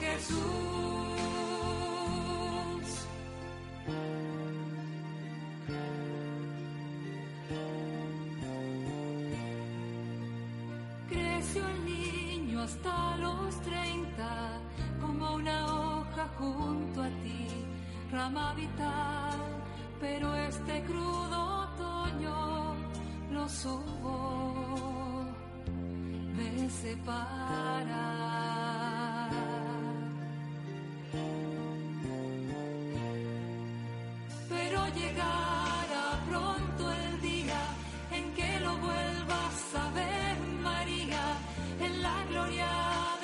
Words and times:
Jesús 0.00 0.66
creció 11.08 11.66
el 11.68 11.84
niño 11.84 12.62
hasta 12.62 13.16
los 13.18 13.60
30, 13.62 14.60
como 15.00 15.34
una 15.34 15.66
hoja 15.66 16.28
junto 16.38 17.02
a 17.02 17.08
ti, 17.08 17.46
rama 18.10 18.54
vital, 18.54 19.38
pero 20.00 20.34
este 20.34 20.82
crudo 20.84 21.68
otoño 21.68 22.74
lo 23.30 23.48
subo 23.48 25.24
de 26.36 26.70
separar. 26.70 28.26
llegará 35.16 36.20
pronto 36.28 36.92
el 36.92 37.20
día 37.20 37.60
en 38.12 38.24
que 38.34 38.60
lo 38.60 38.76
vuelvas 38.76 39.56
a 39.74 39.90
ver, 39.90 40.36
María, 40.62 41.24
en 41.80 42.02
la 42.02 42.24
gloria 42.30 42.68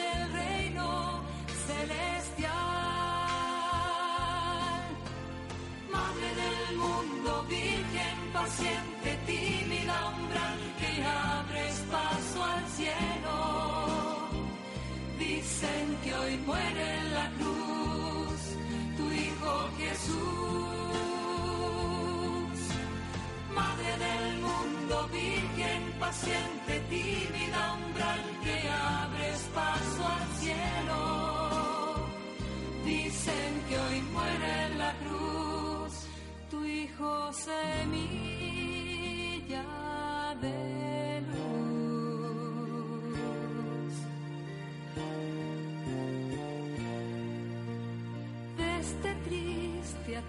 del 0.00 0.32
reino 0.32 1.20
celestial. 1.66 2.52
Madre 5.92 6.28
del 6.42 6.76
mundo, 6.76 7.44
virgen 7.48 8.18
paciente, 8.32 9.08
tímida 9.26 9.96
umbral 10.16 10.60
que 10.80 10.92
abres 11.04 11.76
paso 11.90 12.44
al 12.44 12.64
cielo. 12.78 13.36
Dicen 15.18 15.84
que 16.02 16.14
hoy 16.14 16.36
muere 16.46 16.91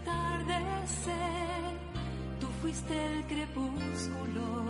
atardecer, 0.01 1.77
tú 2.39 2.47
fuiste 2.61 2.93
el 3.05 3.25
crepúsculo. 3.25 4.62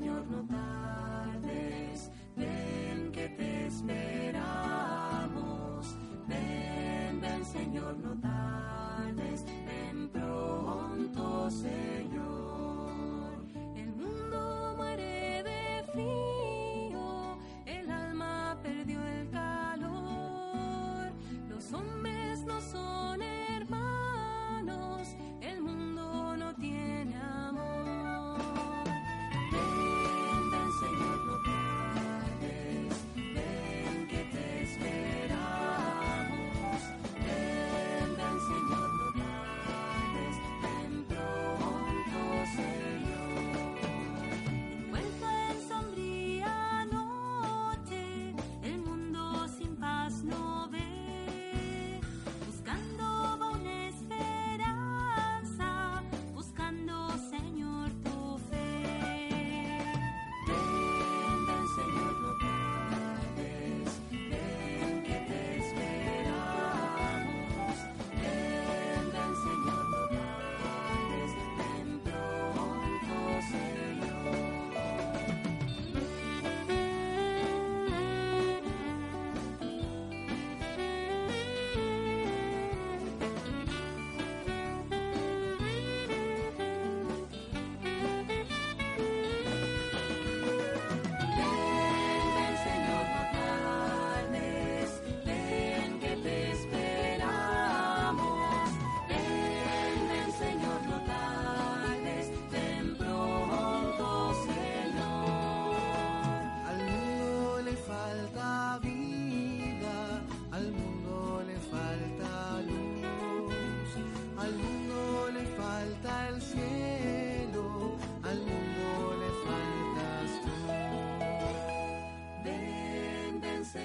Señor, 0.00 0.24
no 0.30 0.79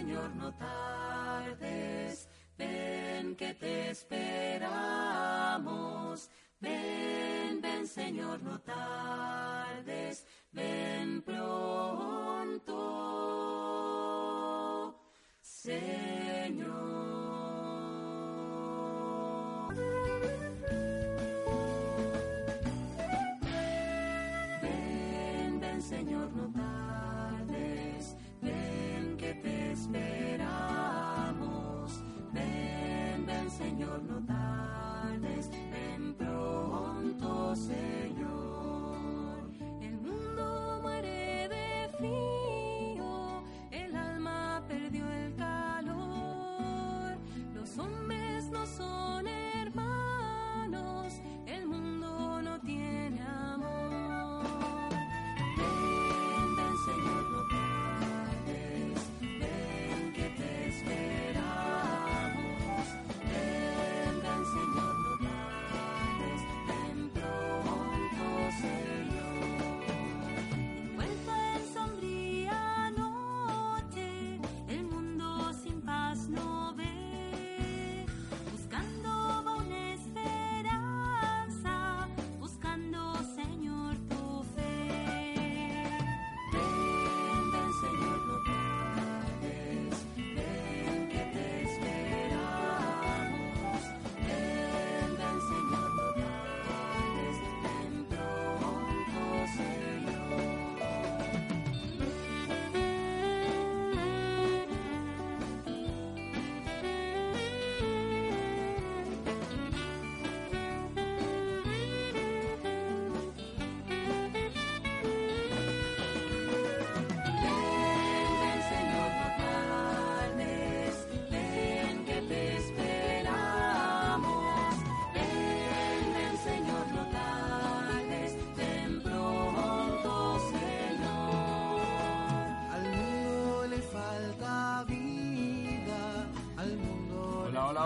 Señor, 0.06 0.36
no 0.36 0.54
tardes, 0.54 2.30
ven 2.60 3.36
que 3.36 3.56
te 3.56 3.90
esperamos. 3.90 4.70
Ven, 6.59 7.59
ven, 7.59 7.88
Señor, 7.88 8.40
no 8.44 8.62
tardes, 8.62 10.28
ven 10.52 11.24
pronto. 11.24 12.72
Señor. 15.41 16.76
Ven, 24.62 25.59
ven, 25.59 25.82
Señor, 25.82 26.32
no 26.32 26.53
tardes. 26.53 26.75
Señor 33.76 34.15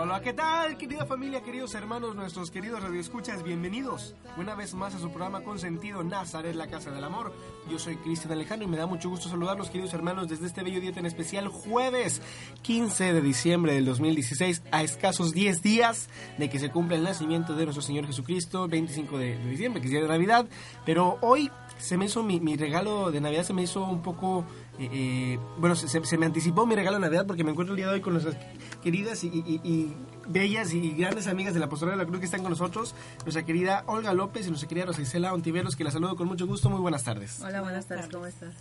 Hola, 0.02 0.22
¿qué 0.22 0.32
tal, 0.32 0.78
querida 0.78 1.04
familia, 1.04 1.42
queridos 1.42 1.74
hermanos, 1.74 2.16
nuestros 2.16 2.50
queridos 2.50 2.82
radioescuchas? 2.82 3.42
Bienvenidos 3.42 4.14
una 4.38 4.54
vez 4.54 4.72
más 4.72 4.94
a 4.94 4.98
su 4.98 5.10
programa 5.10 5.42
con 5.42 5.58
sentido 5.58 6.02
Nazaret, 6.02 6.54
la 6.54 6.68
Casa 6.68 6.90
del 6.90 7.04
Amor. 7.04 7.34
Yo 7.70 7.78
soy 7.78 7.96
Cristian 7.96 8.32
Alejandro 8.32 8.66
y 8.66 8.70
me 8.70 8.78
da 8.78 8.86
mucho 8.86 9.10
gusto 9.10 9.28
saludarlos, 9.28 9.68
queridos 9.68 9.92
hermanos, 9.92 10.30
desde 10.30 10.46
este 10.46 10.62
bello 10.62 10.80
día 10.80 10.94
tan 10.94 11.04
especial, 11.04 11.48
jueves 11.48 12.22
15 12.62 13.12
de 13.12 13.20
diciembre 13.20 13.74
del 13.74 13.84
2016, 13.84 14.62
a 14.72 14.82
escasos 14.82 15.34
10 15.34 15.60
días 15.60 16.08
de 16.38 16.48
que 16.48 16.58
se 16.58 16.70
cumpla 16.70 16.96
el 16.96 17.02
nacimiento 17.02 17.54
de 17.54 17.64
nuestro 17.64 17.82
Señor 17.82 18.06
Jesucristo, 18.06 18.68
25 18.68 19.18
de, 19.18 19.36
diciembre, 19.50 19.82
que 19.82 19.88
es 19.88 19.92
día 19.92 20.00
de 20.00 20.08
Navidad. 20.08 20.48
Pero 20.86 21.18
hoy 21.20 21.50
se 21.76 21.98
me 21.98 22.06
hizo 22.06 22.22
mi, 22.22 22.56
regalo 22.56 23.10
de 23.10 23.20
Navidad, 23.20 23.42
se 23.42 23.52
me 23.52 23.64
hizo 23.64 23.84
un 23.84 24.00
poco 24.00 24.46
eh, 24.78 24.88
eh, 24.92 25.38
bueno, 25.58 25.76
se, 25.76 26.16
me 26.16 26.24
anticipó 26.24 26.64
mi 26.64 26.74
regalo 26.74 26.96
de 26.96 27.02
Navidad 27.02 27.26
porque 27.26 27.44
me 27.44 27.50
encuentro 27.50 27.74
el 27.74 27.76
día 27.76 27.88
de 27.88 27.94
hoy 27.94 28.00
con 28.00 28.14
nuestras 28.14 28.36
queridas 28.82 29.24
y, 29.24 29.94
bellas 30.28 30.72
y 30.72 30.90
grandes 30.92 31.26
amigas 31.26 31.54
de 31.54 31.60
la 31.60 31.66
Apostolado 31.66 31.98
de 31.98 32.04
la 32.04 32.08
Cruz 32.08 32.20
que 32.20 32.26
están 32.26 32.42
con 32.42 32.50
nosotros, 32.50 32.94
nuestra 33.24 33.44
querida 33.44 33.84
Olga 33.86 34.12
López 34.14 34.46
y 34.46 34.48
nuestra 34.48 34.68
querida 34.68 34.86
Rosicela 34.86 35.32
Ontiveros, 35.34 35.76
que 35.76 35.84
la 35.84 35.90
saludo 35.90 36.16
con 36.16 36.28
mucho 36.28 36.46
gusto. 36.46 36.70
Muy 36.70 36.80
buenas 36.80 37.04
tardes. 37.04 37.40
Hola, 37.42 37.60
buenas 37.62 37.86
tardes, 37.86 38.08
¿cómo 38.10 38.26
estás? 38.26 38.54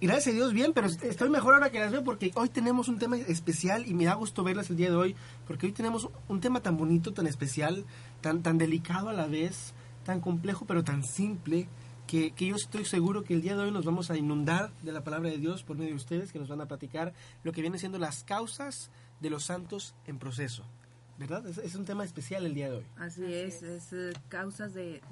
Y 0.00 0.06
gracias 0.06 0.28
a 0.28 0.36
Dios, 0.36 0.52
bien, 0.52 0.72
pero 0.74 0.86
estoy 0.86 1.28
mejor 1.28 1.54
ahora 1.54 1.70
que 1.70 1.80
las 1.80 1.90
veo 1.90 2.04
porque 2.04 2.30
hoy 2.36 2.48
tenemos 2.48 2.86
un 2.86 2.98
tema 2.98 3.16
especial 3.16 3.84
y 3.86 3.94
me 3.94 4.04
da 4.04 4.14
gusto 4.14 4.44
verlas 4.44 4.70
el 4.70 4.76
día 4.76 4.90
de 4.90 4.96
hoy 4.96 5.16
porque 5.46 5.66
hoy 5.66 5.72
tenemos 5.72 6.08
un 6.28 6.40
tema 6.40 6.60
tan 6.60 6.76
bonito, 6.76 7.12
tan 7.12 7.26
especial, 7.26 7.84
tan, 8.20 8.42
tan 8.44 8.58
delicado 8.58 9.08
a 9.08 9.12
la 9.12 9.26
vez, 9.26 9.74
tan 10.04 10.20
complejo 10.20 10.66
pero 10.66 10.84
tan 10.84 11.02
simple 11.02 11.68
que, 12.08 12.32
yo 12.38 12.56
estoy 12.56 12.86
seguro 12.86 13.22
que 13.22 13.34
el 13.34 13.42
día 13.42 13.54
de 13.54 13.64
hoy 13.64 13.70
nos 13.70 13.84
vamos 13.84 14.10
a 14.10 14.16
inundar 14.16 14.72
de 14.82 14.92
la 14.92 15.04
palabra 15.04 15.28
de 15.28 15.36
Dios 15.36 15.62
por 15.62 15.76
medio 15.76 15.90
de 15.90 15.96
ustedes, 15.96 16.32
que 16.32 16.38
nos 16.38 16.48
van 16.48 16.60
a 16.62 16.66
platicar 16.66 17.12
lo 17.44 17.52
que 17.52 17.60
viene 17.60 17.78
siendo 17.78 17.98
las 17.98 18.24
causas 18.24 18.90
de 19.20 19.30
los 19.30 19.44
santos 19.44 19.94
en 20.06 20.18
proceso. 20.18 20.64
¿Verdad? 21.18 21.44
Es, 21.46 21.74
un 21.74 21.84
tema 21.84 22.04
especial 22.04 22.46
el 22.46 22.54
día 22.54 22.70
de 22.70 22.76
hoy. 22.76 22.86
Así, 22.96 23.24
es, 23.24 23.64
es, 23.64 23.92
eh, 23.92 24.12
causas 24.28 24.72
de, 24.72 25.02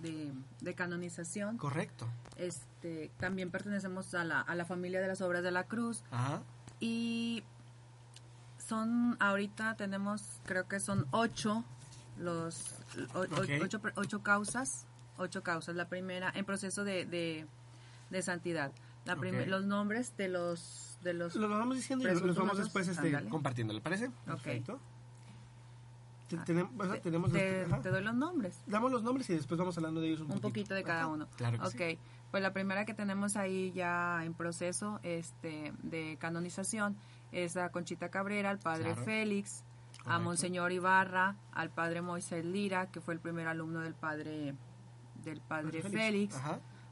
de, 0.61 0.75
canonización. 0.75 1.58
Correcto. 1.58 2.06
Este, 2.37 3.11
también 3.19 3.50
pertenecemos 3.50 4.14
a 4.14 4.23
la, 4.23 4.41
a 4.41 4.55
la 4.55 4.64
familia 4.64 5.00
de 5.00 5.08
las 5.08 5.20
obras 5.20 5.43
de 5.43 5.50
la 5.50 5.64
cruz. 5.64 6.05
Ajá. 6.12 6.43
Y 6.79 7.43
son, 8.64 9.17
ahorita 9.19 9.75
tenemos, 9.75 10.23
creo 10.44 10.69
que 10.69 10.79
son 10.79 11.09
ocho, 11.11 11.64
los, 12.19 12.75
ocho, 13.14 13.81
ocho 13.97 14.23
causas 14.23 14.87
ocho 15.19 15.43
causas. 15.43 15.75
La 15.76 15.88
primera, 15.88 16.32
en 16.35 16.44
proceso 16.44 16.85
de, 16.85 17.05
de, 18.11 18.23
santidad. 18.23 18.73
La 19.05 19.14
Los 19.14 19.64
nombres 19.64 20.17
de 20.17 20.29
los... 20.29 20.96
De 21.06 21.14
los 21.14 21.37
los 21.37 21.49
vamos 21.49 21.76
diciendo 21.76 22.05
y 22.05 22.20
los 22.20 22.37
vamos 22.37 22.58
después 22.58 22.88
este, 22.88 23.29
compartiendo, 23.29 23.73
¿le 23.73 23.81
parece? 23.81 24.11
Perfecto. 24.25 24.81
Ah, 26.37 26.43
tenemos, 26.44 27.32
te, 27.32 27.91
doy 27.91 28.03
los 28.03 28.14
nombres. 28.14 28.61
Damos 28.67 28.91
los 28.91 29.05
nombres 29.05 29.31
y 29.31 29.35
después 29.35 29.56
vamos 29.56 29.76
hablando 29.76 30.00
de 30.00 30.08
ellos 30.08 30.23
un, 30.23 30.32
un 30.32 30.41
poquito. 30.41 30.75
de 30.75 30.82
cada 30.82 31.06
uno. 31.06 31.29
Claro 31.37 31.70
que 31.70 32.00
pues 32.32 32.43
la 32.43 32.53
primera 32.53 32.85
que 32.85 32.94
tenemos 32.94 33.37
ahí 33.37 33.70
ya 33.73 34.25
en 34.25 34.35
proceso 34.35 34.99
este 35.05 35.73
de 35.85 36.17
canonización 36.19 36.97
es 37.31 37.56
a 37.56 37.70
Conchita 37.70 38.11
Cabrera, 38.11 38.50
al 38.50 38.59
padre 38.59 38.97
Félix, 38.97 39.62
a 40.05 40.19
Monseñor 40.19 40.73
Ibarra, 40.73 41.37
al 41.52 41.70
padre 41.70 42.02
Moisés 42.02 42.44
Lira, 42.44 42.91
que 42.91 43.00
fue 43.00 43.14
el 43.14 43.20
primer 43.20 43.47
alumno 43.47 43.81
del 43.81 43.94
padre 43.94 44.56
del 45.23 45.41
padre 45.41 45.82
Félix, 45.82 46.37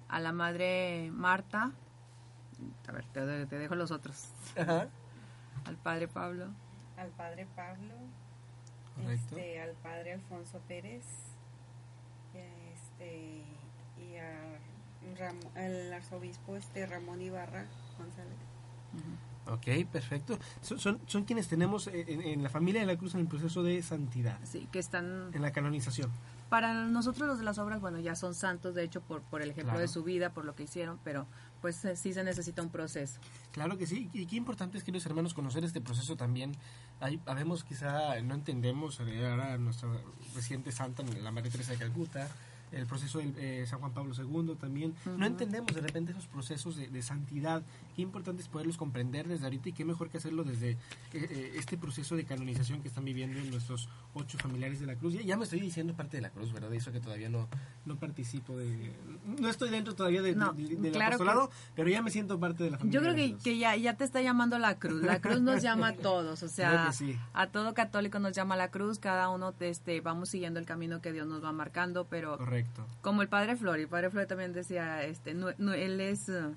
a 0.09 0.21
la 0.21 0.33
madre 0.33 1.11
Marta, 1.13 1.73
a 2.89 2.93
ver, 2.93 3.05
te, 3.13 3.59
dejo 3.59 3.75
los 3.75 3.91
otros, 3.91 4.29
al 4.57 5.77
padre 5.83 6.09
Pablo. 6.09 6.47
Al 6.97 7.09
padre 7.11 7.47
Pablo, 7.57 7.95
este, 9.09 9.61
al 9.61 9.73
padre 9.83 10.13
Alfonso 10.13 10.61
Pérez, 10.69 11.05
este, 12.35 13.43
y 13.99 14.17
al 15.57 15.93
arzobispo 15.93 16.57
este 16.57 16.87
Ramón 16.87 17.21
Ibarra 17.21 17.67
González. 17.99 18.39
Ok, 19.47 19.91
perfecto. 19.91 20.39
Son, 20.63 21.01
son, 21.07 21.25
quienes 21.25 21.49
tenemos 21.49 21.87
en, 21.89 22.23
en, 22.23 22.43
la 22.43 22.49
familia 22.49 22.81
de 22.81 22.87
la 22.87 22.97
Cruz 22.97 23.15
en 23.15 23.21
el 23.21 23.27
proceso 23.27 23.63
de 23.63 23.83
santidad. 23.83 24.39
Sí, 24.45 24.69
que 24.73 24.79
están... 24.79 25.31
En 25.35 25.43
la 25.43 25.53
canonización. 25.53 26.11
Para 26.49 26.73
nosotros 26.87 27.29
los 27.29 27.39
de 27.39 27.45
las 27.45 27.59
obras, 27.59 27.81
bueno, 27.81 27.99
ya 27.99 28.15
son 28.15 28.35
santos, 28.35 28.75
de 28.75 28.85
hecho, 28.85 29.01
por, 29.03 29.23
por 29.23 29.43
el 29.43 29.51
ejemplo 29.51 29.79
de 29.79 29.89
su 29.89 30.03
vida, 30.03 30.31
por 30.31 30.45
lo 30.45 30.55
que 30.55 30.63
hicieron, 30.63 30.99
pero 31.05 31.27
pues 31.65 31.83
eh, 31.87 31.97
sí 31.97 32.13
se 32.13 32.23
necesita 32.23 32.61
un 32.61 32.69
proceso. 32.69 33.19
Claro 33.51 33.79
que 33.79 33.87
sí, 33.87 34.11
y 34.13 34.27
qué 34.27 34.37
importante 34.37 34.77
es, 34.77 34.85
queridos 34.85 35.07
hermanos, 35.07 35.33
conocer 35.33 35.65
este 35.65 35.81
proceso 35.81 36.15
también. 36.15 36.53
Hay, 37.01 37.19
habemos 37.25 37.65
quizá, 37.65 38.21
no 38.21 38.35
entendemos, 38.35 39.01
ahora 39.01 39.57
nuestra 39.57 39.89
reciente 40.35 40.73
santa, 40.73 41.03
la 41.23 41.31
Madre 41.31 41.49
Teresa 41.49 41.73
de 41.73 41.79
Calcuta, 41.79 42.29
el 42.73 42.87
proceso 42.87 43.19
de 43.19 43.63
eh, 43.63 43.67
San 43.67 43.79
Juan 43.81 43.93
Pablo 43.93 44.15
II 44.17 44.57
también. 44.57 44.95
No 45.17 45.27
entendemos 45.27 45.75
de 45.75 45.81
repente 45.81 46.13
esos 46.13 46.27
procesos 46.27 46.77
de, 46.77 47.03
santidad. 47.03 47.63
Qué 47.95 48.03
importante 48.03 48.43
es 48.43 48.49
poderlos 48.49 48.77
comprender 48.77 49.29
desde 49.29 49.45
ahorita 49.45 49.69
y 49.69 49.73
qué 49.73 49.85
mejor 49.85 50.11
que 50.11 50.19
hacerlo 50.19 50.43
desde 50.45 50.71
eh, 50.73 50.79
eh, 51.13 51.53
este 51.57 51.77
proceso 51.77 52.17
de 52.17 52.25
canonización 52.25 52.81
que 52.83 52.89
están 52.89 53.05
viviendo 53.05 53.39
nuestros 53.51 53.89
ocho 54.15 54.39
familiares 54.39 54.81
de 54.81 54.87
la 54.87 54.97
cruz. 54.97 55.15
Ya, 55.15 55.23
ya, 55.23 55.37
me 55.37 55.45
estoy 55.45 55.61
diciendo 55.61 55.95
parte 55.95 56.17
de 56.17 56.23
la 56.23 56.31
cruz, 56.31 56.53
¿verdad? 56.53 56.73
Eso 56.73 56.93
que 56.93 57.01
todavía 57.01 57.29
no, 57.29 57.49
no 57.85 57.97
participo 57.97 58.57
de... 58.57 58.93
No 59.39 59.49
estoy 59.49 59.71
dentro 59.71 59.95
todavía 59.95 60.23
de, 60.23 60.35
del 60.35 61.03
apostolado, 61.03 61.51
pero 61.75 61.89
ya 61.89 62.03
me 62.03 62.11
siento 62.11 62.39
parte 62.41 62.65
de 62.65 62.71
la 62.71 62.79
familia. 62.79 63.01
Yo 63.01 63.03
creo 63.03 63.15
que, 63.15 63.37
que 63.43 63.59
ya, 63.59 63.77
ya 63.77 63.97
te 63.97 64.05
está 64.05 64.23
llamando 64.23 64.59
la 64.59 64.79
cruz. 64.79 65.03
La 65.03 65.21
cruz 65.21 65.41
nos 65.41 65.63
llama 65.63 65.89
a 65.89 65.95
todos, 65.95 66.43
o 66.43 66.49
sea, 66.49 66.91
a 67.33 67.47
todo 67.49 67.75
católico 67.75 68.19
nos 68.19 68.33
llama 68.33 68.57
la 68.57 68.71
cruz, 68.71 68.99
cada 68.99 69.29
uno 69.29 69.55
este, 69.61 70.01
vamos 70.01 70.29
siguiendo 70.29 70.61
el 70.61 70.67
camino 70.67 71.01
que 71.01 71.13
Dios 71.13 71.27
nos 71.27 71.43
va 71.43 71.53
marcando, 71.53 72.07
pero... 72.07 72.39
Como 73.03 73.23
el 73.23 73.29
padre 73.29 73.57
Flori, 73.57 73.83
el 73.83 73.89
padre 73.89 74.11
Flori 74.11 74.27
también 74.27 74.53
decía, 74.53 75.03
este, 75.03 75.35
no, 75.35 75.51
él 75.73 76.01
es 76.01 76.29
uh, 76.29 76.55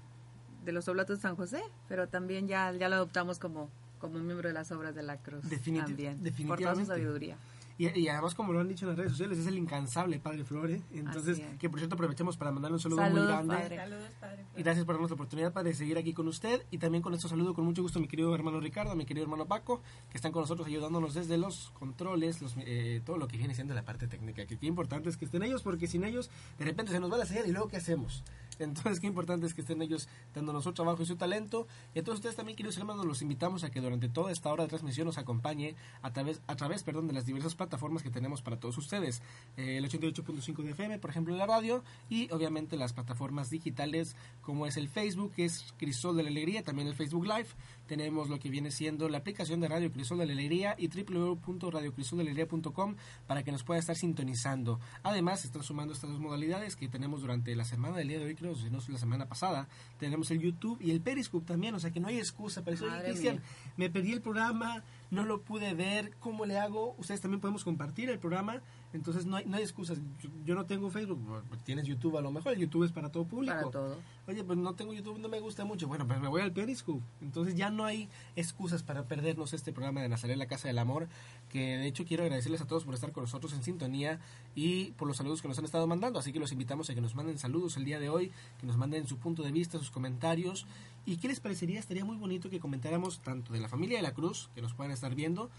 de 0.66 0.72
los 0.72 0.88
oblatos 0.88 1.18
de 1.18 1.22
San 1.22 1.36
José, 1.36 1.62
pero 1.88 2.08
también 2.08 2.48
ya, 2.48 2.72
ya 2.74 2.90
lo 2.90 2.96
adoptamos 2.96 3.40
como, 3.40 3.70
como 4.00 4.20
miembro 4.20 4.48
de 4.48 4.54
las 4.54 4.72
obras 4.72 4.96
de 4.96 5.04
la 5.04 5.18
cruz. 5.18 5.42
también, 5.42 6.24
definitivamente. 6.24 6.48
Por 6.48 6.60
toda 6.60 6.76
su 6.76 6.86
sabiduría. 6.86 7.38
Y, 7.78 8.08
además, 8.08 8.34
como 8.34 8.54
lo 8.54 8.60
han 8.60 8.68
dicho 8.68 8.86
en 8.86 8.90
las 8.90 8.98
redes 8.98 9.12
sociales, 9.12 9.38
es 9.38 9.46
el 9.46 9.58
incansable 9.58 10.20
Padre 10.20 10.44
Flore. 10.44 10.82
Entonces, 10.92 11.42
que 11.60 11.70
por 11.70 11.80
cierto 11.80 11.94
aprovechamos 11.94 12.36
para 12.36 12.52
mandarle 12.52 12.76
un 12.76 12.80
saludo 12.82 13.02
muy 13.04 13.22
grande. 13.22 13.56
Saludos, 13.76 14.10
padre 14.20 14.46
Y 14.56 14.64
gracias 14.64 14.86
por 14.86 14.96
darnos 14.96 15.12
la 15.12 15.16
oportunidad 15.16 15.54
para 15.54 15.72
seguir 15.74 15.98
aquí 15.98 16.14
con 16.14 16.28
usted. 16.28 16.66
Y 16.72 16.80
también 16.80 17.04
con 17.04 17.14
esto 17.14 17.28
saludo 17.28 17.54
con 17.54 17.66
mucho 17.66 17.84
gusto 17.84 18.00
a 18.00 18.02
mi 18.02 18.08
querido 18.08 18.34
hermano 18.34 18.60
Ricardo, 18.60 18.92
a 18.92 18.96
mi 18.96 19.06
querido 19.06 19.26
hermano 19.26 19.46
Paco, 19.46 19.82
que 20.10 20.18
están 20.18 20.32
con 20.32 20.42
nosotros 20.42 20.68
ayudándonos 20.68 21.14
desde 21.14 21.38
los 21.38 21.70
controles, 21.72 22.42
los, 22.42 22.56
eh, 22.58 23.02
todo 23.06 23.18
lo 23.18 23.28
que 23.28 23.38
viene 23.38 23.54
siendo 23.54 23.76
la 23.76 23.84
parte 23.84 24.08
técnica. 24.08 24.48
Que 24.48 24.58
qué 24.58 24.66
importante 24.66 25.10
es 25.10 25.18
que 25.18 25.26
estén 25.26 25.44
ellos, 25.44 25.62
porque 25.62 25.86
sin 25.86 26.04
ellos, 26.04 26.32
de 26.58 26.66
repente 26.66 26.92
se 26.92 27.00
nos 27.00 27.12
va 27.12 27.18
la 27.18 27.26
señal 27.26 27.48
y 27.48 27.52
luego, 27.52 27.68
¿qué 27.68 27.78
hacemos? 27.78 28.24
Entonces, 28.60 29.00
qué 29.00 29.08
importante 29.08 29.46
es 29.46 29.54
que 29.54 29.62
estén 29.62 29.82
ellos 29.82 30.08
dándonos 30.34 30.64
su 30.64 30.74
trabajo 30.74 31.04
y 31.04 31.06
su 31.06 31.16
talento. 31.16 31.68
Y 31.94 32.00
a 32.00 32.04
todos 32.04 32.20
ustedes 32.20 32.36
también, 32.36 32.56
queridos 32.56 32.78
hermanos, 32.78 33.06
los 33.06 33.22
invitamos 33.22 33.64
a 33.64 33.70
que 33.70 33.82
durante 33.82 34.10
toda 34.10 34.32
esta 34.32 34.52
hora 34.52 34.64
de 34.64 34.70
transmisión 34.70 35.06
nos 35.06 35.18
acompañe 35.18 35.76
a 36.02 36.12
través, 36.12 36.42
a 36.48 36.56
través 36.56 36.84
perdón, 36.84 37.08
de 37.08 37.14
las 37.14 37.26
diversas 37.26 37.56
plataformas 37.56 38.04
que 38.04 38.10
tenemos 38.10 38.42
para 38.42 38.60
todos 38.60 38.78
ustedes. 38.78 39.22
Eh, 39.58 39.78
el 39.78 39.86
88.5 39.90 40.64
de 40.64 40.72
FM, 40.72 41.00
por 41.00 41.10
ejemplo, 41.10 41.36
la 41.36 41.46
radio, 41.46 41.84
y 42.10 42.32
obviamente 42.32 42.78
las 42.78 42.94
plataformas 42.94 43.50
digitales 43.50 44.16
como 44.42 44.66
es 44.66 44.78
el 44.78 44.90
Facebook, 44.90 45.34
que 45.34 45.46
es 45.46 45.74
Crisol 45.78 46.18
de 46.18 46.24
la 46.24 46.30
Alegría, 46.30 46.64
también 46.64 46.88
el 46.88 46.96
Facebook 46.96 47.26
Live. 47.26 47.50
Tenemos 47.88 48.30
lo 48.30 48.40
que 48.40 48.50
viene 48.50 48.72
siendo 48.72 49.10
la 49.10 49.20
aplicación 49.20 49.60
de 49.60 49.68
Radio 49.68 49.92
Crisol 49.92 50.20
de 50.20 50.26
la 50.26 50.34
Alegría 50.34 50.76
y 50.78 50.90
www.radiocrisoldelalegría.com 50.90 52.96
para 53.26 53.44
que 53.44 53.52
nos 53.52 53.64
pueda 53.64 53.80
estar 53.80 53.96
sintonizando. 53.96 54.80
Además, 55.04 55.46
están 55.46 55.64
sumando 55.64 55.94
estas 55.94 56.10
dos 56.10 56.20
modalidades 56.20 56.76
que 56.76 56.88
tenemos 56.88 57.22
durante 57.22 57.56
la 57.56 57.66
semana 57.66 57.98
del 57.98 58.10
día 58.10 58.20
de 58.20 58.26
hoy, 58.26 58.36
creo, 58.36 58.56
si 58.56 58.70
no 58.70 58.80
la 58.88 58.98
semana 58.98 59.28
pasada. 59.28 59.68
Tenemos 59.98 60.32
el 60.32 60.40
YouTube 60.40 60.80
y 60.82 60.92
el 60.92 61.02
Periscope 61.02 61.46
también, 61.46 61.76
o 61.76 61.80
sea 61.80 61.92
que 61.92 62.00
no 62.00 62.08
hay 62.08 62.18
excusa 62.18 62.64
para 62.64 62.76
eso. 62.76 62.86
Cristian, 63.04 63.42
me 63.76 63.90
perdí 63.90 64.14
el 64.14 64.22
programa, 64.22 64.84
no 65.12 65.24
lo 65.24 65.42
pude 65.42 65.74
ver, 65.74 66.16
¿cómo 66.20 66.46
le 66.46 66.58
hago? 66.58 66.96
Ustedes 66.98 67.22
también 67.22 67.42
podemos 67.42 67.64
compartir 67.64 68.10
el 68.10 68.20
programa, 68.20 68.62
entonces 68.98 69.26
no 69.26 69.38
hay, 69.38 69.46
no 69.46 69.58
hay 69.58 69.64
excusas. 69.64 70.00
Yo, 70.44 70.56
no 70.56 70.66
tengo 70.66 70.90
Facebook, 70.90 71.20
tienes 71.64 71.86
YouTube 71.86 72.18
a 72.18 72.22
lo 72.22 72.32
mejor, 72.32 72.58
YouTube 72.58 72.84
es 72.84 72.92
para 72.92 73.12
todo 73.12 73.26
público. 73.26 73.56
Para 73.56 73.70
todo. 73.70 73.98
Oye, 74.28 74.44
pues 74.44 74.58
no 74.58 74.74
tengo 74.74 74.94
YouTube, 74.94 75.20
no 75.20 75.30
me 75.30 75.40
gusta 75.40 75.64
mucho. 75.64 75.88
Bueno, 75.88 76.06
pues 76.08 76.20
me 76.20 76.28
voy 76.28 76.42
al 76.42 76.52
Periscope. 76.52 77.02
Entonces 77.22 77.56
ya 77.56 77.70
no 77.70 77.86
hay 77.86 78.10
excusas 78.36 78.84
para 78.84 79.04
perdernos 79.04 79.54
este 79.54 79.72
programa 79.72 80.02
de 80.02 80.10
Nazaret, 80.10 80.36
la 80.36 80.48
Casa 80.48 80.68
del 80.68 80.80
Amor, 80.80 81.08
que 81.50 81.78
de 81.78 81.88
hecho 81.88 82.06
quiero 82.06 82.24
agradecerles 82.24 82.62
a 82.62 82.66
todos 82.66 82.84
por 82.84 82.94
estar 82.96 83.12
con 83.12 83.24
nosotros 83.24 83.54
en 83.54 83.64
sintonía 83.64 84.20
y 84.56 84.92
por 84.92 85.08
los 85.08 85.18
saludos 85.18 85.42
que 85.42 85.48
nos 85.48 85.60
han 85.60 85.66
estado 85.66 85.86
mandando. 85.86 86.20
Así 86.20 86.34
que 86.34 86.40
los 86.40 86.52
invitamos 86.52 86.90
a 86.90 86.96
que 86.96 87.02
nos 87.02 87.16
manden 87.16 87.38
saludos 87.38 87.78
el 87.78 87.86
día 87.86 88.00
de 88.00 88.10
hoy, 88.10 88.32
que 88.60 88.66
nos 88.66 88.78
manden 88.78 89.08
su 89.08 89.18
punto 89.18 89.44
de 89.44 89.52
vista, 89.52 89.78
sus 89.78 89.92
comentarios. 89.92 90.66
¿Y 91.06 91.18
qué 91.18 91.28
les 91.28 91.40
parecería? 91.40 91.80
Estaría 91.80 92.04
muy 92.04 92.18
bonito 92.18 92.50
que 92.50 92.60
comentáramos 92.60 93.20
tanto 93.20 93.54
de 93.54 93.60
la 93.60 93.70
familia 93.70 93.98
de 93.98 94.04
la 94.04 94.14
Cruz, 94.14 94.50
que 94.56 94.62
nos 94.62 94.74
puedan 94.74 94.92
estar 94.92 95.16
viendo, 95.16 95.50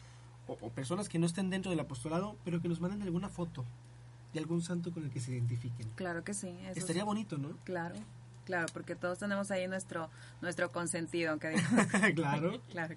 o, 0.49 0.71
personas 0.71 1.09
que 1.09 1.19
no 1.19 1.27
estén 1.27 1.51
dentro 1.51 1.71
del 1.71 1.81
apostolado, 1.81 2.37
pero 2.45 2.61
que 2.61 2.69
nos 2.69 2.81
manden 2.81 3.03
alguna 3.03 3.29
foto 3.29 3.65
de 4.33 4.41
algún 4.41 4.63
santo 4.63 4.93
con 4.93 5.05
el 5.05 5.11
que 5.11 5.21
se 5.21 5.33
identifiquen. 5.33 5.89
Claro 5.95 6.25
que 6.25 6.35
sí. 6.35 6.59
Estaría 6.75 7.05
bonito, 7.05 7.39
¿no? 7.39 7.57
Claro. 7.65 7.95
Claro, 8.45 8.67
porque 8.73 8.97
todos 8.97 9.19
tenemos 9.19 9.51
ahí 9.51 9.69
nuestro 9.69 10.09
nuestro 10.41 10.73
consentido, 10.73 11.33
aunque 11.33 11.55
claro. 12.15 12.63
claro. 12.71 12.97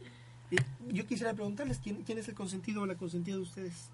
yo 0.88 1.06
quisiera 1.06 1.34
preguntarles, 1.34 1.80
¿quién, 1.80 2.04
¿quién 2.04 2.18
es 2.18 2.30
el 2.30 2.36
consentido 2.36 2.84
o 2.84 2.86
la 2.86 2.96
consentida 2.96 3.36
de 3.36 3.42
ustedes? 3.42 3.90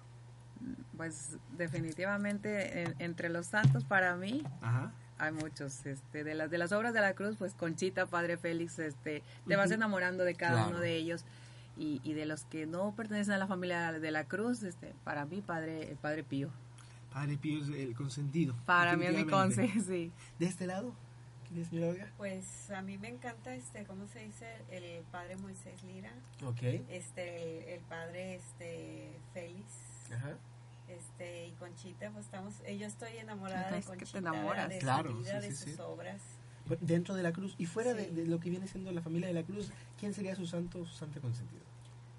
Pues 0.96 1.36
definitivamente 1.56 2.94
entre 2.98 3.28
los 3.28 3.46
santos 3.46 3.84
para 3.84 4.16
mí 4.16 4.44
Ajá. 4.60 4.92
hay 5.18 5.32
muchos. 5.32 5.84
Este, 5.86 6.22
de 6.22 6.34
las 6.34 6.50
de 6.50 6.58
las 6.58 6.72
obras 6.72 6.94
de 6.94 7.00
la 7.00 7.14
cruz, 7.14 7.36
pues 7.36 7.54
Conchita, 7.54 8.06
Padre 8.06 8.36
Félix, 8.36 8.78
este, 8.78 9.22
te 9.46 9.56
vas 9.56 9.70
enamorando 9.70 10.24
de 10.24 10.34
cada 10.34 10.68
uno 10.68 10.78
de 10.78 10.96
ellos. 10.96 11.24
Y, 11.78 12.00
y, 12.02 12.14
de 12.14 12.26
los 12.26 12.44
que 12.44 12.66
no 12.66 12.92
pertenecen 12.96 13.34
a 13.34 13.38
la 13.38 13.46
familia 13.46 13.92
de 13.92 14.10
la 14.10 14.24
cruz, 14.24 14.64
este, 14.64 14.94
para 15.04 15.26
mí 15.26 15.42
Padre 15.42 15.96
Padre 16.02 16.24
Pío. 16.24 16.50
Padre 17.12 17.36
Pío 17.36 17.62
es 17.62 17.68
el 17.68 17.94
consentido. 17.94 18.56
Para 18.66 18.96
mí 18.96 19.06
es 19.06 19.14
mi 19.14 19.24
conse, 19.24 19.68
sí. 19.86 20.10
¿De 20.38 20.46
este 20.46 20.66
lado? 20.66 20.92
Pues 22.16 22.70
a 22.70 22.82
mí 22.82 22.98
me 22.98 23.08
encanta, 23.08 23.54
este, 23.54 23.84
¿cómo 23.84 24.06
se 24.06 24.20
dice? 24.20 24.46
El 24.70 25.02
padre 25.04 25.36
Moisés 25.36 25.82
Lira. 25.82 26.12
Ok. 26.44 26.62
Este, 26.90 27.74
el, 27.74 27.80
padre, 27.82 28.36
este, 28.36 29.18
Félix. 29.32 29.64
Ajá. 30.14 30.36
Este, 30.88 31.48
y 31.48 31.52
Conchita, 31.52 32.10
pues 32.10 32.26
estamos, 32.26 32.54
yo 32.78 32.86
estoy 32.86 33.16
enamorada 33.18 33.70
de 33.70 33.82
Conchita. 33.82 34.12
te 34.12 34.18
enamoras. 34.18 34.68
De 34.68 34.78
claro, 34.78 35.10
su 35.10 35.18
vida, 35.18 35.40
sí, 35.40 35.48
de 35.48 35.54
sí, 35.54 35.70
sus 35.70 35.80
obras. 35.80 36.20
Dentro 36.80 37.14
de 37.14 37.22
la 37.22 37.32
cruz. 37.32 37.54
Y 37.56 37.64
fuera 37.64 37.94
de, 37.94 38.10
de, 38.10 38.26
lo 38.26 38.40
que 38.40 38.50
viene 38.50 38.68
siendo 38.68 38.92
la 38.92 39.00
familia 39.00 39.28
de 39.28 39.34
la 39.34 39.42
cruz, 39.42 39.72
¿quién 39.98 40.12
sería 40.12 40.36
su 40.36 40.46
santo, 40.46 40.84
su 40.84 40.94
santa 40.94 41.18
consentido? 41.20 41.62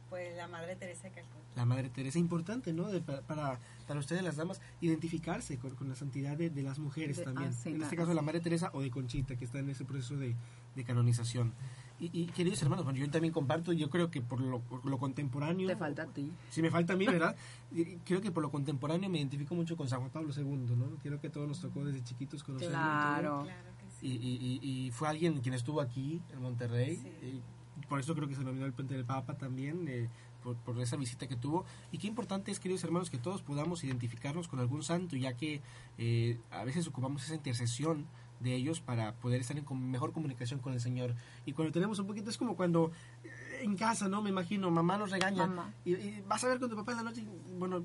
Pues 0.10 0.36
la 0.36 0.48
Madre 0.48 0.76
Teresa 0.76 1.04
de 1.04 1.12
Calcuta. 1.12 1.40
La 1.56 1.66
Madre 1.66 1.90
Teresa, 1.90 2.18
importante, 2.18 2.74
¿no? 2.74 2.88
De, 2.88 3.02
para, 3.02 3.22
para, 3.22 3.60
para, 3.88 4.00
ustedes 4.00 4.24
las 4.24 4.38
damas, 4.38 4.62
identificarse 4.82 5.58
con, 5.58 5.76
con 5.76 5.90
la 5.90 5.96
santidad 5.96 6.36
de, 6.36 6.50
de 6.50 6.64
las 6.64 6.80
mujeres 6.80 7.18
de, 7.18 7.24
también. 7.24 7.50
Ah, 7.50 7.54
sí, 7.54 7.70
en 7.70 7.82
este 7.82 7.96
caso, 7.96 8.14
la 8.14 8.22
Madre 8.22 8.40
Teresa 8.40 8.72
o 8.74 8.82
de 8.82 8.90
Conchita, 8.90 9.36
que 9.36 9.46
está 9.46 9.60
en 9.60 9.70
ese 9.70 9.86
proceso 9.86 10.18
de, 10.18 10.36
de 10.76 10.84
canonización. 10.84 11.54
Y, 12.00 12.10
y, 12.14 12.26
queridos 12.28 12.62
hermanos, 12.62 12.86
bueno, 12.86 12.98
yo 12.98 13.10
también 13.10 13.34
comparto, 13.34 13.74
yo 13.74 13.90
creo 13.90 14.10
que 14.10 14.22
por 14.22 14.40
lo, 14.40 14.62
por 14.62 14.86
lo 14.86 14.98
contemporáneo... 14.98 15.68
Te 15.68 15.76
falta 15.76 16.04
a 16.04 16.08
ti. 16.08 16.32
Sí, 16.50 16.62
me 16.62 16.72
falta 16.72 16.94
a 16.94 16.96
mí, 16.96 17.06
¿verdad? 17.06 17.36
creo 18.06 18.22
que 18.22 18.32
por 18.32 18.42
lo 18.42 18.50
contemporáneo 18.50 19.10
me 19.10 19.18
identifico 19.18 19.54
mucho 19.54 19.76
con 19.76 19.90
San 19.90 20.00
Juan 20.00 20.12
Pablo 20.12 20.34
II, 20.36 20.76
¿no? 20.78 20.96
Creo 21.04 21.20
que 21.20 21.30
todos 21.30 21.48
nos 21.48 21.60
tocó 21.60 21.84
desde 21.84 22.02
chiquitos 22.04 22.42
conocerlo. 22.42 22.74
Claro. 22.74 23.42
claro 23.44 23.70
que 23.78 23.92
sí. 24.00 24.08
y, 24.08 24.60
y, 24.64 24.86
y, 24.86 24.92
fue 24.92 25.10
alguien 25.10 25.42
quien 25.42 25.56
estuvo 25.56 25.82
aquí, 25.82 26.22
en 26.32 26.42
Monterrey. 26.42 26.96
Sí. 26.96 27.42
Por 27.90 28.00
eso 28.00 28.16
creo 28.16 28.28
que 28.30 28.36
se 28.36 28.44
nominó 28.44 28.66
el 28.66 28.74
puente 28.74 28.94
del 28.94 29.06
Papa 29.06 29.36
también. 29.36 29.88
Eh, 29.90 30.08
por, 30.44 30.56
por, 30.56 30.80
esa 30.80 30.96
visita 30.96 31.28
que 31.28 31.36
tuvo. 31.36 31.66
Y 31.92 31.98
qué 31.98 32.08
importante 32.08 32.52
es, 32.52 32.60
queridos 32.60 32.84
hermanos, 32.84 33.10
que 33.10 33.18
todos 33.18 33.42
podamos 33.42 33.84
identificarnos 33.84 34.48
con 34.48 34.60
algún 34.60 34.84
santo, 34.84 35.18
ya 35.18 35.34
que 35.34 35.62
eh, 35.98 36.40
a 36.52 36.64
veces 36.64 36.88
ocupamos 36.88 37.24
esa 37.26 37.36
intercesión 37.36 38.08
de 38.40 38.56
ellos 38.56 38.80
para 38.80 39.14
poder 39.16 39.42
estar 39.42 39.58
en 39.58 39.92
mejor 39.92 40.14
comunicación 40.14 40.60
con 40.60 40.74
el 40.74 40.80
Señor. 40.80 41.14
Y 41.46 41.54
cuando 41.54 41.74
tenemos 41.74 42.00
un 42.00 42.08
poquito, 42.08 42.30
es 42.30 42.38
como 42.38 42.56
cuando 42.56 42.92
eh, 43.24 43.60
en 43.64 43.76
casa, 43.76 44.08
¿no? 44.08 44.22
Me 44.22 44.30
imagino, 44.30 44.72
mamá 44.72 44.98
nos 44.98 45.12
regaña. 45.12 45.46
Mamá. 45.46 45.74
Y, 45.84 45.96
y, 45.96 46.24
vas 46.28 46.44
a 46.44 46.48
ver 46.48 46.60
con 46.60 46.70
tu 46.70 46.76
papá 46.76 46.92
en 46.92 46.98
la 46.98 47.04
noche. 47.04 47.26
Bueno, 47.58 47.84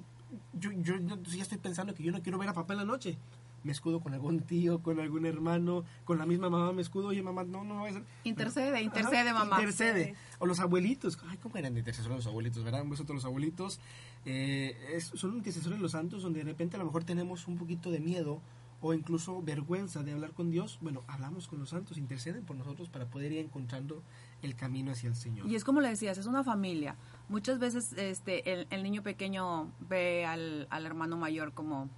yo, 0.53 0.71
yo, 0.73 0.97
yo 0.97 1.17
ya 1.17 1.43
estoy 1.43 1.59
pensando 1.59 1.95
que 1.95 2.03
yo 2.03 2.13
no 2.13 2.23
quiero 2.23 2.39
ver 2.39 2.49
a 2.49 2.53
papá 2.53 2.75
en 2.75 2.81
la 2.81 2.85
noche. 2.85 3.19
Me 3.65 3.73
escudo 3.73 4.01
con 4.01 4.15
algún 4.15 4.41
tío, 4.41 4.83
con 4.83 5.01
algún 5.01 5.27
hermano, 5.27 5.85
con 6.05 6.19
la 6.19 6.27
misma 6.27 6.51
mamá 6.51 6.73
me 6.73 6.83
escudo. 6.83 7.09
Oye, 7.09 7.23
mamá, 7.23 7.45
no, 7.45 7.65
no 7.65 7.81
voy 7.81 7.91
a. 7.91 8.03
Intercede, 8.25 8.83
intercede, 8.83 9.31
Ajá, 9.31 9.45
mamá. 9.45 9.57
Intercede. 9.57 10.15
O 10.39 10.47
los 10.47 10.61
abuelitos. 10.61 11.19
Ay, 11.29 11.39
¿cómo 11.39 11.57
eran 11.57 11.75
de 11.75 11.81
intercesores 11.81 12.19
los 12.19 12.27
abuelitos, 12.27 12.63
verdad? 12.63 12.83
Un 12.83 12.91
beso 12.91 13.03
a 13.03 13.07
todos 13.07 13.17
los 13.17 13.25
abuelitos. 13.25 13.81
Eh, 14.25 14.77
es, 14.93 15.07
son 15.07 15.37
intercesores 15.37 15.79
los 15.81 15.93
santos 15.93 16.23
donde 16.23 16.41
de 16.41 16.45
repente 16.45 16.77
a 16.77 16.79
lo 16.79 16.85
mejor 16.85 17.05
tenemos 17.05 17.49
un 17.49 17.59
poquito 17.59 17.91
de 17.91 18.01
miedo 18.01 18.41
o 18.87 18.93
incluso 18.93 19.41
vergüenza 19.43 20.03
de 20.03 20.13
hablar 20.13 20.33
con 20.33 20.51
Dios. 20.51 20.79
Bueno, 20.83 21.03
hablamos 21.07 21.49
con 21.49 21.59
los 21.59 21.71
santos, 21.71 21.97
interceden 21.97 22.45
por 22.45 22.55
nosotros 22.55 22.91
para 22.91 23.07
poder 23.07 23.33
ir 23.33 23.39
encontrando 23.39 24.03
el 24.43 24.57
camino 24.57 24.93
hacia 24.93 25.09
el 25.09 25.17
Señor. 25.17 25.49
Y 25.49 25.55
es 25.55 25.65
como 25.65 25.81
le 25.81 25.89
decías, 25.89 26.19
es 26.19 26.27
una 26.27 26.45
familia. 26.45 26.97
Muchas 27.31 27.59
veces 27.59 27.95
este 27.95 28.53
el, 28.53 28.67
el 28.69 28.83
niño 28.83 29.03
pequeño 29.03 29.73
ve 29.89 30.27
al, 30.27 30.67
al, 30.69 30.85
hermano 30.85 31.17
mayor 31.17 31.55
como 31.55 31.89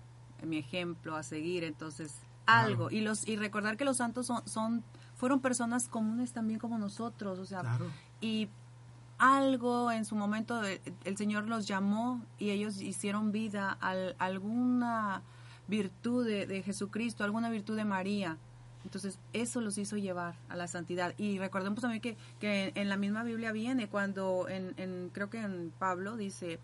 mi 0.45 0.59
ejemplo 0.59 1.17
a 1.17 1.23
seguir, 1.23 1.65
entonces 1.65 2.15
algo. 2.47 2.89
Claro. 2.89 2.97
Y 2.97 3.01
los 3.01 3.27
y 3.27 3.37
recordar 3.37 3.77
que 3.77 3.85
los 3.85 3.99
santos 3.99 4.27
son, 4.27 4.47
son 4.47 4.85
fueron 5.17 5.41
personas 5.41 5.89
comunes 5.89 6.33
también 6.33 6.59
como 6.59 6.79
nosotros, 6.79 7.39
o 7.39 7.47
sea, 7.47 7.61
claro. 7.61 7.87
y 8.21 8.49
algo 9.19 9.91
en 9.91 10.05
su 10.05 10.15
momento 10.15 10.63
el, 10.63 10.81
el, 11.05 11.17
Señor 11.17 11.49
los 11.49 11.67
llamó 11.67 12.23
y 12.39 12.51
ellos 12.51 12.83
hicieron 12.83 13.33
vida 13.33 13.79
a 13.81 13.95
alguna 14.19 15.23
virtud 15.69 16.27
de, 16.27 16.47
de, 16.47 16.63
Jesucristo, 16.63 17.25
alguna 17.25 17.51
virtud 17.51 17.77
de 17.77 17.85
María. 17.85 18.37
Entonces, 18.85 19.19
eso 19.33 19.61
los 19.61 19.79
hizo 19.79 19.97
llevar 19.97 20.37
a 20.49 20.55
la 20.55 20.69
santidad. 20.69 21.15
Y 21.19 21.39
recordemos 21.39 21.81
también 21.81 22.01
que, 22.01 22.17
que 22.39 22.73
en 22.77 22.89
la 22.89 22.97
misma 22.97 23.25
Biblia 23.25 23.51
viene 23.51 23.89
cuando, 23.89 24.49
en, 24.49 24.75
en, 24.77 25.11
creo 25.13 25.29
que 25.29 25.41
en 25.41 25.73
Pablo 25.77 26.17
dice, 26.17 26.61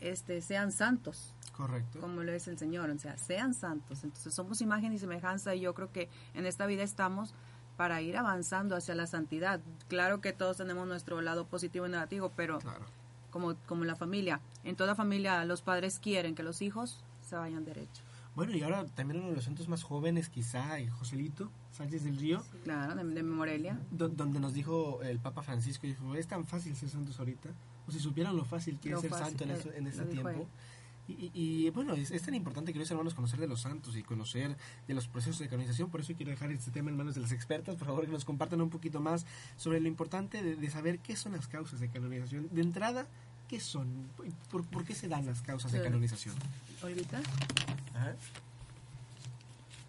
este, 0.00 0.40
sean 0.40 0.70
santos. 0.70 1.33
Correcto. 1.56 2.00
Como 2.00 2.22
lo 2.22 2.32
es 2.32 2.48
el 2.48 2.58
Señor, 2.58 2.90
o 2.90 2.98
sea, 2.98 3.16
sean 3.16 3.54
santos. 3.54 4.02
Entonces, 4.02 4.34
somos 4.34 4.60
imagen 4.60 4.92
y 4.92 4.98
semejanza 4.98 5.54
y 5.54 5.60
yo 5.60 5.74
creo 5.74 5.92
que 5.92 6.08
en 6.34 6.46
esta 6.46 6.66
vida 6.66 6.82
estamos 6.82 7.34
para 7.76 8.00
ir 8.02 8.16
avanzando 8.16 8.76
hacia 8.76 8.94
la 8.94 9.06
santidad. 9.06 9.60
Claro 9.88 10.20
que 10.20 10.32
todos 10.32 10.56
tenemos 10.56 10.86
nuestro 10.86 11.20
lado 11.20 11.46
positivo 11.46 11.86
y 11.86 11.90
negativo, 11.90 12.32
pero 12.36 12.58
claro. 12.58 12.84
como, 13.30 13.54
como 13.66 13.84
la 13.84 13.96
familia, 13.96 14.40
en 14.64 14.76
toda 14.76 14.94
familia 14.94 15.44
los 15.44 15.62
padres 15.62 15.98
quieren 15.98 16.34
que 16.34 16.42
los 16.42 16.62
hijos 16.62 17.04
se 17.22 17.36
vayan 17.36 17.64
derecho. 17.64 18.02
Bueno, 18.34 18.52
y 18.56 18.62
ahora 18.62 18.84
también 18.86 19.20
uno 19.20 19.30
de 19.30 19.36
los 19.36 19.44
santos 19.44 19.68
más 19.68 19.84
jóvenes, 19.84 20.28
quizá, 20.28 20.78
el 20.78 20.90
Joselito 20.90 21.50
Sánchez 21.70 22.02
del 22.02 22.16
Río. 22.16 22.40
Sí. 22.40 22.58
Claro, 22.64 22.96
de, 22.96 23.04
de 23.04 23.22
Morelia. 23.22 23.78
Do, 23.92 24.08
donde 24.08 24.40
nos 24.40 24.54
dijo 24.54 25.00
el 25.02 25.20
Papa 25.20 25.42
Francisco, 25.42 25.86
dijo, 25.86 26.16
es 26.16 26.26
tan 26.26 26.44
fácil 26.44 26.74
ser 26.74 26.88
santos 26.88 27.18
ahorita, 27.20 27.50
o 27.86 27.92
si 27.92 28.00
supieran 28.00 28.36
lo 28.36 28.44
fácil 28.44 28.78
que 28.80 28.90
lo 28.90 28.96
es 28.96 29.02
ser 29.02 29.10
fácil, 29.10 29.26
santo 29.26 29.44
en, 29.44 29.50
eso, 29.50 29.72
en 29.72 29.86
este 29.86 30.04
tiempo. 30.06 30.30
Él. 30.30 30.46
Y, 31.06 31.30
y, 31.34 31.70
bueno, 31.70 31.94
es, 31.94 32.10
es, 32.10 32.22
tan 32.22 32.34
importante, 32.34 32.72
queridos 32.72 32.90
hermanos, 32.90 33.14
conocer 33.14 33.38
de 33.38 33.46
los 33.46 33.60
santos 33.60 33.96
y 33.96 34.02
conocer 34.02 34.56
de 34.88 34.94
los 34.94 35.06
procesos 35.06 35.38
de 35.38 35.48
canonización. 35.48 35.90
Por 35.90 36.00
eso 36.00 36.14
quiero 36.14 36.30
dejar 36.30 36.50
este 36.50 36.70
tema 36.70 36.90
en 36.90 36.96
manos 36.96 37.14
de 37.14 37.20
las 37.20 37.32
expertas. 37.32 37.76
Por 37.76 37.86
favor, 37.86 38.06
que 38.06 38.12
nos 38.12 38.24
compartan 38.24 38.60
un 38.62 38.70
poquito 38.70 39.00
más 39.00 39.26
sobre 39.56 39.80
lo 39.80 39.88
importante 39.88 40.42
de, 40.42 40.56
de 40.56 40.70
saber 40.70 41.00
qué 41.00 41.14
son 41.14 41.32
las 41.32 41.46
causas 41.46 41.80
de 41.80 41.90
canonización. 41.90 42.48
De 42.50 42.62
entrada, 42.62 43.06
¿qué 43.48 43.60
son? 43.60 44.08
¿Por, 44.50 44.64
por 44.64 44.84
qué 44.84 44.94
se 44.94 45.08
dan 45.08 45.26
las 45.26 45.42
causas 45.42 45.72
de 45.72 45.82
canonización? 45.82 46.34
¿Olvita? 46.82 47.20
Ajá. 47.94 48.16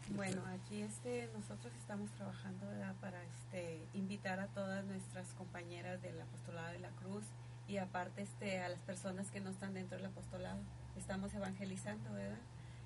Bueno, 0.10 0.42
aquí 0.54 0.82
este, 0.82 1.30
nosotros 1.34 1.74
estamos 1.80 2.12
trabajando 2.12 2.68
¿verdad? 2.68 2.94
para 3.02 3.24
este, 3.24 3.82
invitar 3.94 4.40
a 4.40 4.48
todas 4.48 4.86
nuestras 4.86 5.28
compañeras 5.34 6.02
del 6.02 6.20
apostolado 6.22 6.74
de 6.74 6.80
la 6.80 6.90
cruz 6.90 7.24
y 7.68 7.78
aparte 7.78 8.22
este, 8.22 8.60
a 8.60 8.70
las 8.70 8.80
personas 8.82 9.32
que 9.32 9.40
no 9.40 9.50
están 9.50 9.74
dentro 9.74 9.98
del 9.98 10.06
apostolado. 10.06 10.60
Estamos 10.98 11.34
evangelizando, 11.34 12.12
¿verdad? 12.14 12.38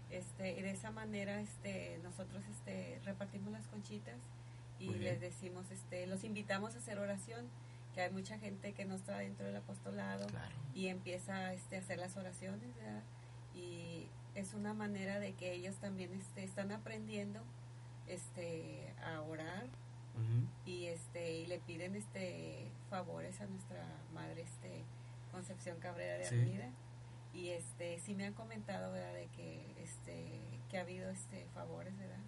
Este, 0.10 0.58
y 0.58 0.62
de 0.62 0.72
esa 0.72 0.92
manera 0.92 1.40
este, 1.40 2.00
nosotros 2.04 2.44
este, 2.52 3.00
repartimos 3.06 3.52
las 3.52 3.68
conchitas 3.68 4.18
y 4.80 4.90
les 4.96 5.20
decimos, 5.20 5.70
este, 5.72 6.08
los 6.08 6.24
invitamos 6.24 6.74
a 6.74 6.78
hacer 6.80 6.98
oración, 7.00 7.46
que 7.94 8.02
hay 8.02 8.12
mucha 8.12 8.40
gente 8.40 8.74
que 8.74 8.86
no 8.86 8.96
está 8.96 9.18
dentro 9.18 9.46
del 9.46 9.58
apostolado 9.58 10.26
claro. 10.28 10.56
y 10.74 10.88
empieza 10.88 11.54
este, 11.54 11.76
a 11.76 11.80
hacer 11.80 12.00
las 12.00 12.16
oraciones, 12.18 12.76
¿verdad? 12.76 13.04
Y 13.54 14.08
es 14.36 14.54
una 14.54 14.74
manera 14.74 15.20
de 15.20 15.34
que 15.34 15.54
ellos 15.54 15.76
también 15.76 16.14
este, 16.14 16.44
están 16.44 16.72
aprendiendo 16.72 17.42
este, 18.08 18.94
a 19.04 19.22
orar 19.22 19.66
uh 19.66 20.20
-huh. 20.20 20.48
y 20.66 20.86
este 20.86 21.34
y 21.40 21.46
le 21.46 21.60
piden 21.60 21.96
este 21.96 22.68
favores 22.90 23.40
a 23.42 23.46
nuestra 23.46 23.84
madre 24.14 24.42
este 24.44 24.84
Concepción 25.32 25.78
Cabrera 25.80 26.18
de 26.18 26.26
Sí. 26.26 26.36
Armida 26.36 26.70
y 27.34 27.50
este 27.50 28.00
sí 28.00 28.16
me 28.16 28.26
han 28.26 28.34
comentado 28.34 28.92
verdad 28.92 29.14
de 29.14 29.28
que 29.28 29.74
este 29.82 30.40
que 30.70 30.78
ha 30.78 30.82
habido 30.82 31.10
este 31.10 31.46
favores 31.54 31.98
verdad 31.98 32.20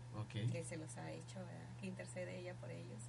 que 0.51 0.63
se 0.63 0.77
los 0.77 0.97
ha 0.97 1.11
hecho 1.11 1.39
verdad 1.39 1.75
que 1.79 1.87
intercede 1.87 2.37
ella 2.39 2.53
por 2.55 2.69
ellos. 2.69 3.01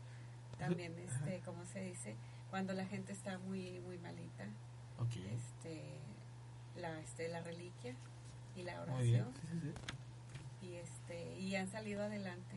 También 0.58 0.98
este 0.98 1.40
como 1.40 1.64
se 1.66 1.80
dice 1.80 2.16
cuando 2.50 2.72
la 2.72 2.86
gente 2.86 3.12
está 3.12 3.38
muy 3.38 3.80
muy 3.80 3.98
malita 3.98 4.46
este 5.34 5.82
la 6.76 7.00
este 7.00 7.28
la 7.28 7.40
reliquia 7.40 7.94
y 8.56 8.62
la 8.62 8.80
oración. 8.82 9.32
Sí, 9.34 9.48
sí, 9.50 9.72
sí. 10.60 10.66
y 10.66 10.74
este 10.76 11.38
y 11.38 11.56
han 11.56 11.68
salido 11.68 12.02
adelante 12.02 12.56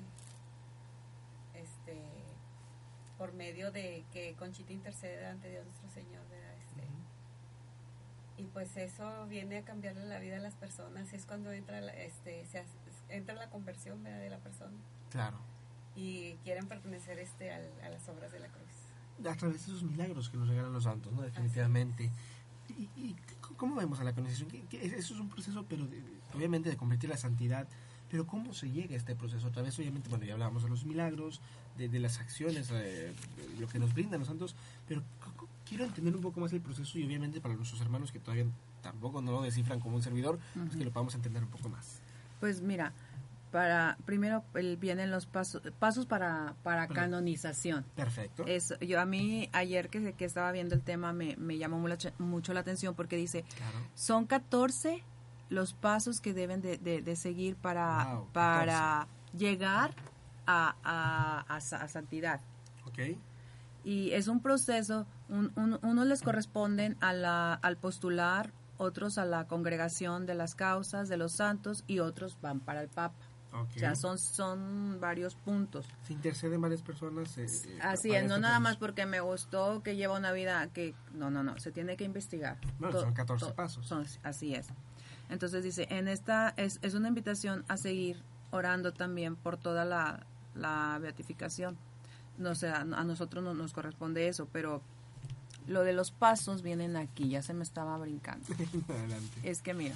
este 1.55 2.01
por 3.17 3.33
medio 3.33 3.71
de 3.71 4.03
que 4.11 4.35
Conchita 4.35 4.73
intercede 4.73 5.25
ante 5.25 5.49
Dios 5.49 5.65
nuestro 5.65 5.89
Señor 5.89 6.27
¿verdad? 6.29 6.44
Y 8.37 8.43
pues 8.43 8.75
eso 8.77 9.25
viene 9.27 9.57
a 9.59 9.63
cambiarle 9.63 10.05
la 10.05 10.19
vida 10.19 10.37
a 10.37 10.39
las 10.39 10.55
personas 10.55 11.13
es 11.13 11.25
cuando 11.25 11.51
entra 11.53 11.79
la, 11.81 11.93
este 11.93 12.45
se 12.45 12.59
hace- 12.59 12.69
entra 13.09 13.33
la 13.35 13.49
conversión 13.49 14.03
¿verdad? 14.03 14.19
de 14.19 14.29
la 14.29 14.39
persona 14.39 14.75
Claro. 15.09 15.37
y 15.95 16.33
quieren 16.43 16.67
pertenecer 16.67 17.17
este 17.19 17.51
al- 17.53 17.71
a 17.83 17.89
las 17.89 18.07
obras 18.09 18.31
de 18.33 18.39
la 18.39 18.47
cruz 18.49 18.65
a 19.25 19.35
través 19.35 19.65
de 19.65 19.71
esos 19.71 19.83
milagros 19.83 20.29
que 20.29 20.35
nos 20.35 20.49
regalan 20.49 20.73
los 20.73 20.83
santos, 20.83 21.13
¿no? 21.13 21.21
Definitivamente. 21.21 22.11
¿Y, 22.67 22.89
y 22.97 23.15
cómo 23.55 23.75
vemos 23.75 24.01
a 24.01 24.03
la 24.03 24.13
qué- 24.13 24.85
Eso 24.85 25.13
es 25.13 25.19
un 25.21 25.29
proceso, 25.29 25.65
pero 25.69 25.87
de- 25.87 26.03
obviamente 26.33 26.69
de 26.69 26.75
convertir 26.75 27.09
la 27.09 27.15
santidad. 27.15 27.65
Pero 28.11 28.27
¿cómo 28.27 28.53
se 28.53 28.69
llega 28.69 28.93
a 28.93 28.97
este 28.97 29.15
proceso? 29.15 29.47
A 29.47 29.51
través, 29.51 29.79
obviamente, 29.79 30.09
bueno, 30.09 30.25
ya 30.25 30.33
hablábamos 30.33 30.63
de 30.63 30.69
los 30.69 30.83
milagros, 30.85 31.39
de, 31.77 31.87
de 31.87 31.99
las 32.01 32.19
acciones, 32.19 32.69
eh, 32.71 33.13
de 33.37 33.59
lo 33.61 33.67
que 33.69 33.79
nos 33.79 33.93
brindan 33.93 34.19
los 34.19 34.27
santos, 34.27 34.55
pero 34.85 35.01
quiero 35.67 35.85
entender 35.85 36.15
un 36.15 36.21
poco 36.21 36.39
más 36.39 36.53
el 36.53 36.61
proceso 36.61 36.97
y 36.97 37.05
obviamente 37.05 37.41
para 37.41 37.55
nuestros 37.55 37.81
hermanos 37.81 38.11
que 38.11 38.19
todavía 38.19 38.45
tampoco 38.81 39.21
no 39.21 39.31
lo 39.31 39.41
descifran 39.41 39.79
como 39.79 39.95
un 39.95 40.03
servidor, 40.03 40.39
pues 40.53 40.75
que 40.75 40.85
lo 40.85 40.91
podamos 40.91 41.15
entender 41.15 41.43
un 41.43 41.49
poco 41.49 41.69
más. 41.69 42.01
Pues 42.39 42.61
mira, 42.61 42.93
para 43.51 43.97
primero 44.05 44.43
el, 44.53 44.77
vienen 44.77 45.11
los 45.11 45.25
pasos 45.25 45.61
pasos 45.79 46.05
para, 46.05 46.55
para 46.61 46.87
canonización. 46.87 47.85
Perfecto. 47.95 48.43
Es, 48.45 48.73
yo 48.81 48.99
a 48.99 49.05
mí 49.05 49.49
ayer 49.53 49.89
que, 49.89 50.13
que 50.13 50.25
estaba 50.25 50.51
viendo 50.51 50.75
el 50.75 50.81
tema 50.81 51.13
me, 51.13 51.35
me 51.37 51.57
llamó 51.57 51.79
mucho, 51.79 52.11
mucho 52.19 52.53
la 52.53 52.59
atención 52.59 52.95
porque 52.95 53.15
dice, 53.15 53.45
son 53.93 54.25
14 54.25 55.03
los 55.49 55.73
pasos 55.73 56.21
que 56.21 56.33
deben 56.33 56.61
de, 56.61 56.77
de, 56.77 57.15
seguir 57.15 57.55
para, 57.55 58.21
para 58.33 59.07
llegar 59.37 59.93
a, 60.45 60.75
a, 60.83 61.55
a, 61.55 61.87
santidad. 61.87 62.41
Ok. 62.85 63.17
Y 63.83 64.11
es 64.11 64.27
un 64.27 64.41
proceso, 64.41 65.05
un, 65.29 65.51
un, 65.55 65.79
unos 65.81 66.07
les 66.07 66.21
corresponden 66.21 66.97
a 67.01 67.13
la, 67.13 67.53
al 67.53 67.77
postular, 67.77 68.53
otros 68.77 69.17
a 69.17 69.25
la 69.25 69.47
congregación 69.47 70.25
de 70.25 70.35
las 70.35 70.55
causas 70.55 71.09
de 71.09 71.17
los 71.17 71.33
santos 71.33 71.83
y 71.87 71.99
otros 71.99 72.37
van 72.41 72.59
para 72.59 72.81
el 72.81 72.89
Papa. 72.89 73.15
O 73.53 73.79
sea, 73.79 73.95
son, 73.95 74.17
son 74.17 74.99
varios 74.99 75.35
puntos. 75.35 75.87
Se 76.03 76.11
interceden 76.11 76.59
varias 76.59 76.81
personas. 76.81 77.37
Eh, 77.37 77.45
eh, 77.45 77.79
Así 77.81 78.11
es, 78.11 78.27
no 78.27 78.37
nada 78.37 78.59
más 78.59 78.75
porque 78.75 79.05
me 79.05 79.21
gustó 79.21 79.81
que 79.81 79.95
lleva 79.95 80.17
una 80.17 80.33
vida 80.33 80.67
que... 80.67 80.93
No, 81.13 81.31
no, 81.31 81.41
no, 81.41 81.57
se 81.57 81.71
tiene 81.71 81.95
que 81.95 82.03
investigar. 82.03 82.57
Bueno, 82.79 82.99
son 82.99 83.13
14 83.13 83.53
pasos. 83.53 83.87
Son, 83.87 84.05
así 84.23 84.55
es. 84.55 84.67
Entonces 85.29 85.63
dice, 85.63 85.87
en 85.89 86.09
esta 86.09 86.53
es, 86.57 86.79
es 86.81 86.95
una 86.95 87.07
invitación 87.07 87.63
a 87.69 87.77
seguir 87.77 88.21
orando 88.51 88.91
también 88.91 89.35
por 89.37 89.57
toda 89.57 89.85
la, 89.85 90.25
la 90.53 90.99
beatificación. 91.01 91.77
No 92.37 92.55
sé, 92.55 92.67
a, 92.67 92.83
nosotros 92.83 93.43
no 93.43 93.53
nos 93.53 93.73
corresponde 93.73 94.27
eso, 94.27 94.49
pero 94.51 94.81
lo 95.67 95.83
de 95.83 95.93
los 95.93 96.11
pasos 96.11 96.61
vienen 96.61 96.95
aquí, 96.95 97.29
ya 97.29 97.41
se 97.41 97.53
me 97.53 97.63
estaba 97.63 97.97
brincando. 97.97 98.45
Adelante. 98.89 99.39
Es 99.43 99.61
que 99.61 99.73
mira, 99.73 99.95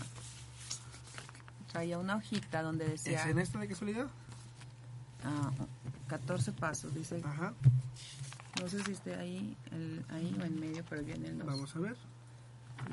traía 1.72 1.98
una 1.98 2.16
hojita 2.16 2.62
donde 2.62 2.88
decía... 2.88 3.24
¿Es 3.24 3.30
en 3.30 3.40
esta 3.40 3.60
de 3.60 3.68
casualidad? 3.68 4.08
Ah, 5.24 5.52
14 6.08 6.52
pasos, 6.54 6.94
dice. 6.94 7.22
Ajá. 7.24 7.54
No 8.62 8.68
sé 8.68 8.84
si 8.84 8.92
esté 8.92 9.16
ahí, 9.16 9.56
el, 9.72 10.06
ahí 10.10 10.36
o 10.40 10.44
en 10.44 10.60
medio, 10.60 10.84
pero 10.90 11.04
vienen 11.04 11.38
los... 11.40 11.48
Vamos 11.48 11.76
a 11.76 11.80
ver. 11.80 11.98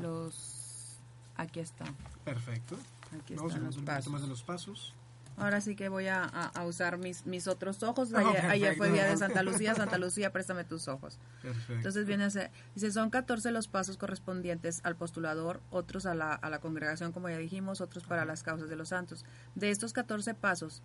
Los... 0.00 0.98
Aquí 1.36 1.60
está. 1.60 1.84
Perfecto. 2.24 2.76
Aquí 3.20 3.34
Vamos 3.34 3.52
están 3.52 3.66
los 3.66 3.76
pasos. 3.78 4.12
más 4.12 4.22
de 4.22 4.28
los 4.28 4.42
pasos. 4.42 4.94
Ahora 5.36 5.60
sí 5.60 5.76
que 5.76 5.88
voy 5.88 6.06
a, 6.06 6.24
a, 6.24 6.64
usar 6.64 6.96
mis, 6.96 7.26
mis 7.26 7.46
otros 7.46 7.82
ojos. 7.82 8.10
Oh, 8.12 8.34
ayer, 8.48 8.74
fue 8.76 8.90
día 8.90 9.04
de 9.04 9.16
Santa 9.16 9.42
Lucía. 9.42 9.74
Santa 9.74 9.98
Lucía, 9.98 10.32
préstame 10.32 10.64
tus 10.64 10.88
ojos. 10.88 11.18
Perfecto. 11.42 11.74
Entonces 11.74 12.06
viene 12.06 12.24
a 12.24 12.30
ser, 12.30 12.50
dice, 12.74 12.90
son 12.90 13.10
14 13.10 13.50
los 13.50 13.68
pasos 13.68 13.98
correspondientes 13.98 14.80
al 14.82 14.96
postulador, 14.96 15.60
otros 15.70 16.06
a 16.06 16.14
la, 16.14 16.32
a 16.32 16.48
la 16.48 16.60
congregación, 16.60 17.12
como 17.12 17.28
ya 17.28 17.36
dijimos, 17.36 17.82
otros 17.82 18.04
para 18.04 18.24
las 18.24 18.42
causas 18.42 18.70
de 18.70 18.76
los 18.76 18.88
santos. 18.88 19.26
De 19.54 19.70
estos 19.70 19.92
14 19.92 20.32
pasos, 20.34 20.82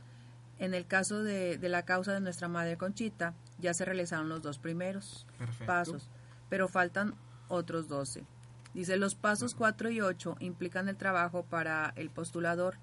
en 0.60 0.74
el 0.74 0.86
caso 0.86 1.24
de, 1.24 1.58
de 1.58 1.70
la 1.70 1.86
causa 1.86 2.14
de 2.14 2.20
nuestra 2.20 2.48
Madre 2.48 2.78
Conchita, 2.78 3.34
ya 3.58 3.74
se 3.74 3.86
realizaron 3.86 4.28
los 4.28 4.42
dos 4.42 4.60
primeros 4.60 5.26
pasos, 5.66 6.10
pero 6.50 6.68
faltan 6.68 7.16
otros 7.48 7.88
12. 7.88 8.26
Dice, 8.74 8.98
los 8.98 9.16
pasos 9.16 9.56
4 9.56 9.90
y 9.90 10.02
8 10.02 10.38
implican 10.40 10.88
el 10.88 10.98
trabajo 10.98 11.44
para 11.44 11.94
el 11.96 12.10
postulador, 12.10 12.78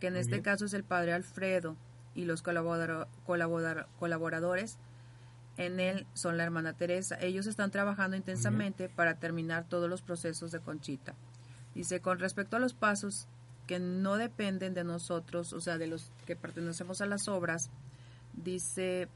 que 0.00 0.08
en 0.08 0.16
este 0.16 0.42
caso 0.42 0.64
es 0.64 0.74
el 0.74 0.82
padre 0.82 1.12
Alfredo, 1.12 1.76
y 2.14 2.24
los 2.24 2.42
colaboradores 2.42 4.78
en 5.56 5.80
él 5.80 6.06
son 6.14 6.36
la 6.36 6.44
hermana 6.44 6.72
Teresa. 6.72 7.18
Ellos 7.20 7.46
están 7.46 7.70
trabajando 7.70 8.16
intensamente 8.16 8.88
para 8.88 9.14
terminar 9.14 9.66
todos 9.68 9.88
los 9.88 10.02
procesos 10.02 10.52
de 10.52 10.60
Conchita. 10.60 11.14
Dice, 11.74 12.00
con 12.00 12.18
respecto 12.18 12.56
a 12.56 12.60
los 12.60 12.74
pasos 12.74 13.28
que 13.66 13.78
no 13.78 14.16
dependen 14.16 14.74
de 14.74 14.84
nosotros, 14.84 15.52
o 15.52 15.60
sea, 15.60 15.78
de 15.78 15.86
los 15.86 16.10
que 16.26 16.34
pertenecemos 16.34 17.00
a 17.00 17.06
las 17.06 17.28
obras, 17.28 17.70
dice, 18.32 19.08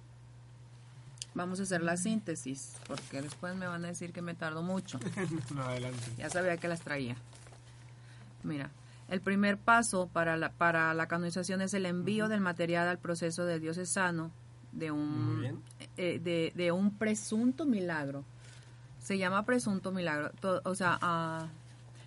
vamos 1.35 1.59
a 1.59 1.65
hacer 1.65 1.83
la 1.83 1.97
síntesis, 1.97 2.77
porque 2.87 3.23
después 3.23 3.57
me 3.57 3.67
van 3.67 3.85
a 3.85 3.89
decir 3.89 4.13
que 4.13 4.23
me 4.23 4.35
tardo 4.35 4.63
mucho. 4.63 5.01
no, 5.55 5.63
adelante. 5.63 6.05
Ya 6.19 6.31
sabía 6.31 6.57
que 6.59 6.69
las 6.69 6.83
traía. 6.83 7.17
Mira, 8.45 8.71
el 9.09 9.21
primer 9.21 9.59
paso 9.59 10.09
para 10.09 10.37
la, 10.37 10.51
para 10.51 10.95
la 10.95 11.07
canonización 11.07 11.61
es 11.61 11.75
el 11.75 11.87
envío 11.87 12.29
del 12.29 12.41
material 12.41 12.89
al 12.89 12.99
proceso 12.99 13.45
de 13.45 13.61
diocesano 13.61 14.31
de 14.73 14.91
un, 14.91 15.63
eh, 15.97 16.19
de, 16.19 16.53
de, 16.55 16.73
un 16.73 16.97
presunto 16.97 17.65
milagro. 17.65 18.25
Se 18.99 19.19
llama 19.19 19.45
presunto 19.45 19.93
milagro. 19.93 20.33
o 20.65 20.75
sea, 20.75 21.49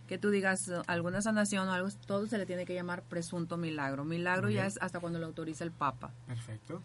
que 0.07 0.17
tú 0.17 0.29
digas 0.29 0.71
alguna 0.87 1.21
sanación 1.21 1.67
o 1.67 1.71
algo, 1.71 1.89
todo 2.05 2.27
se 2.27 2.37
le 2.37 2.45
tiene 2.45 2.65
que 2.65 2.73
llamar 2.73 3.03
presunto 3.03 3.57
milagro. 3.57 4.03
Milagro 4.03 4.49
ya 4.49 4.65
es 4.65 4.77
hasta 4.81 4.99
cuando 4.99 5.19
lo 5.19 5.27
autoriza 5.27 5.63
el 5.63 5.71
Papa. 5.71 6.11
Perfecto. 6.25 6.81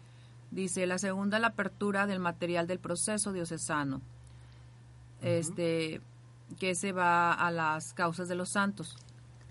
Dice 0.51 0.85
la 0.85 0.99
segunda, 0.99 1.39
la 1.39 1.47
apertura 1.47 2.05
del 2.05 2.19
material 2.19 2.67
del 2.67 2.79
proceso 2.79 3.33
diocesano. 3.33 4.01
Este 5.21 6.01
que 6.59 6.75
se 6.75 6.91
va 6.91 7.33
a 7.33 7.49
las 7.49 7.93
causas 7.93 8.27
de 8.27 8.35
los 8.35 8.49
santos 8.49 8.95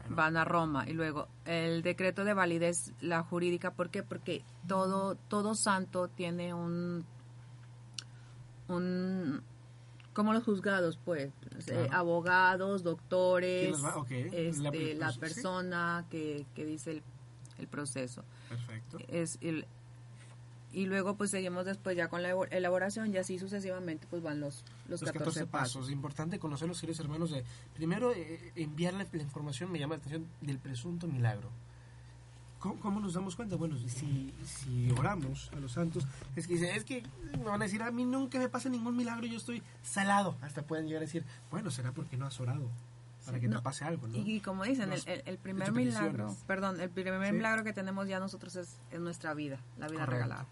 van 0.08 0.36
a 0.36 0.44
Roma. 0.44 0.84
Y 0.88 0.92
luego 0.92 1.28
el 1.44 1.82
decreto 1.82 2.24
de 2.24 2.34
validez 2.34 2.92
la 3.00 3.22
jurídica 3.22 3.72
¿por 3.72 3.90
qué? 3.90 4.02
porque 4.02 4.44
todo 4.66 5.16
todo 5.28 5.54
santo 5.54 6.08
tiene 6.08 6.54
un 6.54 7.04
un 8.68 9.42
como 10.12 10.32
los 10.32 10.44
juzgados 10.44 10.98
pues 11.02 11.32
eh, 11.68 11.88
abogados 11.90 12.82
doctores 12.82 13.78
este, 14.10 14.94
la, 14.94 15.12
persona 15.14 16.04
que, 16.10 16.44
que, 16.54 16.66
dice 16.66 16.90
el, 16.92 17.02
el 17.58 17.66
proceso. 17.66 18.22
Perfecto. 18.48 18.98
Es 19.08 19.38
el 19.40 19.66
y 20.72 20.86
luego 20.86 21.16
pues 21.16 21.30
seguimos 21.30 21.64
después 21.64 21.96
ya 21.96 22.08
con 22.08 22.22
la 22.22 22.30
elaboración 22.50 23.12
y 23.12 23.18
así 23.18 23.38
sucesivamente 23.38 24.06
pues 24.08 24.22
van 24.22 24.40
los, 24.40 24.64
los, 24.88 25.02
14, 25.02 25.46
pasos. 25.46 25.90
Importante 25.90 26.38
conocer 26.38 26.68
los 26.68 26.80
queridos 26.80 27.00
hermanos. 27.00 27.30
De, 27.30 27.44
primero, 27.74 28.12
eh, 28.12 28.52
enviarle 28.56 29.06
la 29.12 29.22
información, 29.22 29.70
me 29.70 29.78
llama 29.78 29.94
la 29.94 29.98
atención, 29.98 30.26
del 30.40 30.58
presunto 30.58 31.06
milagro. 31.06 31.50
¿Cómo, 32.58 33.00
nos 33.00 33.14
damos 33.14 33.34
cuenta? 33.34 33.56
Bueno, 33.56 33.76
si, 33.76 34.32
si 34.44 34.90
oramos 34.96 35.50
a 35.52 35.56
los 35.56 35.72
santos, 35.72 36.06
es 36.36 36.46
que 36.46 36.54
es 36.76 36.84
que 36.84 37.02
me 37.36 37.42
van 37.42 37.60
a 37.60 37.64
decir, 37.64 37.82
a 37.82 37.90
mí 37.90 38.04
nunca 38.04 38.38
me 38.38 38.48
pasa 38.48 38.68
ningún 38.68 38.96
milagro, 38.96 39.26
yo 39.26 39.36
estoy 39.36 39.64
salado. 39.82 40.36
Hasta 40.42 40.62
pueden 40.62 40.86
llegar 40.86 41.02
a 41.02 41.06
decir, 41.06 41.24
bueno, 41.50 41.72
será 41.72 41.90
porque 41.90 42.16
no 42.16 42.24
has 42.24 42.38
orado 42.38 42.68
para 43.24 43.40
que 43.40 43.48
te 43.48 43.58
pase 43.60 43.84
algo, 43.84 44.06
¿no? 44.08 44.16
Y, 44.16 44.40
como 44.40 44.64
dicen, 44.64 44.92
el, 44.92 45.22
el, 45.26 45.38
primer 45.38 45.72
milagro, 45.72 46.36
perdón, 46.46 46.80
el 46.80 46.90
primer 46.90 47.32
milagro 47.32 47.64
que 47.64 47.72
tenemos 47.72 48.08
ya 48.08 48.18
nosotros 48.18 48.56
es, 48.56 48.78
es 48.90 49.00
nuestra 49.00 49.34
vida, 49.34 49.58
la 49.78 49.88
vida 49.88 50.06
regalada. 50.06 50.46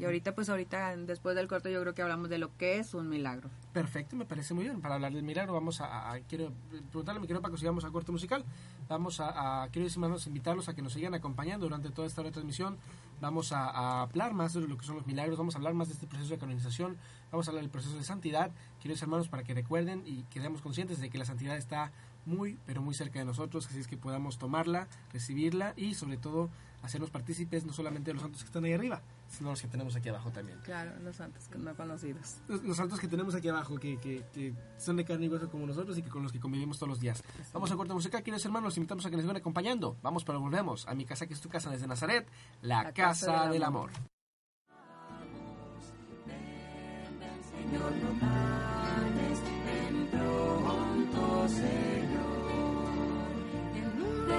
Y 0.00 0.04
ahorita, 0.06 0.34
pues 0.34 0.48
ahorita, 0.48 0.96
después 0.96 1.36
del 1.36 1.46
corto, 1.46 1.68
yo 1.68 1.78
creo 1.82 1.92
que 1.92 2.00
hablamos 2.00 2.30
de 2.30 2.38
lo 2.38 2.56
que 2.56 2.78
es 2.78 2.94
un 2.94 3.10
milagro. 3.10 3.50
Perfecto, 3.74 4.16
me 4.16 4.24
parece 4.24 4.54
muy 4.54 4.64
bien. 4.64 4.80
Para 4.80 4.94
hablar 4.94 5.12
del 5.12 5.22
milagro, 5.22 5.52
vamos 5.52 5.82
a, 5.82 6.18
quiero 6.26 6.52
preguntarle 6.70 7.18
a 7.18 7.20
mi 7.20 7.26
querido 7.26 7.42
Paco 7.42 7.58
si 7.58 7.66
vamos 7.66 7.84
a 7.84 7.90
corto 7.90 8.10
musical. 8.10 8.42
Vamos 8.88 9.20
a, 9.20 9.62
a 9.62 9.68
quiero 9.68 9.86
hermanos, 9.86 10.26
invitarlos 10.26 10.70
a 10.70 10.74
que 10.74 10.80
nos 10.80 10.94
sigan 10.94 11.12
acompañando 11.12 11.66
durante 11.66 11.90
toda 11.90 12.08
esta 12.08 12.22
retransmisión. 12.22 12.78
Vamos 13.20 13.52
a, 13.52 14.00
hablar 14.00 14.32
más 14.32 14.54
de 14.54 14.62
lo 14.62 14.78
que 14.78 14.86
son 14.86 14.96
los 14.96 15.06
milagros, 15.06 15.36
vamos 15.36 15.54
a 15.54 15.58
hablar 15.58 15.74
más 15.74 15.88
de 15.88 15.94
este 15.94 16.06
proceso 16.06 16.30
de 16.30 16.38
canonización, 16.38 16.96
vamos 17.30 17.46
a 17.46 17.50
hablar 17.50 17.62
del 17.62 17.70
proceso 17.70 17.94
de 17.98 18.02
santidad, 18.02 18.50
queridos 18.80 19.02
hermanos, 19.02 19.28
para 19.28 19.42
que 19.42 19.52
recuerden 19.52 20.02
y 20.06 20.22
quedemos 20.30 20.62
conscientes 20.62 20.98
de 21.00 21.10
que 21.10 21.18
la 21.18 21.26
santidad 21.26 21.58
está 21.58 21.92
muy, 22.24 22.58
pero 22.64 22.80
muy 22.80 22.94
cerca 22.94 23.18
de 23.18 23.26
nosotros, 23.26 23.66
así 23.66 23.78
es 23.78 23.88
que 23.88 23.98
podamos 23.98 24.38
tomarla, 24.38 24.88
recibirla 25.12 25.74
y 25.76 25.92
sobre 25.92 26.16
todo 26.16 26.48
hacernos 26.82 27.10
partícipes 27.10 27.66
no 27.66 27.74
solamente 27.74 28.08
de 28.08 28.14
los 28.14 28.22
santos 28.22 28.40
que 28.40 28.46
están 28.46 28.64
ahí 28.64 28.72
arriba, 28.72 29.02
sino 29.30 29.50
los 29.50 29.62
que 29.62 29.68
tenemos 29.68 29.94
aquí 29.96 30.08
abajo 30.08 30.30
también. 30.30 30.58
Claro, 30.64 30.92
los 31.00 31.16
santos 31.16 31.48
que 31.48 31.58
no 31.58 31.74
conocidos. 31.74 32.38
Los, 32.48 32.76
santos 32.76 32.98
que 32.98 33.08
tenemos 33.08 33.34
aquí 33.34 33.48
abajo, 33.48 33.78
que, 33.78 33.98
que, 33.98 34.54
son 34.76 34.96
de 34.96 35.04
carne 35.04 35.26
y 35.26 35.28
hueso 35.28 35.48
como 35.48 35.66
nosotros 35.66 35.96
y 35.98 36.02
que 36.02 36.10
con 36.10 36.22
los 36.22 36.32
que 36.32 36.40
convivimos 36.40 36.78
todos 36.78 36.90
los 36.90 37.00
días. 37.00 37.22
Vamos 37.52 37.70
a 37.70 37.76
cortar 37.76 37.94
música, 37.94 38.18
queridos 38.18 38.44
hermanos, 38.44 38.68
los 38.68 38.76
invitamos 38.76 39.06
a 39.06 39.10
que 39.10 39.16
nos 39.16 39.22
sigan 39.22 39.36
acompañando. 39.36 39.96
Vamos, 40.02 40.24
pero 40.24 40.40
volvemos 40.40 40.86
a 40.86 40.94
mi 40.94 41.04
casa, 41.04 41.26
que 41.26 41.34
es 41.34 41.40
tu 41.40 41.48
casa 41.48 41.70
desde 41.70 41.86
Nazaret, 41.86 42.28
la, 42.62 42.92
casa, 42.92 43.48
del, 43.48 43.62
amor. 43.62 43.90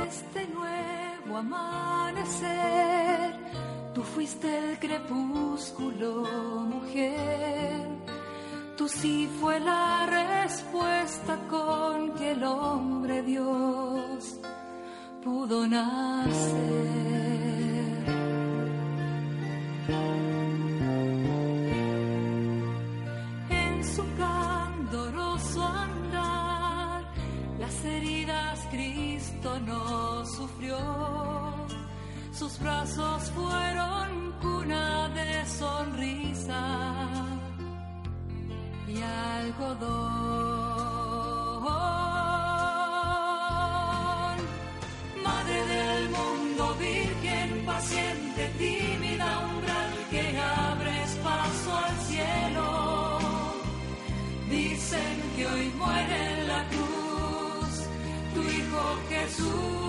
este 0.08 0.46
nuevo 0.48 1.38
amanecer 1.38 2.72
Tú 3.94 4.04
fuiste 4.04 4.48
el 4.58 4.80
crepúsculo, 4.80 6.24
mujer. 6.66 7.88
Tú 8.78 8.88
sí 8.88 9.30
fue 9.40 9.60
la 9.60 10.06
respuesta 10.06 11.38
con 11.50 12.14
que 12.14 12.32
el 12.32 12.44
hombre 12.44 13.22
Dios 13.22 14.40
pudo 15.22 15.68
nacer. 15.68 16.72
En 23.50 23.84
su 23.84 24.04
candoroso 24.18 25.64
andar, 25.64 27.04
las 27.60 27.86
heridas 27.86 28.68
Cristo 28.72 29.60
no 29.60 30.26
sufrió 30.26 31.51
sus 32.42 32.58
brazos 32.58 33.30
fueron 33.36 34.34
cuna 34.42 35.10
de 35.10 35.46
sonrisa 35.46 36.64
y 38.88 39.00
algodón. 39.00 39.92
Madre 45.24 45.60
del 45.76 46.10
mundo, 46.10 46.76
virgen 46.80 47.64
paciente, 47.64 48.42
tímida 48.58 49.30
umbral 49.52 49.92
que 50.10 50.24
abres 50.40 51.10
paso 51.24 51.70
al 51.86 51.96
cielo. 52.10 53.20
Dicen 54.50 55.16
que 55.36 55.46
hoy 55.46 55.68
muere 55.78 56.18
en 56.34 56.48
la 56.48 56.62
cruz 56.74 57.74
tu 58.34 58.42
hijo 58.42 58.84
Jesús. 59.10 59.81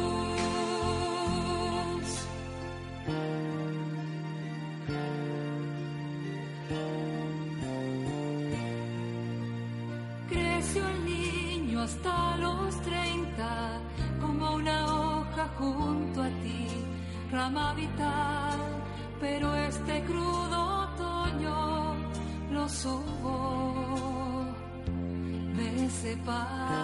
De 26.25 26.82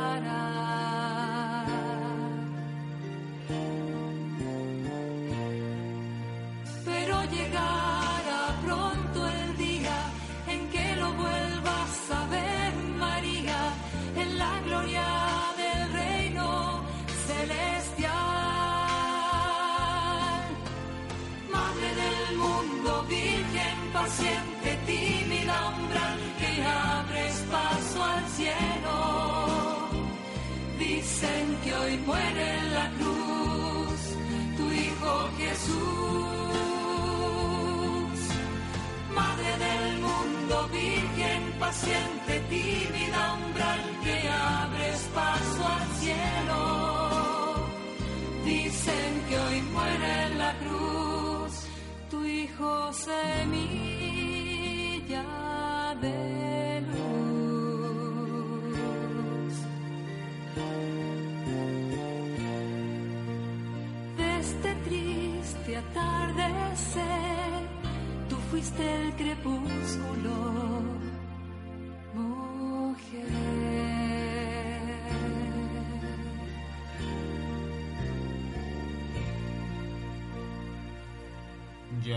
fuiste 68.59 68.83
el 68.83 69.13
crepúsculo, 69.15 70.98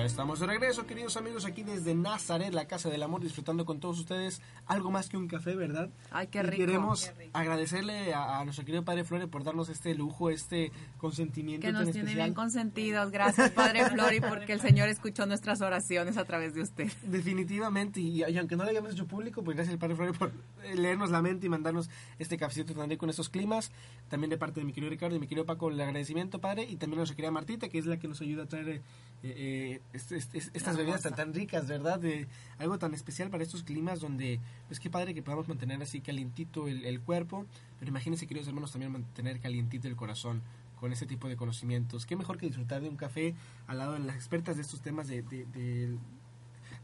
Ya 0.01 0.07
estamos 0.07 0.39
de 0.39 0.47
regreso, 0.47 0.87
queridos 0.87 1.15
amigos, 1.15 1.45
aquí 1.45 1.61
desde 1.61 1.93
Nazaret, 1.93 2.51
la 2.55 2.65
Casa 2.65 2.89
del 2.89 3.03
Amor, 3.03 3.21
disfrutando 3.21 3.65
con 3.65 3.79
todos 3.79 3.99
ustedes 3.99 4.41
algo 4.65 4.89
más 4.89 5.07
que 5.07 5.15
un 5.15 5.27
café, 5.27 5.55
¿verdad? 5.55 5.91
Ay, 6.09 6.25
qué 6.25 6.39
Y 6.39 6.41
rico. 6.41 6.57
queremos 6.65 7.05
Qué 7.05 7.13
rico. 7.25 7.37
agradecerle 7.37 8.11
a, 8.11 8.39
a 8.39 8.43
nuestro 8.43 8.65
querido 8.65 8.83
Padre 8.83 9.03
Flore 9.03 9.27
por 9.27 9.43
darnos 9.43 9.69
este 9.69 9.93
lujo, 9.93 10.31
este 10.31 10.71
consentimiento 10.97 11.67
Que 11.67 11.71
tan 11.71 11.83
nos 11.83 11.91
tiene 11.91 11.99
especial. 12.09 12.29
bien 12.29 12.33
consentidos. 12.33 13.11
Gracias, 13.11 13.51
Padre 13.51 13.87
Flori, 13.91 14.21
porque 14.21 14.53
el 14.53 14.59
Señor 14.61 14.89
escuchó 14.89 15.27
nuestras 15.27 15.61
oraciones 15.61 16.17
a 16.17 16.25
través 16.25 16.55
de 16.55 16.61
usted. 16.63 16.91
Definitivamente, 17.03 17.99
y, 17.99 18.23
y 18.23 18.37
aunque 18.39 18.55
no 18.55 18.63
lo 18.63 18.71
hayamos 18.71 18.93
hecho 18.93 19.05
público, 19.05 19.43
pues 19.43 19.55
gracias 19.55 19.73
al 19.73 19.79
Padre 19.79 19.95
Flore 19.97 20.13
por 20.13 20.31
eh, 20.63 20.75
leernos 20.77 21.11
la 21.11 21.21
mente 21.21 21.45
y 21.45 21.49
mandarnos 21.49 21.91
este 22.17 22.37
cafecito 22.39 22.73
tan 22.73 22.89
rico 22.89 23.05
en 23.05 23.11
estos 23.11 23.29
climas. 23.29 23.71
También 24.09 24.31
de 24.31 24.39
parte 24.39 24.61
de 24.61 24.65
mi 24.65 24.73
querido 24.73 24.89
Ricardo 24.89 25.15
y 25.15 25.19
mi 25.19 25.27
querido 25.27 25.45
Paco, 25.45 25.69
el 25.69 25.79
agradecimiento, 25.79 26.39
Padre, 26.41 26.63
y 26.63 26.77
también 26.77 26.97
a 26.97 27.01
nuestra 27.01 27.15
querida 27.15 27.29
Martita, 27.29 27.69
que 27.69 27.77
es 27.77 27.85
la 27.85 27.99
que 27.99 28.07
nos 28.07 28.19
ayuda 28.21 28.43
a 28.43 28.47
traer 28.47 28.81
eh, 29.23 29.79
eh, 29.93 29.99
este- 30.12 30.17
estas 30.53 30.77
bebidas 30.77 31.01
tan, 31.03 31.15
tan 31.15 31.34
ricas, 31.34 31.67
¿verdad? 31.67 31.99
De 31.99 32.27
algo 32.57 32.77
tan 32.79 32.93
especial 32.93 33.29
para 33.29 33.43
estos 33.43 33.63
climas 33.63 33.99
donde, 33.99 34.39
pues 34.67 34.79
qué 34.79 34.89
padre 34.89 35.13
que 35.13 35.21
podamos 35.21 35.47
mantener 35.47 35.81
así 35.81 36.01
calientito 36.01 36.67
el, 36.67 36.86
el 36.86 37.01
cuerpo, 37.01 37.45
pero 37.79 37.89
imagínense, 37.89 38.25
queridos 38.27 38.47
hermanos, 38.47 38.71
también 38.71 38.91
mantener 38.91 39.39
calientito 39.39 39.88
el 39.88 39.95
corazón 39.95 40.41
con 40.79 40.91
ese 40.91 41.05
tipo 41.05 41.27
de 41.27 41.36
conocimientos. 41.36 42.05
Qué 42.07 42.15
mejor 42.15 42.38
que 42.39 42.47
disfrutar 42.47 42.81
de 42.81 42.89
un 42.89 42.97
café 42.97 43.36
al 43.67 43.77
lado 43.77 43.93
de 43.93 43.99
las 43.99 44.15
expertas 44.15 44.55
de 44.55 44.63
estos 44.63 44.81
temas 44.81 45.07
de, 45.07 45.21
de- 45.21 45.45
de- 45.45 45.97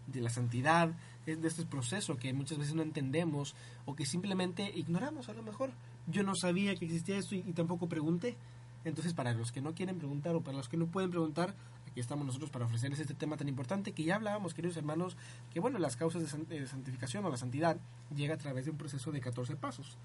de 0.08 0.21
la 0.21 0.30
santidad, 0.30 0.91
es 1.26 1.41
de 1.41 1.47
este 1.50 1.65
proceso 1.65 2.15
que 2.17 2.32
muchas 2.32 2.58
veces 2.58 2.76
no 2.76 2.82
entendemos 2.82 3.56
o 3.86 3.95
que 3.95 4.06
simplemente 4.06 4.71
ignoramos 4.76 5.28
a 5.28 5.34
lo 5.34 5.43
mejor. 5.43 5.71
Yo 6.08 6.23
no 6.23 6.34
sabía 6.36 6.73
que 6.76 6.86
existía 6.86 7.17
esto 7.17 7.36
y, 7.36 7.39
y 7.39 7.52
tampoco 7.54 7.89
pregunté. 7.89 8.38
Entonces, 8.86 9.13
para 9.13 9.34
los 9.34 9.52
que 9.52 9.60
no 9.62 9.73
quieren 9.73 9.97
preguntar 9.97 10.34
o 10.36 10.41
para 10.41 10.56
los 10.56 10.69
que 10.69 10.78
no 10.78 10.86
pueden 10.88 11.10
preguntar, 11.10 11.56
aquí 11.97 12.01
estamos 12.01 12.27
nosotros 12.27 12.51
para 12.51 12.65
ofrecerles 12.65 12.99
este 12.99 13.15
tema 13.15 13.38
tan 13.38 13.47
importante 13.49 13.91
que 13.91 14.03
ya 14.03 14.17
hablábamos, 14.17 14.53
queridos 14.53 14.77
hermanos, 14.77 15.17
que 15.51 15.60
bueno, 15.60 15.79
las 15.79 15.95
causas 15.97 16.21
de, 16.21 16.27
san- 16.27 16.47
de 16.47 16.67
santificación 16.67 17.25
o 17.25 17.29
la 17.31 17.38
santidad 17.38 17.75
llega 18.15 18.36
a 18.36 18.38
través 18.38 18.65
de 18.65 18.71
un 18.71 18.77
proceso 18.77 19.12
de 19.12 19.19
14 19.19 19.55
pasos. 19.55 19.97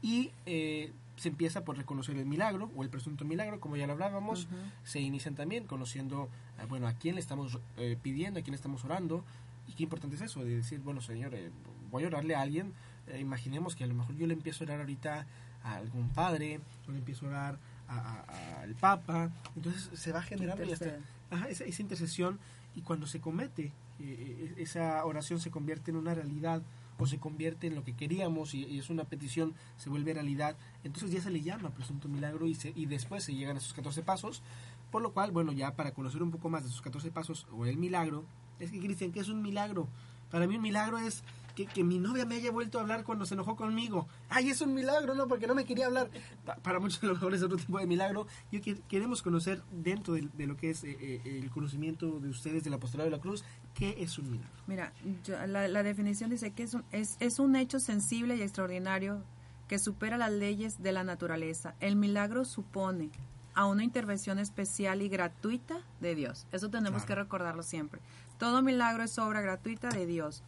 Y 0.00 0.30
eh, 0.46 0.92
se 1.16 1.30
empieza 1.30 1.64
por 1.64 1.76
reconocer 1.76 2.16
el 2.18 2.24
milagro 2.26 2.70
o 2.76 2.84
el 2.84 2.88
presunto 2.88 3.24
milagro, 3.24 3.58
como 3.58 3.76
ya 3.76 3.88
lo 3.88 3.94
hablábamos. 3.94 4.46
Se 4.84 5.00
inician 5.00 5.34
también 5.34 5.66
conociendo, 5.66 6.28
eh, 6.60 6.66
bueno, 6.68 6.86
a 6.86 6.92
quién 6.92 7.16
le 7.16 7.20
estamos 7.20 7.58
eh, 7.78 7.98
pidiendo, 8.00 8.38
a 8.38 8.42
quién 8.44 8.52
le 8.52 8.56
estamos 8.56 8.84
orando. 8.84 9.24
Y 9.66 9.72
qué 9.72 9.82
importante 9.82 10.14
es 10.14 10.22
eso, 10.22 10.44
de 10.44 10.54
decir, 10.58 10.78
bueno, 10.84 11.00
Señor, 11.00 11.34
eh, 11.34 11.50
voy 11.90 12.04
a 12.04 12.06
orarle 12.06 12.36
a 12.36 12.42
alguien. 12.42 12.72
eh, 13.08 13.18
imaginemos 13.18 13.74
que 13.74 13.82
a 13.82 13.88
lo 13.88 13.94
mejor 13.94 14.14
yo 14.14 14.28
le 14.28 14.34
empiezo 14.34 14.62
a 14.62 14.66
orar 14.68 14.80
ahorita 14.82 15.26
a 15.64 15.74
algún 15.74 16.10
padre, 16.10 16.60
o 16.86 16.92
le 16.92 16.98
empiezo 16.98 17.26
a 17.26 17.28
orar 17.30 17.58
al 17.88 18.74
Papa. 18.74 19.30
Entonces 19.56 19.90
se 19.94 20.12
va 20.12 20.22
generando 20.22 20.72
hasta, 20.72 20.98
ajá, 21.30 21.48
esa, 21.48 21.64
esa 21.64 21.82
intercesión. 21.82 22.38
Y 22.74 22.82
cuando 22.82 23.06
se 23.06 23.20
comete, 23.20 23.72
eh, 24.00 24.54
esa 24.56 25.04
oración 25.04 25.40
se 25.40 25.50
convierte 25.50 25.90
en 25.90 25.96
una 25.96 26.14
realidad 26.14 26.62
o 26.98 27.06
se 27.06 27.18
convierte 27.18 27.66
en 27.66 27.74
lo 27.74 27.84
que 27.84 27.94
queríamos 27.94 28.54
y, 28.54 28.64
y 28.64 28.78
es 28.78 28.90
una 28.90 29.04
petición, 29.04 29.54
se 29.76 29.90
vuelve 29.90 30.14
realidad, 30.14 30.56
entonces 30.84 31.10
ya 31.10 31.20
se 31.20 31.30
le 31.30 31.40
llama 31.40 31.70
presunto 31.70 32.08
milagro 32.08 32.46
y, 32.46 32.54
se, 32.54 32.72
y 32.74 32.86
después 32.86 33.24
se 33.24 33.34
llegan 33.34 33.56
a 33.56 33.58
esos 33.58 33.74
14 33.74 34.02
pasos, 34.02 34.42
por 34.90 35.02
lo 35.02 35.12
cual, 35.12 35.32
bueno, 35.32 35.52
ya 35.52 35.74
para 35.74 35.92
conocer 35.92 36.22
un 36.22 36.30
poco 36.30 36.48
más 36.50 36.62
de 36.62 36.68
esos 36.68 36.82
14 36.82 37.10
pasos 37.10 37.46
o 37.52 37.66
el 37.66 37.76
milagro, 37.76 38.24
es 38.60 38.70
que 38.70 38.78
Cristian, 38.78 39.12
¿qué 39.12 39.20
es 39.20 39.28
un 39.28 39.42
milagro? 39.42 39.88
Para 40.30 40.46
mí 40.46 40.56
un 40.56 40.62
milagro 40.62 40.98
es 40.98 41.24
que, 41.54 41.66
que 41.66 41.84
mi 41.84 41.98
novia 41.98 42.24
me 42.26 42.34
haya 42.36 42.50
vuelto 42.50 42.78
a 42.78 42.82
hablar 42.82 43.04
cuando 43.04 43.26
se 43.26 43.34
enojó 43.34 43.54
conmigo. 43.56 44.08
¡Ay, 44.28 44.50
es 44.50 44.60
un 44.60 44.74
milagro! 44.74 45.14
No, 45.14 45.28
porque 45.28 45.46
no 45.46 45.54
me 45.54 45.64
quería 45.64 45.86
hablar. 45.86 46.10
Pa- 46.44 46.56
Para 46.56 46.80
muchos 46.80 47.02
a 47.02 47.06
lo 47.06 47.14
mejor 47.14 47.32
es 47.34 47.42
otro 47.42 47.56
tipo 47.56 47.78
de 47.78 47.86
milagro. 47.86 48.26
Yo 48.50 48.60
que- 48.60 48.80
queremos 48.88 49.22
conocer 49.22 49.62
dentro 49.70 50.14
de, 50.14 50.28
de 50.32 50.46
lo 50.46 50.56
que 50.56 50.70
es 50.70 50.82
eh, 50.84 50.96
eh, 51.00 51.20
el 51.42 51.50
conocimiento 51.50 52.18
de 52.20 52.28
ustedes 52.28 52.64
del 52.64 52.74
apostolado 52.74 53.08
de 53.10 53.16
la 53.16 53.22
cruz, 53.22 53.44
¿qué 53.74 53.94
es 53.98 54.18
un 54.18 54.30
milagro? 54.32 54.50
Mira, 54.66 54.92
yo- 55.24 55.46
la, 55.46 55.68
la 55.68 55.82
definición 55.82 56.30
dice 56.30 56.50
que 56.52 56.64
es 56.64 56.74
un, 56.74 56.84
es, 56.92 57.16
es 57.20 57.38
un 57.38 57.54
hecho 57.56 57.78
sensible 57.80 58.36
y 58.36 58.42
extraordinario 58.42 59.22
que 59.68 59.78
supera 59.78 60.18
las 60.18 60.32
leyes 60.32 60.82
de 60.82 60.92
la 60.92 61.04
naturaleza. 61.04 61.74
El 61.80 61.96
milagro 61.96 62.44
supone 62.44 63.10
a 63.54 63.66
una 63.66 63.84
intervención 63.84 64.40
especial 64.40 65.00
y 65.00 65.08
gratuita 65.08 65.76
de 66.00 66.14
Dios. 66.16 66.46
Eso 66.50 66.68
tenemos 66.70 67.04
Claro. 67.04 67.06
que 67.06 67.14
recordarlo 67.26 67.62
siempre. 67.62 68.00
Todo 68.38 68.62
milagro 68.62 69.04
es 69.04 69.16
obra 69.18 69.40
gratuita 69.40 69.88
de 69.90 70.06
Dios, 70.06 70.42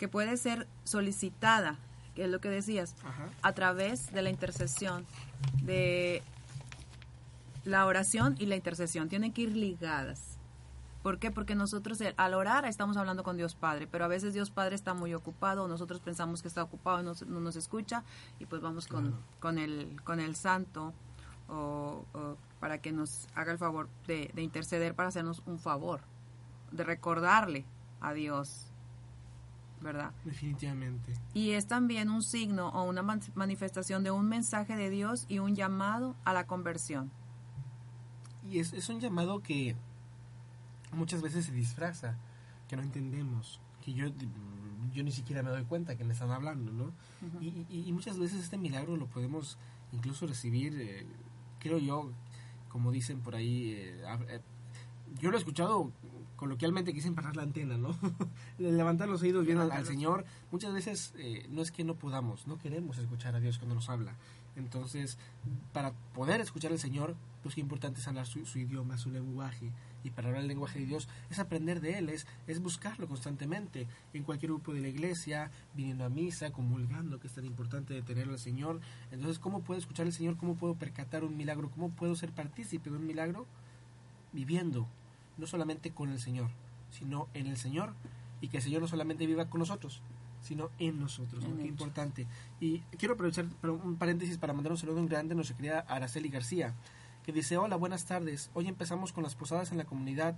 que 0.00 0.08
puede 0.08 0.36
ser 0.38 0.66
solicitada, 0.82 1.76
que 2.16 2.24
es 2.24 2.30
lo 2.30 2.40
que 2.40 2.48
decías, 2.48 2.96
Ajá. 3.04 3.28
a 3.42 3.52
través 3.52 4.10
de 4.12 4.22
la 4.22 4.30
intercesión, 4.30 5.06
de 5.62 6.22
la 7.64 7.84
oración 7.86 8.34
y 8.38 8.46
la 8.46 8.56
intercesión. 8.56 9.08
Tienen 9.10 9.32
que 9.32 9.42
ir 9.42 9.54
ligadas. 9.56 10.38
¿Por 11.02 11.18
qué? 11.18 11.30
Porque 11.30 11.54
nosotros 11.54 12.00
eh, 12.00 12.14
al 12.16 12.34
orar 12.34 12.64
estamos 12.64 12.96
hablando 12.96 13.22
con 13.22 13.36
Dios 13.36 13.54
Padre, 13.54 13.86
pero 13.86 14.04
a 14.04 14.08
veces 14.08 14.32
Dios 14.34 14.50
Padre 14.50 14.74
está 14.74 14.92
muy 14.94 15.14
ocupado, 15.14 15.68
nosotros 15.68 16.00
pensamos 16.00 16.42
que 16.42 16.48
está 16.48 16.62
ocupado 16.62 17.00
y 17.00 17.04
no, 17.04 17.40
nos 17.40 17.56
escucha 17.56 18.02
y 18.38 18.46
pues 18.46 18.60
vamos 18.62 18.86
con, 18.86 19.08
Claro. 19.08 19.22
con, 19.38 19.58
el, 19.58 20.00
con 20.04 20.20
el 20.20 20.34
santo 20.34 20.92
o, 21.48 22.04
o 22.14 22.36
para 22.58 22.78
que 22.78 22.92
nos 22.92 23.28
haga 23.34 23.52
el 23.52 23.58
favor 23.58 23.88
de, 24.06 24.30
de 24.34 24.42
interceder 24.42 24.94
para 24.94 25.08
hacernos 25.08 25.42
un 25.46 25.58
favor, 25.58 26.00
de 26.72 26.84
recordarle 26.84 27.64
a 28.02 28.12
Dios, 28.12 28.66
¿verdad? 29.80 30.12
Definitivamente. 30.24 31.14
Y 31.34 31.50
es 31.52 31.66
también 31.66 32.10
un 32.10 32.22
signo 32.22 32.68
o 32.68 32.84
una 32.84 33.02
man- 33.02 33.20
manifestación 33.34 34.04
de 34.04 34.10
un 34.10 34.28
mensaje 34.28 34.76
de 34.76 34.90
Dios 34.90 35.24
y 35.28 35.38
un 35.38 35.54
llamado 35.56 36.16
a 36.24 36.32
la 36.32 36.46
conversión. 36.46 37.10
Y 38.48 38.58
es, 38.58 38.72
es 38.72 38.88
un 38.88 39.00
llamado 39.00 39.40
que 39.42 39.76
muchas 40.92 41.22
veces 41.22 41.46
se 41.46 41.52
disfraza, 41.52 42.16
que 42.68 42.76
no 42.76 42.82
entendemos, 42.82 43.60
que 43.84 43.92
yo, 43.92 44.06
yo 44.92 45.02
ni 45.04 45.12
siquiera 45.12 45.42
me 45.42 45.50
doy 45.50 45.64
cuenta 45.64 45.96
que 45.96 46.04
me 46.04 46.12
están 46.12 46.30
hablando, 46.30 46.72
¿no? 46.72 46.92
y, 47.40 47.66
y- 47.68 47.84
y 47.88 47.92
muchas 47.92 48.18
veces 48.18 48.42
este 48.42 48.58
milagro 48.58 48.96
lo 48.96 49.06
podemos 49.06 49.56
incluso 49.92 50.26
recibir, 50.26 50.74
eh, 50.80 51.06
creo 51.58 51.78
yo, 51.78 52.10
como 52.68 52.90
dicen 52.92 53.20
por 53.20 53.34
ahí, 53.34 53.72
eh, 53.72 54.02
eh, 54.28 54.40
yo 55.20 55.30
lo 55.30 55.36
he 55.36 55.40
escuchado 55.40 55.90
coloquialmente 56.40 56.92
que 56.92 56.96
dicen 56.96 57.14
parar 57.14 57.36
la 57.36 57.42
antena, 57.42 57.76
¿no? 57.76 57.94
Levantar 58.58 59.10
los 59.10 59.20
oídos 59.20 59.44
bien 59.44 59.58
al, 59.58 59.70
al 59.70 59.84
Señor. 59.84 60.24
Muchas 60.50 60.72
veces 60.72 61.12
eh, 61.18 61.46
no 61.50 61.60
es 61.60 61.70
que 61.70 61.84
no 61.84 61.96
podamos, 61.96 62.46
no 62.46 62.58
queremos 62.58 62.96
escuchar 62.96 63.36
a 63.36 63.40
Dios 63.40 63.58
cuando 63.58 63.74
nos 63.74 63.90
habla. 63.90 64.16
Entonces, 64.56 65.18
para 65.74 65.92
poder 66.14 66.40
escuchar 66.40 66.72
al 66.72 66.78
Señor, 66.78 67.14
pues 67.42 67.54
qué 67.54 67.60
importante 67.60 68.00
es 68.00 68.08
hablar 68.08 68.26
su, 68.26 68.46
su 68.46 68.58
idioma, 68.58 68.96
su 68.96 69.10
lenguaje. 69.10 69.70
Y 70.02 70.10
para 70.10 70.28
hablar 70.28 70.42
el 70.42 70.48
lenguaje 70.48 70.78
de 70.78 70.86
Dios 70.86 71.08
es 71.28 71.38
aprender 71.38 71.82
de 71.82 71.98
Él, 71.98 72.08
es, 72.08 72.26
es 72.46 72.60
buscarlo 72.60 73.06
constantemente. 73.06 73.86
En 74.14 74.24
cualquier 74.24 74.52
grupo 74.52 74.72
de 74.72 74.80
la 74.80 74.88
iglesia, 74.88 75.50
viniendo 75.74 76.04
a 76.04 76.08
misa, 76.08 76.52
comulgando, 76.52 77.20
que 77.20 77.26
es 77.26 77.34
tan 77.34 77.44
importante 77.44 77.92
de 77.92 78.00
tenerlo 78.00 78.32
al 78.32 78.38
Señor. 78.38 78.80
Entonces, 79.10 79.38
¿cómo 79.38 79.60
puedo 79.60 79.78
escuchar 79.78 80.06
al 80.06 80.14
Señor? 80.14 80.38
¿Cómo 80.38 80.56
puedo 80.56 80.74
percatar 80.74 81.22
un 81.22 81.36
milagro? 81.36 81.70
¿Cómo 81.70 81.90
puedo 81.90 82.16
ser 82.16 82.30
partícipe 82.32 82.88
de 82.88 82.96
un 82.96 83.06
milagro? 83.06 83.46
Viviendo, 84.32 84.88
no 85.40 85.46
solamente 85.46 85.90
con 85.92 86.10
el 86.10 86.20
Señor, 86.20 86.50
sino 86.90 87.28
en 87.34 87.46
el 87.46 87.56
Señor. 87.56 87.94
Y 88.42 88.48
que 88.48 88.58
el 88.58 88.62
Señor 88.62 88.80
no 88.80 88.88
solamente 88.88 89.26
viva 89.26 89.46
con 89.50 89.58
nosotros, 89.58 90.00
sino 90.40 90.70
en 90.78 90.98
nosotros. 91.00 91.44
¿no? 91.46 91.56
Qué 91.58 91.66
importante. 91.66 92.26
Y 92.60 92.78
quiero 92.98 93.14
aprovechar 93.14 93.46
un 93.62 93.96
paréntesis 93.96 94.38
para 94.38 94.52
mandar 94.54 94.72
un 94.72 94.78
saludo 94.78 94.98
en 94.98 95.06
grande 95.06 95.32
a 95.32 95.36
nuestra 95.36 95.56
querida 95.56 95.80
Araceli 95.88 96.30
García, 96.30 96.74
que 97.24 97.32
dice, 97.32 97.58
hola, 97.58 97.76
buenas 97.76 98.06
tardes. 98.06 98.50
Hoy 98.54 98.66
empezamos 98.68 99.12
con 99.12 99.24
las 99.24 99.34
posadas 99.34 99.72
en 99.72 99.78
la 99.78 99.84
comunidad. 99.84 100.36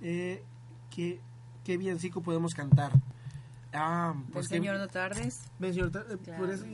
Eh, 0.00 0.42
¿qué, 0.90 1.20
¿Qué 1.64 1.76
villancico 1.76 2.22
podemos 2.22 2.54
cantar? 2.54 2.92
Ah, 3.74 4.14
pues 4.32 4.48
que- 4.48 4.54
Señor 4.56 4.78
no 4.78 4.88
tardes. 4.88 5.50
Señor, 5.60 5.88
eh, 6.08 6.16
Claro. 6.22 6.40
por 6.40 6.50
eso, 6.50 6.64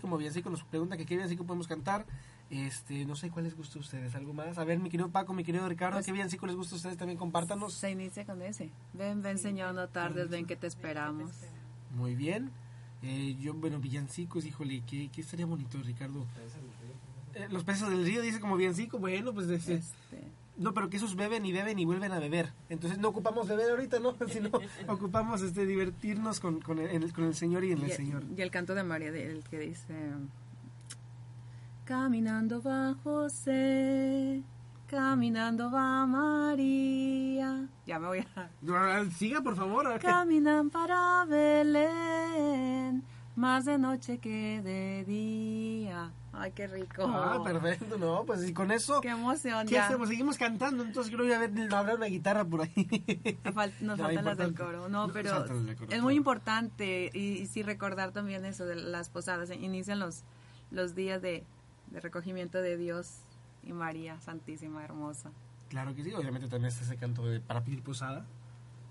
como 0.00 0.18
villancico 0.18 0.50
nos 0.50 0.62
pregunta 0.62 0.96
que 0.96 1.06
qué 1.06 1.14
villancico 1.16 1.44
podemos 1.44 1.66
cantar. 1.66 2.04
Este, 2.52 3.06
no 3.06 3.16
sé 3.16 3.30
cuál 3.30 3.46
les 3.46 3.56
gusta 3.56 3.78
a 3.78 3.80
ustedes, 3.80 4.14
algo 4.14 4.34
más. 4.34 4.58
A 4.58 4.64
ver, 4.64 4.78
mi 4.78 4.90
querido 4.90 5.08
Paco, 5.08 5.32
mi 5.32 5.42
querido 5.42 5.66
Ricardo, 5.66 5.96
Pues- 5.96 6.04
¿qué 6.06 6.12
villancico 6.12 6.46
les 6.46 6.54
gusta 6.54 6.74
a 6.74 6.76
ustedes? 6.76 6.98
También 6.98 7.18
compártanos. 7.18 7.72
Se 7.72 7.90
inicia 7.90 8.26
con 8.26 8.42
ese. 8.42 8.68
Ven, 8.92 9.22
ven, 9.22 9.38
Señor, 9.38 9.74
no 9.74 9.88
tardes, 9.88 10.28
ven 10.28 10.44
que 10.44 10.54
te 10.54 10.66
esperamos. 10.66 11.30
Muy 11.96 12.14
bien. 12.14 12.50
Eh, 13.02 13.36
yo, 13.40 13.54
bueno, 13.54 13.80
villancicos, 13.80 14.44
híjole, 14.44 14.82
¿qué, 14.86 15.08
qué 15.10 15.22
estaría 15.22 15.46
bonito, 15.46 15.78
Ricardo? 15.82 16.26
Eh, 17.34 17.48
los 17.50 17.64
peces 17.64 17.88
del 17.88 18.04
río 18.04 18.20
dice 18.20 18.38
como 18.38 18.56
villancico, 18.56 18.98
bueno, 18.98 19.32
pues 19.32 19.48
Este, 19.48 19.80
no, 20.58 20.74
pero 20.74 20.90
que 20.90 20.98
esos 20.98 21.16
beben 21.16 21.46
y 21.46 21.52
beben 21.52 21.78
y 21.78 21.86
vuelven 21.86 22.12
a 22.12 22.18
beber. 22.20 22.52
Entonces 22.68 22.98
no 22.98 23.08
ocupamos 23.08 23.48
beber 23.48 23.70
ahorita, 23.70 23.98
¿no? 23.98 24.14
Sino 24.28 24.50
ocupamos 24.88 25.40
este 25.40 25.64
divertirnos 25.64 26.38
con, 26.38 26.60
con, 26.60 26.78
el, 26.78 27.12
con 27.14 27.24
el 27.24 27.34
Señor 27.34 27.64
y 27.64 27.72
en 27.72 27.78
el 27.82 27.88
y, 27.88 27.92
Señor. 27.92 28.24
y 28.36 28.42
el 28.42 28.50
canto 28.50 28.74
de 28.74 28.82
María, 28.84 29.10
de- 29.10 29.30
el 29.30 29.42
que 29.44 29.58
dice: 29.58 29.94
Caminando 31.84 32.62
va 32.62 32.94
José, 33.02 34.40
caminando 34.86 35.70
va 35.70 36.06
María. 36.06 37.66
Ya 37.86 37.98
me 37.98 38.06
voy 38.06 38.24
a. 38.36 39.10
Siga, 39.10 39.40
por 39.42 39.56
favor. 39.56 39.98
Caminan 39.98 40.70
para 40.70 41.24
Belén, 41.24 43.02
más 43.34 43.64
de 43.64 43.78
noche 43.78 44.18
que 44.18 44.62
de 44.62 45.04
día. 45.04 46.12
Ay, 46.34 46.52
qué 46.52 46.66
rico. 46.66 47.02
Ah, 47.06 47.42
perfecto, 47.44 47.98
no, 47.98 48.24
pues 48.24 48.48
y 48.48 48.54
con 48.54 48.70
eso, 48.70 49.00
Qué 49.02 49.08
emoción, 49.08 49.66
¿qué 49.66 49.74
ya. 49.74 49.86
hacemos? 49.86 50.08
Seguimos 50.08 50.38
cantando, 50.38 50.82
entonces 50.84 51.12
creo 51.14 51.26
que 51.26 51.34
a 51.34 51.38
ver, 51.40 51.50
habrá 51.74 51.94
una 51.96 52.06
guitarra 52.06 52.42
por 52.44 52.62
ahí. 52.62 53.38
Nos 53.44 53.54
fal- 53.54 53.72
Nos 53.80 53.98
No, 53.98 54.04
faltan 54.04 54.24
las 54.24 54.38
del 54.38 54.54
coro. 54.54 54.88
No, 54.88 55.08
pero 55.12 55.30
coro, 55.46 55.60
es 55.68 55.76
claro. 55.76 56.02
muy 56.02 56.14
importante 56.14 57.10
y, 57.12 57.18
y 57.42 57.46
sí 57.48 57.62
recordar 57.62 58.12
también 58.12 58.46
eso 58.46 58.64
de 58.64 58.76
las 58.76 59.10
posadas. 59.10 59.50
Inician 59.50 59.98
los, 59.98 60.22
los 60.70 60.94
días 60.94 61.20
de, 61.20 61.44
de 61.92 62.00
recogimiento 62.00 62.58
de 62.60 62.76
Dios 62.76 63.18
y 63.62 63.72
María 63.72 64.20
Santísima, 64.20 64.82
hermosa. 64.84 65.30
Claro 65.68 65.94
que 65.94 66.02
sí, 66.04 66.12
obviamente 66.14 66.48
también 66.48 66.68
está 66.72 66.84
ese 66.84 66.96
canto 66.96 67.24
de 67.26 67.40
para 67.40 67.62
pedir 67.64 67.82
posada. 67.82 68.26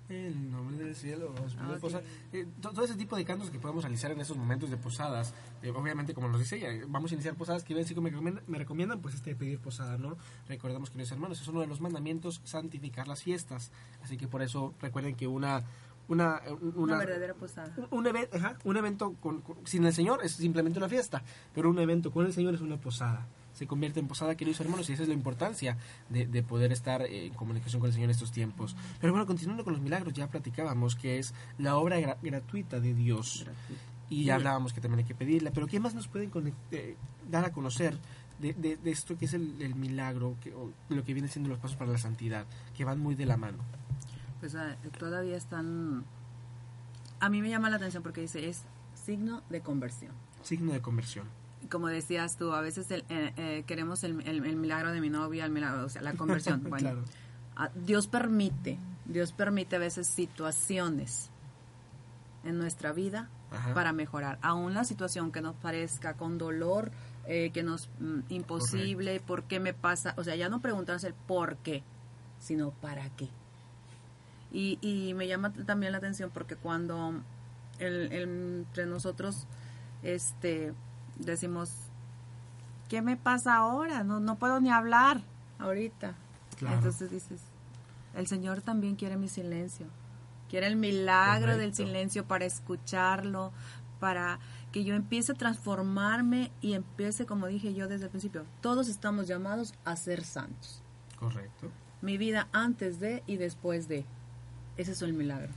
El 0.09 0.51
nombre 0.51 0.75
del 0.83 0.95
cielo, 0.95 1.33
pido 1.33 1.73
Ah, 1.73 1.77
posada. 1.79 2.03
Eh, 2.33 2.45
to- 2.59 2.71
todo 2.71 2.83
ese 2.83 2.95
tipo 2.95 3.15
de 3.15 3.23
cantos 3.23 3.49
que 3.49 3.59
podemos 3.59 3.83
realizar 3.83 4.11
en 4.11 4.19
esos 4.19 4.35
momentos 4.35 4.69
de 4.69 4.75
posadas, 4.75 5.33
eh, 5.61 5.69
obviamente 5.69 6.13
como 6.13 6.27
nos 6.27 6.39
dice 6.39 6.57
ella, 6.57 6.85
vamos 6.89 7.11
a 7.11 7.13
iniciar 7.13 7.35
posadas 7.35 7.63
que 7.63 7.73
ven 7.73 7.85
que 7.85 8.01
me 8.01 8.09
recomiendan, 8.09 8.43
me 8.47 8.57
recomiendan, 8.57 8.99
pues 8.99 9.15
este 9.15 9.29
de 9.29 9.35
pedir 9.37 9.59
posada, 9.59 9.97
¿no? 9.97 10.17
Recordamos, 10.49 10.89
queridos 10.89 11.13
hermanos, 11.13 11.39
es 11.39 11.47
uno 11.47 11.61
de 11.61 11.67
los 11.67 11.79
mandamientos, 11.79 12.41
santificar 12.43 13.07
las 13.07 13.23
fiestas. 13.23 13.71
Así 14.03 14.17
que 14.17 14.27
por 14.27 14.41
eso 14.41 14.73
recuerden 14.81 15.15
que 15.15 15.27
una... 15.27 15.63
Una, 16.11 16.41
Una, 16.61 16.75
una, 16.75 16.97
verdadera 16.97 17.33
posada. 17.33 17.73
un, 17.89 18.05
un 18.05 18.17
ajá, 18.33 18.57
un 18.65 18.75
evento 18.77 19.13
con, 19.21 19.41
con- 19.41 19.55
sin 19.65 19.85
el 19.85 19.93
Señor 19.93 20.19
es 20.23 20.33
simplemente 20.33 20.77
una 20.77 20.89
fiesta, 20.89 21.23
pero 21.55 21.69
un 21.69 21.79
evento 21.79 22.11
con 22.11 22.25
el 22.25 22.33
Señor 22.33 22.53
es 22.53 22.61
una 22.61 22.77
posada. 22.77 23.27
Se 23.53 23.65
convierte 23.67 23.99
en 23.99 24.07
posada, 24.07 24.35
queridos 24.35 24.59
hermanos, 24.61 24.89
y 24.89 24.93
esa 24.93 25.03
es 25.03 25.07
la 25.09 25.13
importancia 25.13 25.77
de, 26.09 26.25
de 26.27 26.41
poder 26.43 26.71
estar 26.71 27.01
eh, 27.03 27.27
en 27.27 27.33
comunicación 27.33 27.79
con 27.79 27.87
el 27.87 27.93
Señor 27.93 28.05
en 28.05 28.11
estos 28.11 28.31
tiempos. 28.31 28.75
Pero 28.99 29.13
bueno, 29.13 29.25
continuando 29.25 29.63
con 29.63 29.73
los 29.73 29.81
milagros, 29.81 30.13
ya 30.13 30.27
platicábamos 30.27 30.95
que 30.95 31.17
es 31.19 31.33
la 31.57 31.75
obra 31.77 31.97
gra- 31.99 32.17
gratuita 32.21 32.79
de 32.79 32.93
Dios. 32.93 33.45
Y 34.09 34.25
ya 34.25 34.35
hablábamos 34.35 34.73
que 34.73 34.81
también 34.81 34.99
hay 34.99 35.05
que 35.05 35.15
pedirla, 35.15 35.51
pero 35.51 35.67
¿qué 35.67 35.79
más 35.79 35.95
nos 35.95 36.09
pueden 36.09 36.29
eh, 36.71 36.95
dar 37.29 37.45
a 37.45 37.51
conocer 37.53 37.97
de, 38.39 38.53
de- 38.53 38.75
de 38.75 38.91
esto 38.91 39.17
que 39.17 39.25
es 39.25 39.33
el, 39.33 39.61
el 39.61 39.75
milagro, 39.75 40.35
que, 40.41 40.53
o 40.53 40.71
lo 40.89 41.03
que 41.05 41.13
viene 41.13 41.29
siendo 41.29 41.49
los 41.49 41.59
pasos 41.59 41.77
para 41.77 41.91
la 41.91 41.97
santidad, 41.97 42.45
que 42.75 42.83
van 42.83 42.99
muy 42.99 43.15
de 43.15 43.25
la 43.25 43.37
mano? 43.37 43.59
Pues 44.41 44.55
ah, 44.55 44.75
todavía 44.99 45.37
están... 45.37 46.03
A 47.21 47.29
mí 47.29 47.41
me 47.41 47.49
llama 47.49 47.69
la 47.69 47.77
atención 47.77 48.03
porque 48.03 48.19
dice, 48.21 48.49
es 48.49 48.63
signo 48.95 49.41
de 49.49 49.61
conversión. 49.61 50.11
Signo 50.41 50.73
de 50.73 50.81
conversión. 50.81 51.27
Como 51.69 51.87
decías 51.87 52.35
tú, 52.37 52.51
a 52.53 52.61
veces 52.61 52.89
el- 52.91 53.05
eh, 53.09 53.33
eh, 53.37 53.63
queremos 53.67 54.03
el, 54.03 54.19
el- 54.27 54.43
el 54.45 54.55
milagro 54.55 54.91
de 54.91 54.99
mi 54.99 55.09
novia, 55.09 55.45
el 55.45 55.51
milagro, 55.51 55.85
o 55.85 55.89
sea, 55.89 56.01
la 56.01 56.13
conversión. 56.13 56.61
Bueno, 56.67 56.77
Claro. 56.77 57.03
Ah, 57.55 57.69
Dios 57.75 58.07
permite, 58.07 58.79
Dios 59.05 59.31
permite 59.33 59.75
a 59.75 59.79
veces 59.79 60.07
situaciones 60.07 61.29
en 62.43 62.57
nuestra 62.57 62.91
vida 62.91 63.29
Ajá. 63.51 63.73
para 63.75 63.93
mejorar. 63.93 64.39
Aún 64.41 64.73
la 64.73 64.83
situación 64.83 65.31
que 65.31 65.41
nos 65.41 65.55
parezca 65.55 66.15
con 66.15 66.39
dolor, 66.39 66.91
eh, 67.27 67.51
que 67.53 67.61
nos 67.61 67.89
mm, 67.99 68.21
imposible, 68.29 69.19
¿por 69.19 69.43
qué 69.43 69.59
me 69.59 69.73
pasa? 69.75 70.15
O 70.17 70.23
sea, 70.23 70.35
ya 70.35 70.49
no 70.49 70.59
preguntarse 70.61 71.05
el 71.07 71.13
por 71.13 71.57
qué, 71.57 71.83
sino 72.39 72.71
para 72.71 73.07
qué. 73.11 73.29
Y, 74.51 74.77
y 74.81 75.13
me 75.13 75.27
llama 75.27 75.53
también 75.53 75.91
la 75.93 75.97
atención 75.99 76.29
porque 76.33 76.55
cuando 76.55 77.13
el- 77.79 78.11
el- 78.11 78.57
entre 78.67 78.85
nosotros 78.85 79.47
este 80.03 80.73
decimos 81.17 81.71
¿qué 82.89 83.01
me 83.01 83.15
pasa 83.15 83.55
ahora? 83.55 84.03
No, 84.03 84.19
no 84.19 84.35
puedo 84.37 84.59
ni 84.59 84.69
hablar 84.69 85.21
ahorita. 85.59 86.13
Claro. 86.57 86.75
Entonces 86.75 87.09
dices, 87.11 87.39
el 88.15 88.27
Señor 88.27 88.61
también 88.61 88.95
quiere 88.95 89.15
mi 89.15 89.29
silencio. 89.29 89.85
Quiere 90.49 90.67
el 90.67 90.75
milagro 90.75 91.55
del 91.55 91.73
silencio 91.73 92.25
para 92.27 92.43
escucharlo, 92.43 93.53
para 94.01 94.39
que 94.73 94.83
yo 94.83 94.95
empiece 94.95 95.31
a 95.31 95.35
transformarme 95.35 96.51
y 96.59 96.73
empiece, 96.73 97.25
como 97.25 97.47
dije 97.47 97.73
yo 97.73 97.87
desde 97.87 98.05
el 98.05 98.09
principio, 98.09 98.45
todos 98.59 98.89
estamos 98.89 99.27
llamados 99.27 99.73
a 99.85 99.95
ser 99.95 100.25
santos. 100.25 100.83
Correcto. 101.17 101.69
Mi 102.01 102.17
vida 102.17 102.49
antes 102.51 102.99
de 102.99 103.23
y 103.27 103.37
después 103.37 103.87
de. 103.87 104.05
Ese 104.77 104.91
es 104.93 105.01
el 105.01 105.13
milagro. 105.13 105.49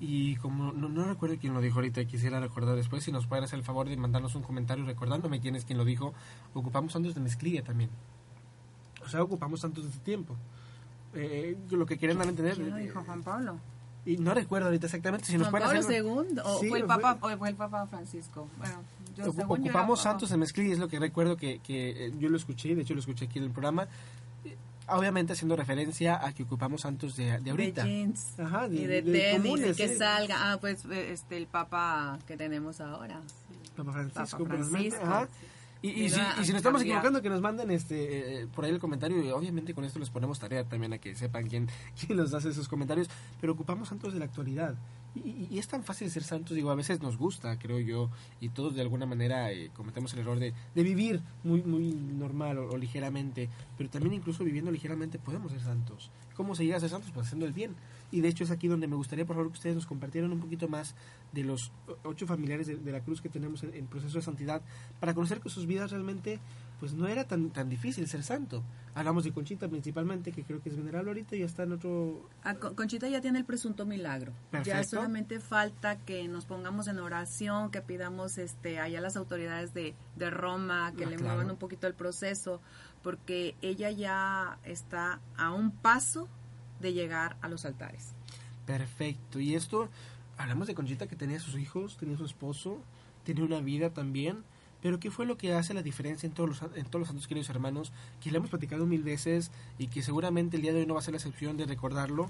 Y 0.00 0.34
como 0.36 0.72
no, 0.72 0.88
no 0.88 1.04
recuerdo 1.04 1.36
quién 1.40 1.54
lo 1.54 1.60
dijo 1.60 1.76
ahorita, 1.76 2.04
quisiera 2.06 2.40
recordar 2.40 2.74
después, 2.74 3.04
si 3.04 3.12
nos 3.12 3.26
pueden 3.26 3.44
hacer 3.44 3.58
el 3.58 3.64
favor 3.64 3.88
de 3.88 3.96
mandarnos 3.96 4.34
un 4.34 4.42
comentario 4.42 4.84
recordándome 4.84 5.40
quién 5.40 5.54
es 5.54 5.64
quien 5.64 5.78
lo 5.78 5.84
dijo, 5.84 6.12
ocupamos 6.54 6.92
santos 6.92 7.14
de 7.14 7.20
mezclilla 7.20 7.62
también. 7.62 7.88
O 9.04 9.08
sea, 9.08 9.22
ocupamos 9.22 9.60
santos 9.60 9.84
de 9.84 9.90
este 9.90 10.02
tiempo. 10.02 10.34
Eh, 11.14 11.56
lo 11.70 11.86
que 11.86 11.98
querían 11.98 12.18
dar 12.18 12.26
a 12.26 12.30
entender. 12.30 12.54
¿Quién 12.56 12.70
lo 12.70 12.78
eh, 12.78 12.82
dijo? 12.82 13.02
Juan 13.04 13.22
Pablo. 13.22 13.58
Y 14.04 14.16
no 14.16 14.34
recuerdo 14.34 14.66
ahorita 14.66 14.86
exactamente 14.86 15.26
si 15.26 15.38
nos 15.38 15.48
Juan 15.48 15.62
Pablo 15.62 15.78
hacer. 15.78 16.02
II. 16.04 16.38
O 16.44 16.58
Sí, 16.58 16.68
fue 16.68 16.80
el 16.80 16.86
fue- 16.86 17.00
Papa, 17.00 17.18
o 17.20 17.36
fue 17.38 17.48
el 17.50 17.54
Papa 17.54 17.86
Francisco. 17.86 18.48
Bueno, 18.58 18.74
yo 19.16 19.26
Ocu- 19.26 19.36
según 19.36 19.58
yo 19.58 19.64
era 19.70 19.72
ocupamos 19.74 20.00
santos 20.00 20.30
de 20.30 20.36
mezclilla, 20.36 20.72
es 20.72 20.80
lo 20.80 20.88
que 20.88 20.98
recuerdo 20.98 21.36
que, 21.36 21.60
que 21.60 22.06
eh, 22.06 22.12
yo 22.18 22.28
lo 22.28 22.36
escuché, 22.36 22.74
de 22.74 22.82
hecho 22.82 22.94
lo 22.94 23.00
escuché 23.00 23.26
aquí 23.26 23.38
en 23.38 23.44
el 23.44 23.50
programa. 23.52 23.86
Obviamente 24.88 25.32
haciendo 25.32 25.54
referencia 25.56 26.24
a 26.26 26.32
que 26.32 26.42
ocupamos 26.42 26.80
santos 26.82 27.16
de, 27.16 27.38
de 27.38 27.50
ahorita. 27.50 27.84
De 27.84 27.90
jeans. 27.90 28.38
Ajá, 28.38 28.68
de- 28.68 28.76
y 28.76 28.86
de, 28.86 29.02
de 29.02 29.12
tenis. 29.12 29.42
comunes, 29.42 29.76
que 29.76 29.88
sí. 29.88 29.96
salga. 29.96 30.52
Ah, 30.52 30.58
pues 30.60 30.84
eh, 30.86 31.12
este 31.12 31.36
el 31.36 31.46
Papa 31.46 32.18
que 32.26 32.36
tenemos 32.36 32.80
ahora. 32.80 33.20
Papa 33.76 33.92
Francisco, 33.92 34.44
Papa 34.44 34.56
Francisco. 34.64 35.00
ajá. 35.04 35.28
Y, 35.84 35.88
y, 36.04 36.10
si, 36.10 36.20
y 36.20 36.44
si 36.44 36.52
nos 36.52 36.58
estamos 36.58 36.82
equivocando, 36.82 37.20
que 37.22 37.28
nos 37.28 37.40
manden 37.40 37.70
este 37.72 38.42
eh, 38.42 38.46
por 38.54 38.64
ahí 38.64 38.70
el 38.70 38.78
comentario. 38.78 39.20
Y 39.22 39.30
obviamente 39.30 39.74
con 39.74 39.84
esto 39.84 39.98
les 39.98 40.10
ponemos 40.10 40.38
tarea 40.38 40.62
también 40.64 40.92
a 40.92 40.98
que 40.98 41.14
sepan 41.16 41.48
quién, 41.48 41.68
quién 42.06 42.18
nos 42.18 42.32
hace 42.34 42.50
esos 42.50 42.68
comentarios. 42.68 43.08
Pero 43.40 43.52
ocupamos 43.54 43.88
santos 43.88 44.12
de 44.12 44.18
la 44.20 44.26
actualidad. 44.26 44.74
Y, 45.14 45.48
y, 45.50 45.58
es 45.58 45.68
tan 45.68 45.84
fácil 45.84 46.10
ser 46.10 46.22
santos, 46.22 46.56
digo, 46.56 46.70
a 46.70 46.74
veces 46.74 47.02
nos 47.02 47.18
gusta, 47.18 47.58
creo 47.58 47.78
yo, 47.78 48.08
y 48.40 48.48
todos 48.48 48.74
de 48.74 48.80
alguna 48.80 49.04
manera 49.04 49.52
eh, 49.52 49.70
cometemos 49.74 50.14
el 50.14 50.20
error 50.20 50.38
de, 50.38 50.54
de, 50.74 50.82
vivir 50.82 51.20
muy, 51.44 51.62
muy 51.62 51.92
normal 51.92 52.56
o, 52.56 52.78
ligeramente, 52.78 53.50
pero 53.76 53.90
también 53.90 54.14
incluso 54.14 54.42
viviendo 54.42 54.70
ligeramente 54.70 55.18
podemos 55.18 55.52
ser 55.52 55.60
santos. 55.60 56.10
¿Cómo 56.34 56.54
se 56.54 56.64
llega 56.64 56.78
a 56.78 56.80
ser 56.80 56.88
santos? 56.88 57.10
Pues 57.12 57.26
haciendo 57.26 57.44
el 57.44 57.52
bien. 57.52 57.74
Y 58.10 58.22
de 58.22 58.28
hecho 58.28 58.44
es 58.44 58.50
aquí 58.50 58.68
donde 58.68 58.86
me 58.86 58.96
gustaría, 58.96 59.26
por 59.26 59.36
favor, 59.36 59.50
que 59.52 59.58
ustedes 59.58 59.74
nos 59.74 59.86
compartieran 59.86 60.32
un 60.32 60.40
poquito 60.40 60.66
más 60.66 60.94
de 61.32 61.44
los 61.44 61.72
ocho 62.04 62.26
familiares 62.26 62.66
de, 62.66 62.76
de 62.76 62.92
la 62.92 63.00
cruz 63.00 63.20
que 63.20 63.28
tenemos 63.28 63.62
en, 63.64 63.74
en, 63.74 63.86
proceso 63.86 64.16
de 64.16 64.24
santidad, 64.24 64.62
para 64.98 65.12
conocer 65.12 65.40
que 65.40 65.50
sus 65.50 65.66
vidas 65.66 65.90
realmente 65.90 66.40
pues 66.80 66.94
no 66.94 67.06
era 67.06 67.24
tan 67.24 67.50
tan 67.50 67.68
difícil 67.68 68.08
ser 68.08 68.22
santo. 68.22 68.62
Hablamos 68.94 69.24
de 69.24 69.32
Conchita 69.32 69.68
principalmente, 69.68 70.32
que 70.32 70.42
creo 70.44 70.60
que 70.62 70.68
es 70.68 70.76
venerable 70.76 71.10
ahorita 71.10 71.34
y 71.34 71.38
ya 71.38 71.46
está 71.46 71.62
en 71.62 71.72
otro... 71.72 72.28
A 72.44 72.54
Conchita 72.56 73.08
ya 73.08 73.22
tiene 73.22 73.38
el 73.38 73.46
presunto 73.46 73.86
milagro. 73.86 74.32
Perfecto. 74.50 74.68
Ya 74.78 74.84
solamente 74.84 75.40
falta 75.40 75.96
que 75.96 76.28
nos 76.28 76.44
pongamos 76.44 76.88
en 76.88 76.98
oración, 76.98 77.70
que 77.70 77.80
pidamos 77.80 78.36
este 78.36 78.78
allá 78.80 79.00
las 79.00 79.16
autoridades 79.16 79.72
de, 79.72 79.94
de 80.16 80.30
Roma, 80.30 80.92
que 80.96 81.04
Ah, 81.06 81.10
le 81.10 81.16
claro. 81.16 81.36
muevan 81.36 81.50
un 81.52 81.56
poquito 81.56 81.86
el 81.86 81.94
proceso, 81.94 82.60
porque 83.02 83.54
ella 83.62 83.90
ya 83.90 84.58
está 84.64 85.20
a 85.38 85.52
un 85.52 85.70
paso 85.70 86.28
de 86.80 86.92
llegar 86.92 87.36
a 87.40 87.48
los 87.48 87.64
altares. 87.64 88.12
Perfecto. 88.66 89.40
Y 89.40 89.54
esto, 89.54 89.88
hablamos 90.36 90.66
de 90.66 90.74
Conchita 90.74 91.06
que 91.06 91.16
tenía 91.16 91.40
sus 91.40 91.56
hijos, 91.56 91.96
tenía 91.96 92.18
su 92.18 92.26
esposo, 92.26 92.78
tenía 93.24 93.44
una 93.44 93.60
vida 93.60 93.88
también. 93.90 94.44
Pero 94.82 94.98
¿qué 94.98 95.10
fue 95.10 95.24
lo 95.26 95.36
que 95.38 95.54
hace 95.54 95.72
la 95.74 95.82
diferencia 95.82 96.26
en 96.26 96.32
todos 96.32 96.48
los, 96.48 96.62
en 96.76 96.84
todos 96.86 97.00
los 97.00 97.08
santos 97.08 97.28
queridos 97.28 97.48
hermanos? 97.50 97.92
Que 98.20 98.30
le 98.32 98.38
hemos 98.38 98.50
platicado 98.50 98.84
mil 98.84 99.02
veces 99.04 99.50
y 99.78 99.86
que 99.86 100.02
seguramente 100.02 100.56
el 100.56 100.62
día 100.62 100.72
de 100.72 100.80
hoy 100.80 100.86
no 100.86 100.94
va 100.94 101.00
a 101.00 101.02
ser 101.02 101.12
la 101.12 101.18
excepción 101.18 101.56
de 101.56 101.66
recordarlo. 101.66 102.28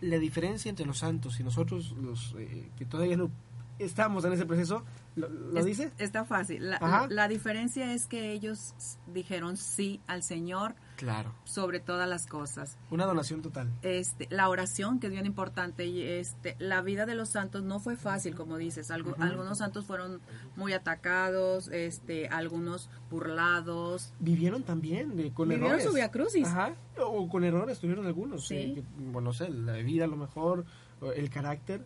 La 0.00 0.18
diferencia 0.18 0.68
entre 0.70 0.86
los 0.86 0.98
santos 0.98 1.40
y 1.40 1.42
nosotros, 1.42 1.92
los 2.00 2.34
eh, 2.38 2.70
que 2.78 2.86
todavía 2.86 3.16
no 3.16 3.30
estamos 3.78 4.24
en 4.24 4.32
ese 4.32 4.46
proceso, 4.46 4.82
¿lo, 5.16 5.28
lo 5.28 5.58
Es- 5.58 5.66
dice? 5.66 5.90
Está 5.98 6.24
fácil. 6.24 6.70
La, 6.70 7.06
la 7.10 7.28
diferencia 7.28 7.92
es 7.92 8.06
que 8.06 8.32
ellos 8.32 8.74
dijeron 9.12 9.56
sí 9.56 10.00
al 10.06 10.22
Señor 10.22 10.74
Claro. 11.00 11.34
sobre 11.44 11.80
todas 11.80 12.08
las 12.08 12.26
cosas. 12.26 12.78
Una 12.90 13.06
donación 13.06 13.42
total. 13.42 13.68
este, 13.82 14.28
la 14.30 14.48
oración, 14.48 15.00
que 15.00 15.06
es 15.08 15.12
bien 15.12 15.26
importante, 15.26 15.86
y 15.86 16.02
este, 16.02 16.56
la 16.58 16.82
vida 16.82 17.06
de 17.06 17.14
los 17.14 17.30
santos 17.30 17.62
no 17.64 17.80
fue 17.80 17.96
fácil, 17.96 18.34
como 18.34 18.56
dices. 18.58 18.90
Algu-. 18.90 19.14
Algunos 19.18 19.58
santos 19.58 19.84
fueron 19.86 20.20
muy 20.56 20.72
atacados, 20.74 21.68
este, 21.68 22.28
algunos 22.28 22.88
burlados. 23.10 24.12
Vivieron 24.20 24.62
también 24.62 25.16
de- 25.16 25.32
con 25.32 25.48
Vivieron 25.48 25.68
errores. 25.70 25.86
su 25.86 25.92
Via 25.94 26.10
Crucis. 26.10 26.46
Ajá. 26.46 26.74
O 26.98 27.28
con 27.28 27.44
errores 27.44 27.78
tuvieron 27.80 28.06
algunos. 28.06 28.46
Sí. 28.46 28.56
eh, 28.56 28.74
que, 28.74 28.82
bueno, 28.98 29.28
no 29.30 29.32
sé, 29.32 29.48
la 29.50 29.72
vida 29.78 30.04
a 30.04 30.08
lo 30.08 30.16
mejor, 30.16 30.64
el 31.16 31.30
carácter, 31.30 31.84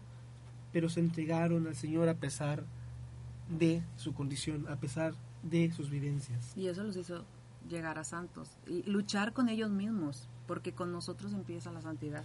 pero 0.72 0.88
se 0.88 1.00
entregaron 1.00 1.66
al 1.68 1.76
Señor 1.76 2.08
a 2.08 2.14
pesar 2.14 2.64
de 3.48 3.82
su 3.96 4.12
condición, 4.14 4.66
a 4.68 4.76
pesar 4.76 5.14
de 5.42 5.70
sus 5.72 5.90
vivencias. 5.90 6.56
Y 6.56 6.66
eso 6.68 6.82
los 6.82 6.96
hizo 6.96 7.24
llegar 7.68 7.98
a 7.98 8.04
santos. 8.04 8.50
Y 8.66 8.82
luchar 8.84 9.32
con 9.32 9.48
ellos 9.48 9.70
mismos, 9.70 10.28
porque 10.46 10.72
con 10.72 10.92
nosotros 10.92 11.32
empieza 11.32 11.70
la 11.72 11.80
santidad. 11.80 12.22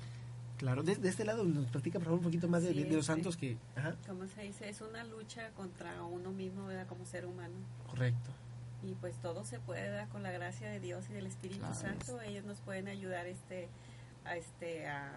Claro, 0.58 0.84
de, 0.84 0.96
de 0.98 1.08
este 1.08 1.24
lado 1.24 1.46
nos 1.46 1.68
platica 1.68 2.00
por 2.00 2.06
favor 2.08 2.20
un 2.20 2.26
poquito 2.26 2.48
más 2.50 2.64
de, 2.64 2.74
Sí, 2.74 2.84
de- 2.84 2.90
de 2.90 2.96
los 2.98 3.06
sí. 3.06 3.12
santos 3.14 3.38
que... 3.38 3.58
Ajá, 3.78 3.96
Como 4.08 4.28
se 4.28 4.42
dice, 4.42 4.68
es 4.70 4.82
una 4.82 5.04
lucha 5.06 5.50
contra 5.52 6.04
uno 6.04 6.32
mismo, 6.32 6.66
¿verdad? 6.66 6.86
Como 6.88 7.06
ser 7.06 7.26
humano. 7.26 7.54
correcto. 7.88 8.30
Y 8.84 8.94
pues 8.96 9.16
todo 9.22 9.44
se 9.44 9.60
puede 9.60 9.90
dar 9.90 10.08
con 10.10 10.24
la 10.24 10.32
gracia 10.32 10.70
de 10.70 10.80
Dios 10.80 11.06
y 11.10 11.14
del 11.14 11.26
Espíritu 11.28 11.60
Claro. 11.60 11.76
Santo. 11.76 12.22
Ellos 12.22 12.46
nos 12.46 12.60
pueden 12.62 12.88
ayudar 12.88 13.26
este, 13.28 13.68
a, 14.26 14.36
este, 14.38 14.88
a, 14.88 15.12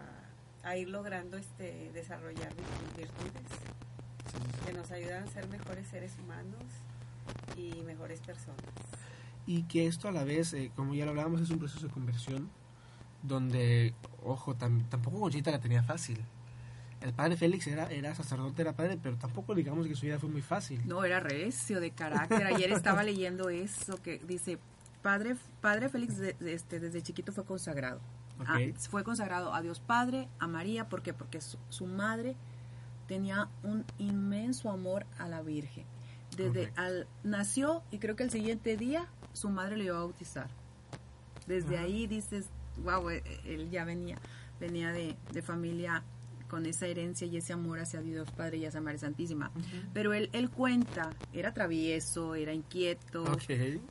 a 0.64 0.76
ir 0.76 0.88
logrando 0.88 1.36
este, 1.36 1.90
desarrollar 1.92 2.52
nuestras 2.56 2.96
virtudes, 2.96 3.32
Sí, 3.52 4.38
sí, 4.38 4.58
sí. 4.60 4.66
que 4.66 4.72
nos 4.72 4.90
ayudan 4.92 5.24
a 5.24 5.26
ser 5.28 5.46
mejores 5.48 5.86
seres 5.88 6.12
humanos 6.22 6.62
y 7.56 7.82
mejores 7.82 8.20
personas. 8.20 8.64
Y 9.46 9.64
que 9.64 9.86
esto 9.86 10.08
a 10.08 10.12
la 10.12 10.24
vez, 10.24 10.52
eh, 10.54 10.70
como 10.76 10.94
ya 10.94 11.04
lo 11.04 11.10
hablábamos, 11.10 11.40
es 11.40 11.50
un 11.50 11.58
proceso 11.58 11.86
de 11.86 11.92
conversión 11.92 12.48
donde, 13.22 13.94
ojo, 14.24 14.54
tam- 14.56 14.88
tampoco 14.88 15.20
Conchita 15.20 15.50
la 15.50 15.60
tenía 15.60 15.82
fácil. 15.82 16.18
El 17.00 17.12
padre 17.12 17.36
Félix 17.36 17.66
era, 17.66 17.90
era 17.90 18.14
sacerdote, 18.14 18.62
era 18.62 18.72
padre, 18.74 18.98
pero 19.02 19.16
tampoco 19.16 19.54
digamos 19.54 19.86
que 19.88 19.94
su 19.96 20.06
vida 20.06 20.18
fue 20.18 20.28
muy 20.28 20.42
fácil. 20.42 20.80
No, 20.86 21.04
era 21.04 21.18
recio 21.20 21.80
de 21.80 21.90
carácter. 21.90 22.46
Ayer 22.46 22.70
estaba 22.72 23.02
leyendo 23.02 23.48
eso 23.50 24.00
que 24.02 24.18
dice, 24.20 24.58
padre, 25.02 25.36
padre 25.60 25.88
Félix 25.88 26.16
de- 26.18 26.34
de- 26.34 26.54
este, 26.54 26.78
desde 26.78 27.02
chiquito 27.02 27.32
fue 27.32 27.44
consagrado. 27.44 28.00
Ok. 28.40 28.46
Ah, 28.48 28.58
fue 28.90 29.02
consagrado 29.04 29.52
a 29.54 29.60
Dios 29.62 29.80
Padre, 29.80 30.28
a 30.38 30.46
María, 30.46 30.88
¿por 30.88 31.02
qué? 31.02 31.12
Porque 31.12 31.40
su, 31.40 31.58
su 31.68 31.86
madre 31.86 32.34
tenía 33.08 33.48
un 33.62 33.84
inmenso 33.98 34.70
amor 34.70 35.04
a 35.18 35.28
la 35.28 35.42
Virgen. 35.42 35.84
Desde 36.36 36.72
al 36.76 37.06
nació 37.24 37.82
y 37.90 37.98
creo 37.98 38.16
que 38.16 38.22
el 38.22 38.30
siguiente 38.30 38.76
día 38.76 39.06
su 39.32 39.48
madre 39.50 39.76
le 39.76 39.84
iba 39.84 39.96
a 39.96 40.00
bautizar. 40.00 40.48
Desde 41.46 41.76
Ajá. 41.76 41.84
ahí 41.84 42.06
dices, 42.06 42.46
wow, 42.84 43.08
él 43.10 43.70
ya 43.70 43.84
venía, 43.84 44.18
venía 44.60 44.92
de, 44.92 45.16
de 45.32 45.42
familia 45.42 46.02
con 46.48 46.66
esa 46.66 46.86
herencia 46.86 47.26
y 47.26 47.38
ese 47.38 47.54
amor 47.54 47.80
hacia 47.80 48.02
Dios 48.02 48.30
Padre 48.30 48.58
y 48.58 48.66
hacia 48.66 48.80
María 48.82 48.98
Santísima. 49.00 49.50
Pero 49.94 50.12
él, 50.12 50.28
él 50.34 50.50
cuenta, 50.50 51.10
era 51.32 51.54
travieso, 51.54 52.34
era 52.34 52.52
inquieto, 52.52 53.24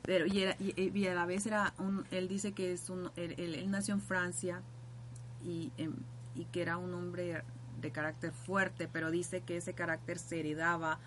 pero 0.02 0.26
y, 0.26 0.38
era- 0.42 0.56
y- 0.60 0.96
y 0.96 1.06
a 1.08 1.14
la 1.14 1.26
vez 1.26 1.44
era 1.46 1.74
un 1.78 2.04
él 2.12 2.28
dice 2.28 2.52
que 2.52 2.72
es 2.72 2.88
un 2.88 3.10
él, 3.16 3.34
él- 3.36 3.56
él 3.56 3.68
nació 3.70 3.94
en 3.94 4.00
Francia 4.00 4.62
y 5.44 5.72
em, 5.76 5.92
y 6.36 6.44
que 6.46 6.62
era 6.62 6.76
un 6.78 6.94
hombre 6.94 7.42
de 7.80 7.90
carácter 7.90 8.30
fuerte 8.32 8.88
pero 8.90 9.10
dice 9.10 9.40
que 9.40 9.56
ese 9.56 9.74
carácter 9.74 10.20
se 10.20 10.38
heredaba 10.38 11.00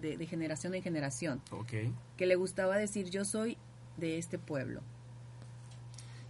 de, 0.00 0.16
de 0.16 0.26
generación 0.26 0.74
en 0.74 0.82
generación. 0.82 1.42
Que 2.16 2.26
le 2.26 2.36
gustaba 2.36 2.76
decir 2.76 3.10
yo 3.10 3.24
soy 3.24 3.58
de 3.96 4.18
este 4.18 4.38
pueblo 4.38 4.80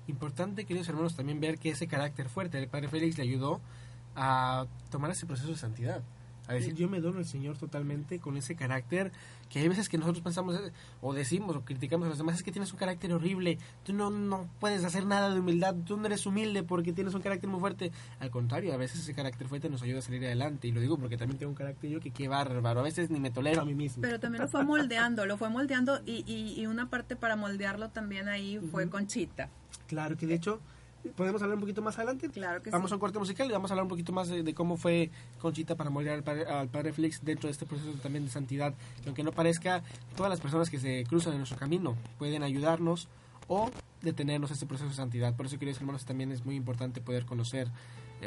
Importante, 0.07 0.67
queridos 0.67 0.89
hermanos, 0.89 1.17
también 1.17 1.41
ver 1.41 1.59
que 1.59 1.71
ese 1.71 1.87
carácter 1.87 2.29
fuerte 2.29 2.59
del 2.59 2.69
Padre 2.69 2.89
Félix 2.89 3.17
le 3.17 3.25
ayudó 3.25 3.61
a 4.15 4.67
tomar 4.91 5.11
ese 5.11 5.27
proceso 5.27 5.49
de 5.51 5.57
santidad. 5.57 6.03
A 6.47 6.53
decir, 6.53 6.75
yo 6.75 6.89
me 6.89 7.01
dono 7.01 7.19
al 7.19 7.25
Señor 7.25 7.57
totalmente 7.57 8.19
con 8.19 8.37
ese 8.37 8.55
carácter 8.55 9.13
que 9.49 9.61
hay 9.61 9.69
veces 9.69 9.89
que 9.89 9.99
nosotros 9.99 10.23
pensamos 10.23 10.59
o 11.01 11.15
decimos 11.15 11.57
o 11.57 11.61
criticamos 11.65 12.07
a 12.07 12.09
los 12.11 12.19
demás, 12.19 12.37
es 12.37 12.43
que 12.43 12.53
tienes 12.53 12.73
un 12.73 12.79
carácter 12.79 13.13
horrible, 13.13 13.59
tú 13.85 13.93
no, 13.93 14.11
no 14.11 14.49
puedes 14.61 14.85
hacer 14.85 15.07
nada 15.07 15.33
de 15.33 15.41
humildad, 15.41 15.75
tú 15.87 15.97
no 15.97 16.07
eres 16.07 16.27
humilde 16.27 16.63
porque 16.63 16.93
tienes 16.93 17.15
un 17.15 17.23
carácter 17.23 17.49
muy 17.49 17.61
fuerte. 17.61 17.93
Al 18.21 18.31
contrario, 18.31 18.75
a 18.75 18.77
veces 18.77 19.01
ese 19.01 19.15
carácter 19.15 19.47
fuerte 19.49 19.71
nos 19.71 19.83
ayuda 19.83 20.01
a 20.01 20.03
salir 20.03 20.25
adelante 20.25 20.69
y 20.69 20.73
lo 20.73 20.81
digo 20.81 20.99
porque 20.99 21.17
también 21.17 21.39
tengo 21.39 21.51
un 21.51 21.57
carácter 21.57 21.91
yo 21.91 22.01
que 22.01 22.11
qué 22.11 22.29
bárbaro, 22.29 22.81
a 22.81 22.83
veces 22.83 23.11
ni 23.11 23.21
me 23.21 23.31
tolero 23.31 23.63
a 23.63 23.65
mí 23.65 23.75
mismo. 23.75 24.03
pero 24.03 24.19
también 24.21 24.43
lo 24.43 24.49
fue 24.49 24.65
moldeando 24.65 25.27
lo 25.27 25.37
fue 25.37 25.49
moldeando 25.51 26.01
y, 26.05 26.25
y, 26.27 26.61
y 26.61 26.67
una 26.67 26.91
parte 26.91 27.17
para 27.17 27.37
moldearlo 27.37 27.91
también 27.91 28.29
ahí 28.29 28.59
fue 28.71 28.85
Ujú. 28.85 28.93
Conchita 28.93 29.49
Claro 29.87 30.17
que 30.17 30.27
de 30.27 30.35
hecho, 30.35 30.61
podemos 31.11 31.43
hablar 31.43 31.57
un 31.57 31.61
poquito 31.61 31.83
más 31.83 31.97
adelante. 31.99 32.29
claro 32.29 32.63
que 32.63 32.71
Vamos 32.71 32.91
sí 32.91 32.93
a 32.93 32.97
un 32.97 33.01
corte 33.01 33.19
musical 33.19 33.49
y 33.49 33.53
vamos 33.53 33.71
a 33.71 33.75
hablar 33.75 33.85
un 33.85 33.89
poquito 33.89 34.13
más 34.13 34.29
de, 34.29 34.43
de 34.43 34.55
cómo 34.55 34.77
fue 34.77 35.11
Conchita 35.41 35.75
para 35.75 35.91
moldear 35.91 36.17
al 36.17 36.23
padre, 36.23 36.47
al 36.47 36.69
padre 36.69 36.93
Félix 36.93 37.25
dentro 37.25 37.49
de 37.49 37.53
este 37.53 37.67
proceso 37.67 37.93
también 38.03 38.25
de 38.25 38.31
santidad. 38.31 38.75
Que 39.03 39.09
aunque 39.09 39.23
no 39.23 39.33
parezca, 39.33 39.83
todas 40.17 40.31
las 40.31 40.41
personas 40.41 40.71
que 40.71 40.79
se 40.79 41.05
cruzan 41.05 41.33
en 41.33 41.39
nuestro 41.39 41.59
camino 41.59 41.97
pueden 42.19 42.43
ayudarnos 42.43 43.09
o 43.49 43.71
detenernos 44.03 44.51
en 44.51 44.55
este 44.55 44.67
proceso 44.67 44.89
de 44.89 44.95
santidad. 44.95 45.35
Por 45.35 45.47
eso, 45.47 45.59
queridos 45.59 45.81
hermanos, 45.81 46.05
también 46.05 46.33
es 46.33 46.45
muy 46.45 46.57
importante 46.57 47.01
poder 47.01 47.25
conocer 47.27 47.69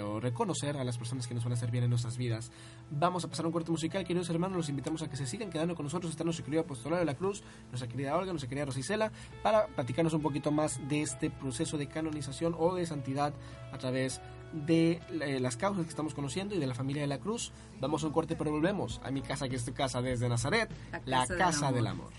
o 0.01 0.19
reconocer 0.19 0.77
a 0.77 0.83
las 0.83 0.97
personas 0.97 1.27
que 1.27 1.33
nos 1.33 1.43
van 1.43 1.53
a 1.53 1.55
hacer 1.55 1.71
bien 1.71 1.83
en 1.83 1.89
nuestras 1.89 2.17
vidas. 2.17 2.51
Vamos 2.91 3.23
a 3.25 3.29
pasar 3.29 3.45
a 3.45 3.47
un 3.47 3.53
corte 3.53 3.71
musical, 3.71 4.03
queridos 4.03 4.29
hermanos, 4.29 4.57
los 4.57 4.69
invitamos 4.69 5.01
a 5.01 5.09
que 5.09 5.17
se 5.17 5.25
sigan 5.25 5.49
quedando 5.49 5.75
con 5.75 5.85
nosotros. 5.85 6.11
Está 6.11 6.23
nuestro 6.23 6.45
querido 6.45 6.63
apostolado 6.63 6.99
de 6.99 7.05
la 7.05 7.15
Cruz, 7.15 7.43
nuestra 7.69 7.87
querida 7.87 8.15
Olga, 8.15 8.31
nuestra 8.31 8.49
querida 8.49 8.65
Rosicela, 8.65 9.11
para 9.43 9.67
platicarnos 9.67 10.13
un 10.13 10.21
poquito 10.21 10.51
más 10.51 10.79
de 10.87 11.01
este 11.01 11.29
proceso 11.29 11.77
de 11.77 11.87
canonización 11.87 12.55
o 12.57 12.75
de 12.75 12.85
santidad 12.85 13.33
a 13.71 13.77
través 13.77 14.21
de 14.53 15.01
eh, 15.21 15.39
las 15.39 15.57
causas 15.57 15.83
que 15.83 15.89
estamos 15.89 16.13
conociendo 16.13 16.55
y 16.55 16.59
de 16.59 16.67
la 16.67 16.73
familia 16.73 17.01
de 17.01 17.07
la 17.07 17.19
Cruz. 17.19 17.51
Vamos 17.79 18.03
a 18.03 18.07
un 18.07 18.13
corte, 18.13 18.35
pero 18.35 18.51
volvemos 18.51 19.01
a 19.03 19.11
mi 19.11 19.21
casa, 19.21 19.47
que 19.49 19.55
es 19.55 19.65
tu 19.65 19.73
casa 19.73 20.01
desde 20.01 20.29
Nazaret, 20.29 20.69
la 21.05 21.25
La 21.27 21.37
casa, 21.37 21.71
del 21.71 21.87
amor. 21.87 22.11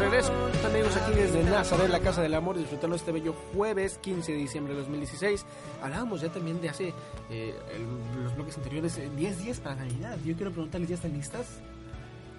amigos 0.04 0.96
aquí 0.96 1.14
desde 1.14 1.44
Nazaret, 1.44 1.90
la 1.90 2.00
Casa 2.00 2.22
del 2.22 2.34
Amor, 2.34 2.58
disfrutando 2.58 2.96
este 2.96 3.12
bello 3.12 3.34
jueves 3.54 3.98
15 4.02 4.32
de 4.32 4.38
diciembre 4.38 4.74
de 4.74 4.80
2016. 4.80 5.46
Hablábamos 5.84 6.22
ya 6.22 6.30
también 6.30 6.62
de 6.62 6.70
hace 6.70 6.94
eh, 7.30 7.54
el- 7.76 8.24
los 8.24 8.34
bloques 8.36 8.58
anteriores, 8.58 8.98
eh, 8.98 9.10
10 9.18 9.44
días 9.44 9.60
para 9.60 9.76
Navidad. 9.76 10.18
Yo 10.26 10.36
quiero 10.36 10.52
preguntarles, 10.52 10.90
¿ya 10.90 10.96
están 10.96 11.12
listas? 11.14 11.46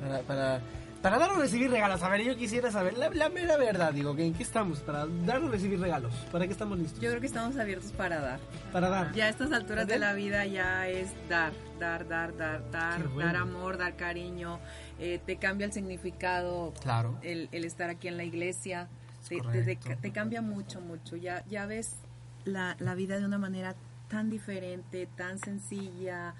Para, 0.00 0.20
para, 0.22 0.60
para 1.02 1.18
dar 1.18 1.32
o 1.32 1.36
recibir 1.36 1.70
regalos. 1.70 2.02
A 2.02 2.08
ver, 2.08 2.22
yo 2.22 2.34
quisiera 2.34 2.70
saber 2.70 2.96
la, 2.96 3.10
la 3.10 3.28
mera 3.28 3.58
verdad, 3.58 3.92
digo, 3.92 4.16
¿en 4.16 4.32
qué 4.32 4.42
estamos? 4.42 4.80
Para 4.80 5.06
dar 5.26 5.42
o 5.42 5.48
recibir 5.48 5.78
regalos. 5.80 6.14
¿Para 6.32 6.46
qué 6.46 6.52
estamos 6.52 6.78
listos? 6.78 6.98
Yo 7.00 7.10
creo 7.10 7.20
que 7.20 7.26
estamos 7.26 7.58
abiertos 7.58 7.92
para 7.92 8.20
dar. 8.20 8.40
Para 8.72 8.88
dar. 8.88 9.12
Ya 9.12 9.26
a 9.26 9.28
estas 9.28 9.52
alturas 9.52 9.86
de 9.86 9.98
la 9.98 10.14
vida 10.14 10.46
ya 10.46 10.88
es 10.88 11.08
dar, 11.28 11.52
dar, 11.80 12.06
dar, 12.06 12.36
dar, 12.36 12.70
dar, 12.70 13.08
bueno. 13.08 13.26
dar 13.26 13.36
amor, 13.36 13.76
dar 13.78 13.96
cariño. 13.96 14.60
Eh, 15.00 15.18
te 15.26 15.36
cambia 15.36 15.64
el 15.66 15.72
significado 15.72 16.72
Claro. 16.80 17.18
el, 17.22 17.48
el 17.50 17.64
estar 17.64 17.90
aquí 17.90 18.06
en 18.06 18.16
la 18.16 18.22
iglesia. 18.24 18.88
Es 19.22 19.28
Te, 19.28 19.36
te- 19.40 19.42
te- 19.64 19.76
correcto. 19.76 20.02
te 20.02 20.12
cambia 20.12 20.42
mucho, 20.42 20.80
mucho. 20.80 21.16
Ya, 21.16 21.44
ya 21.48 21.66
ves 21.66 21.96
la, 22.44 22.76
la 22.78 22.94
vida 22.94 23.18
de 23.18 23.24
una 23.26 23.38
manera 23.38 23.74
tan 24.08 24.30
diferente, 24.30 25.08
tan 25.16 25.38
sencilla. 25.38 26.34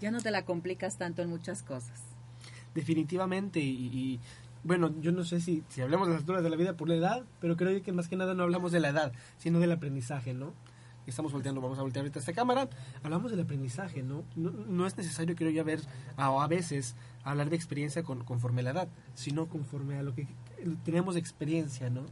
Ya 0.00 0.10
no 0.10 0.20
te 0.20 0.30
la 0.30 0.44
complicas 0.44 0.96
tanto 0.98 1.22
en 1.22 1.28
muchas 1.30 1.62
cosas. 1.62 2.00
Definitivamente. 2.74 3.60
Y, 3.60 3.86
y, 3.92 4.20
bueno, 4.64 4.94
yo 5.00 5.12
no 5.12 5.24
sé 5.24 5.40
si, 5.40 5.62
si 5.68 5.80
hablamos 5.80 6.06
de 6.08 6.14
las 6.14 6.22
alturas 6.22 6.42
de 6.42 6.50
la 6.50 6.56
vida 6.56 6.74
por 6.76 6.88
la 6.88 6.94
edad, 6.94 7.22
pero 7.40 7.56
creo 7.56 7.82
que 7.82 7.92
más 7.92 8.08
que 8.08 8.16
nada 8.16 8.34
no 8.34 8.42
hablamos 8.44 8.72
de 8.72 8.80
la 8.80 8.88
edad, 8.90 9.12
sino 9.38 9.58
del 9.58 9.72
aprendizaje, 9.72 10.34
¿no? 10.34 10.54
Estamos 11.06 11.32
volteando, 11.32 11.60
vamos 11.60 11.78
a 11.78 11.82
voltear 11.82 12.04
ahorita 12.04 12.20
esta 12.20 12.32
cámara. 12.32 12.68
Hablamos 13.02 13.30
del 13.30 13.40
aprendizaje, 13.40 14.02
¿no? 14.02 14.24
No, 14.36 14.50
no 14.50 14.86
es 14.86 14.96
necesario, 14.96 15.34
creo 15.34 15.50
yo, 15.50 15.64
ver, 15.64 15.80
a, 16.16 16.26
a 16.42 16.46
veces, 16.46 16.94
hablar 17.24 17.50
de 17.50 17.56
experiencia 17.56 18.02
con, 18.02 18.24
conforme 18.24 18.60
a 18.60 18.64
la 18.64 18.70
edad, 18.70 18.88
sino 19.14 19.46
conforme 19.46 19.96
a 19.96 20.02
lo 20.02 20.14
que 20.14 20.28
tenemos 20.84 21.16
experiencia, 21.16 21.90
¿no? 21.90 22.02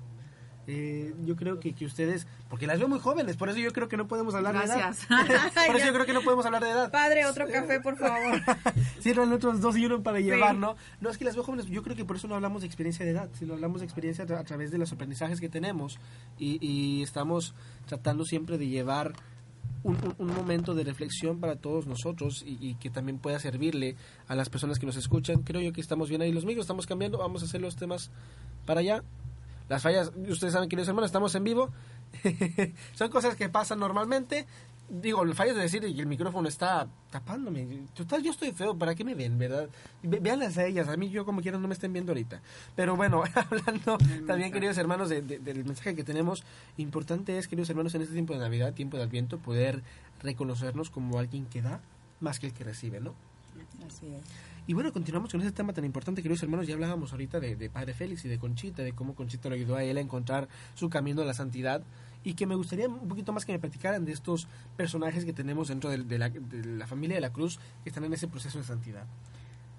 Eh, 0.66 1.14
yo 1.24 1.34
creo 1.36 1.58
que, 1.58 1.72
que 1.72 1.84
ustedes, 1.84 2.26
porque 2.48 2.66
las 2.66 2.78
veo 2.78 2.86
muy 2.88 3.00
jóvenes, 3.00 3.36
por 3.36 3.48
eso 3.48 3.58
yo 3.58 3.72
creo 3.72 3.88
que 3.88 3.96
no 3.96 4.06
podemos 4.06 4.34
hablar 4.34 4.54
Gracias. 4.54 5.08
de 5.08 5.14
edad. 5.34 5.50
por 5.66 5.76
eso 5.76 5.86
yo 5.86 5.92
creo 5.94 6.06
que 6.06 6.12
no 6.12 6.20
podemos 6.22 6.46
hablar 6.46 6.62
de 6.62 6.70
edad. 6.70 6.90
Padre, 6.92 7.26
otro 7.26 7.48
café, 7.48 7.80
por 7.80 7.96
favor. 7.96 8.40
Sirvan 9.00 9.32
otros 9.32 9.60
dos 9.60 9.76
y 9.76 9.86
uno 9.86 10.02
para 10.02 10.20
llevar, 10.20 10.52
Sí. 10.54 10.58
¿no? 10.60 10.76
No, 11.00 11.10
es 11.10 11.18
que 11.18 11.24
las 11.24 11.34
veo 11.34 11.42
jóvenes, 11.44 11.66
yo 11.66 11.82
creo 11.82 11.96
que 11.96 12.04
por 12.04 12.16
eso 12.16 12.28
no 12.28 12.34
hablamos 12.36 12.60
de 12.60 12.66
experiencia 12.68 13.04
de 13.04 13.10
edad, 13.12 13.28
sino 13.38 13.54
hablamos 13.54 13.80
de 13.80 13.86
experiencia 13.86 14.24
a, 14.24 14.28
tra- 14.28 14.38
a 14.38 14.44
través 14.44 14.70
de 14.70 14.78
los 14.78 14.92
aprendizajes 14.92 15.40
que 15.40 15.48
tenemos 15.48 15.98
y, 16.38 16.58
y 16.64 17.02
estamos 17.02 17.54
tratando 17.86 18.24
siempre 18.24 18.56
de 18.58 18.68
llevar 18.68 19.12
un, 19.82 19.96
un- 19.96 20.14
un 20.18 20.34
momento 20.36 20.74
de 20.74 20.84
reflexión 20.84 21.40
para 21.40 21.56
todos 21.56 21.86
nosotros 21.86 22.44
y, 22.46 22.58
y 22.60 22.74
que 22.74 22.90
también 22.90 23.18
pueda 23.18 23.38
servirle 23.40 23.96
a 24.28 24.34
las 24.36 24.50
personas 24.50 24.78
que 24.78 24.86
nos 24.86 24.96
escuchan. 24.96 25.42
Creo 25.42 25.62
yo 25.62 25.72
que 25.72 25.80
estamos 25.80 26.10
bien 26.10 26.20
ahí 26.22 26.30
los 26.32 26.44
micros, 26.44 26.64
estamos 26.64 26.86
cambiando, 26.86 27.18
vamos 27.18 27.42
a 27.42 27.46
hacer 27.46 27.60
los 27.60 27.74
temas 27.76 28.10
para 28.66 28.80
allá. 28.80 29.02
Las 29.70 29.82
fallas, 29.82 30.10
ustedes 30.28 30.52
saben, 30.52 30.68
queridos 30.68 30.88
hermanos, 30.88 31.08
estamos 31.08 31.32
en 31.36 31.44
vivo. 31.44 31.70
Son 32.94 33.08
cosas 33.08 33.36
que 33.36 33.48
pasan 33.48 33.78
normalmente. 33.78 34.46
Digo, 34.88 35.24
las 35.24 35.36
fallas 35.36 35.54
de 35.54 35.62
decir 35.62 35.80
que 35.80 35.86
el 35.86 36.06
micrófono 36.06 36.48
está 36.48 36.88
tapándome. 37.12 37.84
Total, 37.94 38.20
yo 38.24 38.32
estoy 38.32 38.50
feo, 38.50 38.76
¿para 38.76 38.96
qué 38.96 39.04
me 39.04 39.14
ven, 39.14 39.38
verdad? 39.38 39.68
Ve- 40.02 40.18
Véanlas 40.18 40.58
a 40.58 40.66
ellas, 40.66 40.88
a 40.88 40.96
mí 40.96 41.08
yo 41.10 41.24
como 41.24 41.40
quieran 41.40 41.62
no 41.62 41.68
me 41.68 41.74
estén 41.74 41.92
viendo 41.92 42.10
ahorita. 42.10 42.40
Pero 42.74 42.96
bueno, 42.96 43.22
hablando 43.36 43.96
también, 44.26 44.50
queridos 44.50 44.76
hermanos, 44.78 45.08
de- 45.08 45.22
del 45.22 45.64
mensaje 45.64 45.94
que 45.94 46.02
tenemos, 46.02 46.42
importante 46.76 47.38
es, 47.38 47.46
queridos 47.46 47.70
hermanos, 47.70 47.94
en 47.94 48.02
este 48.02 48.14
tiempo 48.14 48.32
de 48.32 48.40
Navidad, 48.40 48.74
tiempo 48.74 48.96
de 48.96 49.04
Adviento, 49.04 49.38
poder 49.38 49.84
reconocernos 50.20 50.90
como 50.90 51.20
alguien 51.20 51.46
que 51.46 51.62
da 51.62 51.80
más 52.18 52.40
que 52.40 52.48
el 52.48 52.52
que 52.52 52.64
recibe, 52.64 52.98
¿no? 52.98 53.14
Así 53.86 54.06
es. 54.08 54.22
Y 54.70 54.72
bueno, 54.72 54.92
continuamos 54.92 55.32
con 55.32 55.40
ese 55.40 55.50
tema 55.50 55.72
tan 55.72 55.84
importante, 55.84 56.22
queridos 56.22 56.44
hermanos. 56.44 56.64
Ya 56.64 56.74
hablábamos 56.74 57.10
ahorita 57.10 57.40
de, 57.40 57.56
de 57.56 57.68
Padre 57.68 57.92
Félix 57.92 58.24
y 58.24 58.28
de 58.28 58.38
Conchita, 58.38 58.84
de 58.84 58.92
cómo 58.92 59.16
Conchita 59.16 59.48
lo 59.48 59.56
ayudó 59.56 59.74
a 59.74 59.82
él 59.82 59.96
a 59.96 60.00
encontrar 60.00 60.46
su 60.74 60.88
camino 60.88 61.22
a 61.22 61.24
la 61.24 61.34
santidad. 61.34 61.82
Y 62.22 62.34
que 62.34 62.46
me 62.46 62.54
gustaría 62.54 62.86
un 62.86 63.08
poquito 63.08 63.32
más 63.32 63.44
que 63.44 63.50
me 63.50 63.58
platicaran 63.58 64.04
de 64.04 64.12
estos 64.12 64.46
personajes 64.76 65.24
que 65.24 65.32
tenemos 65.32 65.66
dentro 65.66 65.90
de, 65.90 65.98
de 66.04 66.18
la, 66.20 66.28
de 66.28 66.64
la 66.64 66.86
familia 66.86 67.16
de 67.16 67.20
la 67.20 67.32
Cruz 67.32 67.58
que 67.82 67.88
están 67.88 68.04
en 68.04 68.12
ese 68.12 68.28
proceso 68.28 68.58
de 68.58 68.64
santidad. 68.64 69.06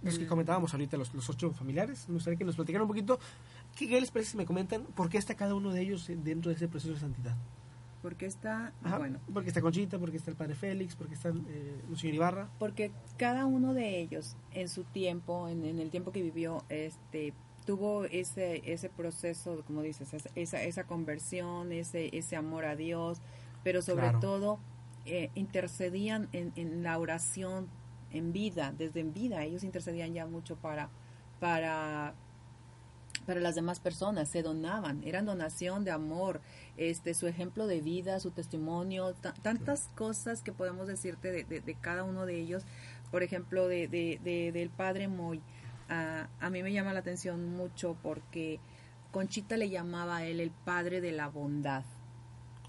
Los 0.04 0.20
que 0.20 0.28
comentábamos 0.28 0.74
ahorita, 0.74 0.98
los, 0.98 1.14
los 1.14 1.30
ocho 1.30 1.52
familiares, 1.52 2.10
me 2.10 2.16
gustaría 2.16 2.38
que 2.38 2.44
nos 2.44 2.58
platicaran 2.58 2.82
un 2.82 2.90
poquito. 2.90 3.18
¿Qué, 3.78 3.88
qué 3.88 4.02
les 4.02 4.12
parece 4.12 4.32
si 4.32 4.38
me 4.38 4.46
comentan 4.46 4.84
por 4.84 5.08
qué 5.08 5.18
está 5.18 5.36
cada 5.36 5.56
uno 5.56 5.72
de 5.72 5.84
ellos 5.84 6.12
dentro 6.22 6.50
de 6.50 6.58
ese 6.58 6.68
proceso 6.68 6.94
de 6.96 7.00
santidad? 7.00 7.38
Porque 8.02 8.26
está, 8.26 8.74
Ajá, 8.84 8.98
bueno, 8.98 9.20
Porque 9.34 9.50
está 9.50 9.62
Conchita, 9.62 10.00
porque 10.00 10.18
está 10.18 10.32
el 10.32 10.38
Padre 10.38 10.56
Félix, 10.56 10.96
porque 10.96 11.14
está 11.14 11.30
eh, 11.30 11.82
el 11.90 11.98
señor 11.98 12.16
Ibarra. 12.16 12.50
porque 12.58 12.92
cada 13.18 13.46
uno 13.46 13.74
de 13.76 14.00
ellos 14.00 14.36
en 14.52 14.70
su 14.70 14.84
tiempo, 14.86 15.48
en, 15.48 15.64
en 15.66 15.80
el 15.80 15.90
tiempo 15.92 16.12
que 16.12 16.22
vivió, 16.24 16.64
este 16.70 17.34
tuvo 17.66 18.06
ese 18.06 18.64
ese 18.66 18.90
proceso, 18.90 19.64
como 19.68 19.84
dices, 19.84 20.14
esa- 20.36 20.64
esa, 20.64 20.84
conversión, 20.86 21.72
ese 21.72 22.10
ese 22.18 22.36
amor 22.36 22.66
a 22.66 22.76
Dios, 22.76 23.22
pero 23.64 23.84
sobre 23.84 24.02
Claro. 24.04 24.20
todo 24.20 24.60
eh, 25.06 25.30
intercedían 25.36 26.28
en, 26.32 26.54
en 26.56 26.82
la 26.82 26.98
oración 26.98 27.68
en 28.12 28.34
vida, 28.34 28.74
desde 28.76 29.00
en 29.02 29.14
vida, 29.14 29.44
ellos 29.44 29.64
intercedían 29.64 30.14
ya 30.14 30.26
mucho 30.26 30.56
para 30.56 30.90
para 31.40 32.14
para 33.26 33.40
las 33.40 33.56
demás 33.56 33.80
personas, 33.80 34.30
se 34.30 34.42
donaban, 34.44 35.04
eran 35.04 35.26
donación 35.26 35.84
de 35.84 35.92
amor, 35.92 36.42
este 36.78 37.14
su 37.14 37.28
ejemplo 37.28 37.68
de 37.68 37.82
vida, 37.82 38.20
su 38.20 38.32
testimonio, 38.32 39.14
ta- 39.14 39.34
tantas 39.42 39.88
cosas 39.96 40.42
que 40.42 40.52
podemos 40.52 40.88
decirte 40.88 41.32
de, 41.32 41.44
de- 41.44 41.62
de 41.62 41.76
cada 41.76 42.04
uno 42.04 42.26
de 42.26 42.40
ellos, 42.40 42.64
por 43.12 43.24
ejemplo, 43.24 43.68
de, 43.68 43.88
de- 43.88 44.20
de- 44.24 44.52
del 44.52 44.70
padre 44.70 45.08
Moy, 45.08 45.42
a, 45.90 46.28
a 46.40 46.50
mí 46.50 46.64
me 46.64 46.72
llama 46.74 46.94
la 46.94 47.00
atención 47.00 47.50
mucho 47.56 47.96
porque 48.02 48.60
Conchita 49.12 49.58
le 49.58 49.70
llamaba 49.70 50.18
a 50.18 50.26
él 50.26 50.40
el 50.40 50.52
padre 50.52 51.02
de 51.02 51.12
la 51.12 51.28
bondad. 51.28 51.84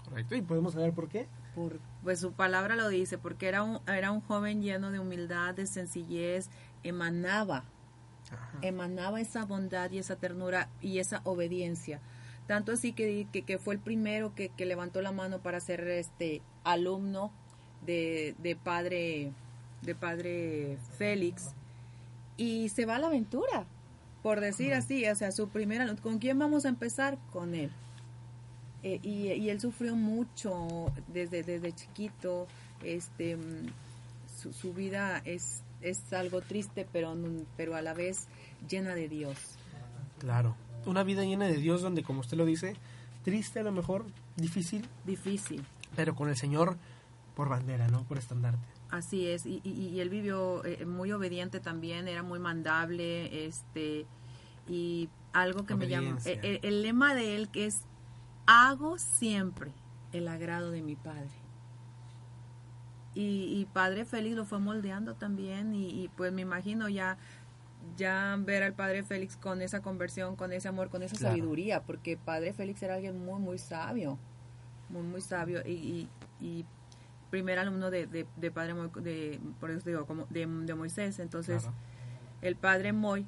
Correcto. 0.03 0.35
¿Y 0.35 0.41
podemos 0.41 0.73
saber 0.73 0.91
por 0.93 1.07
qué? 1.07 1.27
Por, 1.55 1.79
pues 2.03 2.19
su 2.19 2.33
palabra 2.33 2.75
lo 2.75 2.89
dice, 2.89 3.17
porque 3.17 3.47
era 3.47 3.63
un, 3.63 3.79
era 3.87 4.11
un 4.11 4.19
joven 4.21 4.61
lleno 4.61 4.91
de 4.91 4.99
humildad, 4.99 5.53
de 5.55 5.65
sencillez, 5.67 6.49
emanaba 6.83 7.63
Ajá. 8.33 8.59
emanaba 8.61 9.21
esa 9.21 9.45
bondad 9.45 9.91
y 9.91 9.99
esa 9.99 10.15
ternura 10.15 10.69
y 10.81 10.99
esa 10.99 11.21
obediencia. 11.23 11.99
Tanto 12.47 12.73
así 12.73 12.91
que, 12.91 13.27
que, 13.31 13.43
que 13.43 13.57
fue 13.57 13.75
el 13.75 13.79
primero 13.79 14.35
que, 14.35 14.49
que 14.49 14.65
levantó 14.65 15.01
la 15.01 15.11
mano 15.11 15.39
para 15.39 15.59
ser 15.59 15.87
este 15.87 16.41
alumno 16.63 17.31
de, 17.85 18.35
de 18.39 18.55
padre 18.55 19.31
de 19.81 19.95
padre 19.95 20.77
Félix 20.97 21.51
y 22.37 22.69
se 22.69 22.85
va 22.85 22.95
a 22.95 22.99
la 22.99 23.07
aventura, 23.07 23.65
por 24.21 24.39
decir 24.39 24.73
así, 24.73 25.05
o 25.05 25.15
sea, 25.15 25.31
su 25.31 25.49
primera 25.49 25.93
¿con 25.97 26.19
quién 26.19 26.39
vamos 26.39 26.65
a 26.65 26.69
empezar? 26.69 27.17
Con 27.31 27.53
él. 27.53 27.71
Eh, 28.81 28.99
y, 29.01 29.31
y 29.31 29.49
él 29.49 29.61
sufrió 29.61 29.95
mucho 29.95 30.91
desde, 31.07 31.43
desde 31.43 31.73
chiquito, 31.73 32.47
este 32.83 33.37
mm, 33.37 33.67
su, 34.41 34.51
su 34.51 34.73
vida 34.73 35.21
es, 35.25 35.61
es 35.83 36.11
algo 36.13 36.41
triste, 36.41 36.87
pero, 36.91 37.15
pero 37.57 37.75
a 37.75 37.81
la 37.81 37.93
vez 37.93 38.27
llena 38.69 38.95
de 38.95 39.07
Dios. 39.09 39.37
Claro. 40.19 40.55
Una 40.85 41.03
vida 41.03 41.23
llena 41.23 41.45
de 41.45 41.57
Dios 41.57 41.81
donde, 41.81 42.03
como 42.03 42.19
usted 42.21 42.37
lo 42.37 42.45
dice, 42.45 42.75
triste 43.23 43.59
a 43.59 43.63
lo 43.63 43.71
mejor, 43.71 44.05
difícil, 44.35 44.85
Difícil. 45.05 45.63
pero 45.95 46.15
con 46.15 46.29
el 46.29 46.35
Señor 46.35 46.77
por 47.35 47.49
bandera, 47.49 47.87
¿no? 47.87 48.03
Por 48.03 48.17
estandarte. 48.17 48.65
Así 48.89 49.27
es, 49.27 49.45
y, 49.45 49.59
y, 49.63 49.71
y 49.71 49.99
él 50.01 50.09
vivió 50.09 50.63
eh, 50.65 50.85
muy 50.85 51.11
obediente 51.11 51.59
también, 51.59 52.07
era 52.07 52.21
muy 52.21 52.37
mandable, 52.39 53.45
este, 53.47 54.05
y 54.67 55.09
algo 55.31 55.65
que 55.65 55.75
me 55.75 55.87
llama, 55.87 56.17
Obediencia. 56.17 56.33
el, 56.43 56.59
el 56.63 56.81
lema 56.83 57.15
de 57.15 57.35
él 57.35 57.49
que 57.49 57.65
es, 57.65 57.81
hago 58.45 58.99
siempre 58.99 59.71
el 60.11 60.27
agrado 60.27 60.69
de 60.69 60.81
mi 60.83 60.95
Padre. 60.95 61.31
Y, 63.15 63.59
y 63.59 63.65
Padre 63.71 64.05
Félix 64.05 64.35
lo 64.35 64.45
fue 64.45 64.59
moldeando 64.59 65.13
también, 65.15 65.75
y, 65.75 65.87
y 66.03 66.07
pues 66.09 66.31
me 66.33 66.41
imagino 66.41 66.89
ya, 66.89 67.17
ya 67.95 68.35
ver 68.39 68.63
al 68.63 68.73
Padre 68.73 69.03
Félix 69.03 69.37
con 69.37 69.61
esa 69.61 69.81
conversión, 69.81 70.35
con 70.35 70.51
ese 70.51 70.67
amor, 70.67 70.89
con 70.89 71.03
esa 71.03 71.15
Claro. 71.15 71.35
sabiduría, 71.35 71.83
porque 71.83 72.17
Padre 72.17 72.53
Félix 72.53 72.81
era 72.81 72.95
alguien 72.95 73.23
muy, 73.23 73.39
muy 73.39 73.59
sabio, 73.59 74.17
muy, 74.89 75.03
muy 75.03 75.21
sabio, 75.21 75.61
y, 75.65 75.71
y, 75.71 76.09
y 76.41 76.65
primer 77.29 77.57
alumno 77.59 77.89
de, 77.91 78.05
de, 78.07 78.25
de 78.35 78.51
Padre 78.51 78.73
Moy, 78.73 78.89
de, 79.01 79.39
por 79.59 79.69
eso 79.71 79.87
digo, 79.89 80.05
como 80.05 80.25
de, 80.29 80.45
de 80.45 80.75
Moisés. 80.75 81.19
Entonces, 81.19 81.63
Claro. 81.63 81.75
el 82.41 82.55
Padre 82.55 82.93
Moy, 82.93 83.25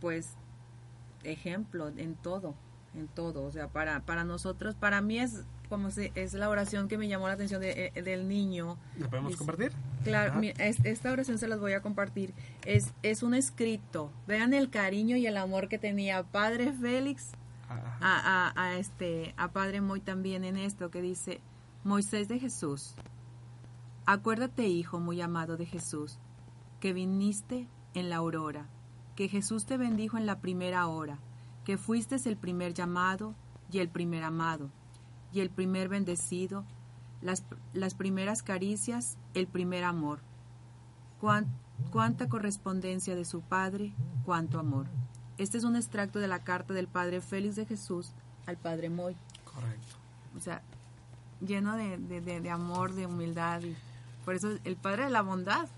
pues, 0.00 0.34
ejemplo 1.24 1.88
en 1.96 2.14
todo, 2.14 2.54
en 2.94 3.08
todo. 3.08 3.44
O 3.44 3.50
sea, 3.52 3.68
para, 3.68 4.00
para 4.00 4.24
nosotros, 4.24 4.74
para 4.76 5.00
mí 5.00 5.18
es 5.18 5.44
como 5.72 5.90
si, 5.90 6.12
es 6.14 6.34
la 6.34 6.50
oración 6.50 6.86
que 6.86 6.98
me 6.98 7.08
llamó 7.08 7.28
la 7.28 7.32
atención 7.34 7.62
de- 7.62 7.90
eh, 7.94 8.02
del 8.02 8.28
niño. 8.28 8.76
¿La 8.98 9.08
podemos 9.08 9.32
Es- 9.32 9.38
compartir? 9.38 9.72
Claro, 10.04 10.32
Ajá. 10.32 10.40
mi- 10.40 10.52
es- 10.58 10.84
esta 10.84 11.10
oración 11.10 11.38
se 11.38 11.48
las 11.48 11.58
voy 11.60 11.72
a 11.72 11.80
compartir. 11.80 12.34
Es, 12.66 12.92
es 13.02 13.22
un 13.22 13.32
escrito. 13.34 14.10
Vean 14.26 14.52
el 14.52 14.68
cariño 14.68 15.16
y 15.16 15.26
el 15.26 15.36
amor 15.38 15.68
que 15.68 15.78
tenía 15.78 16.22
Padre 16.24 16.72
Félix 16.74 17.30
Ajá. 17.70 17.96
a, 18.02 18.50
a- 18.50 18.62
a 18.66 18.76
este 18.76 19.32
a 19.38 19.48
Padre 19.52 19.80
Moy 19.80 20.00
también 20.00 20.44
en 20.44 20.58
esto 20.58 20.90
que 20.90 21.00
dice 21.00 21.40
Moisés 21.84 22.28
de 22.28 22.38
Jesús 22.38 22.94
acuérdate 24.04 24.66
hijo 24.68 25.00
muy 25.00 25.20
amado 25.20 25.56
de 25.56 25.64
Jesús 25.66 26.18
que 26.80 26.92
viniste 26.92 27.68
en 27.94 28.10
la 28.10 28.16
aurora 28.16 28.66
que 29.16 29.28
Jesús 29.28 29.64
te 29.64 29.76
bendijo 29.78 30.18
en 30.18 30.26
la 30.26 30.40
primera 30.40 30.86
hora 30.86 31.18
que 31.64 31.78
fuiste 31.78 32.16
el 32.28 32.36
primer 32.36 32.74
llamado 32.74 33.34
y 33.70 33.78
el 33.78 33.88
primer 33.88 34.22
amado, 34.24 34.68
y 35.32 35.40
el 35.40 35.50
primer 35.50 35.88
bendecido, 35.88 36.64
las, 37.20 37.44
las 37.72 37.94
primeras 37.94 38.42
caricias, 38.42 39.16
el 39.34 39.46
primer 39.46 39.84
amor. 39.84 40.20
Cuán- 41.20 41.46
cuánta 41.90 42.28
correspondencia 42.28 43.14
de 43.16 43.24
su 43.24 43.40
Padre, 43.40 43.92
cuánto 44.24 44.58
amor. 44.58 44.86
Este 45.38 45.58
es 45.58 45.64
un 45.64 45.76
extracto 45.76 46.18
de 46.18 46.28
la 46.28 46.40
carta 46.40 46.74
del 46.74 46.88
Padre 46.88 47.20
Félix 47.20 47.56
de 47.56 47.66
Jesús 47.66 48.12
al 48.46 48.56
Padre 48.56 48.90
Moy. 48.90 49.16
Correcto. 49.44 49.96
O 50.36 50.40
sea, 50.40 50.62
lleno 51.40 51.76
de, 51.76 51.96
de- 51.98 52.20
de- 52.20 52.40
de 52.40 52.50
amor, 52.50 52.92
de 52.94 53.06
humildad. 53.06 53.62
Y 53.62 53.74
por 54.24 54.34
eso 54.34 54.50
el 54.64 54.76
Padre 54.76 55.04
de 55.04 55.10
la 55.10 55.22
bondad. 55.22 55.68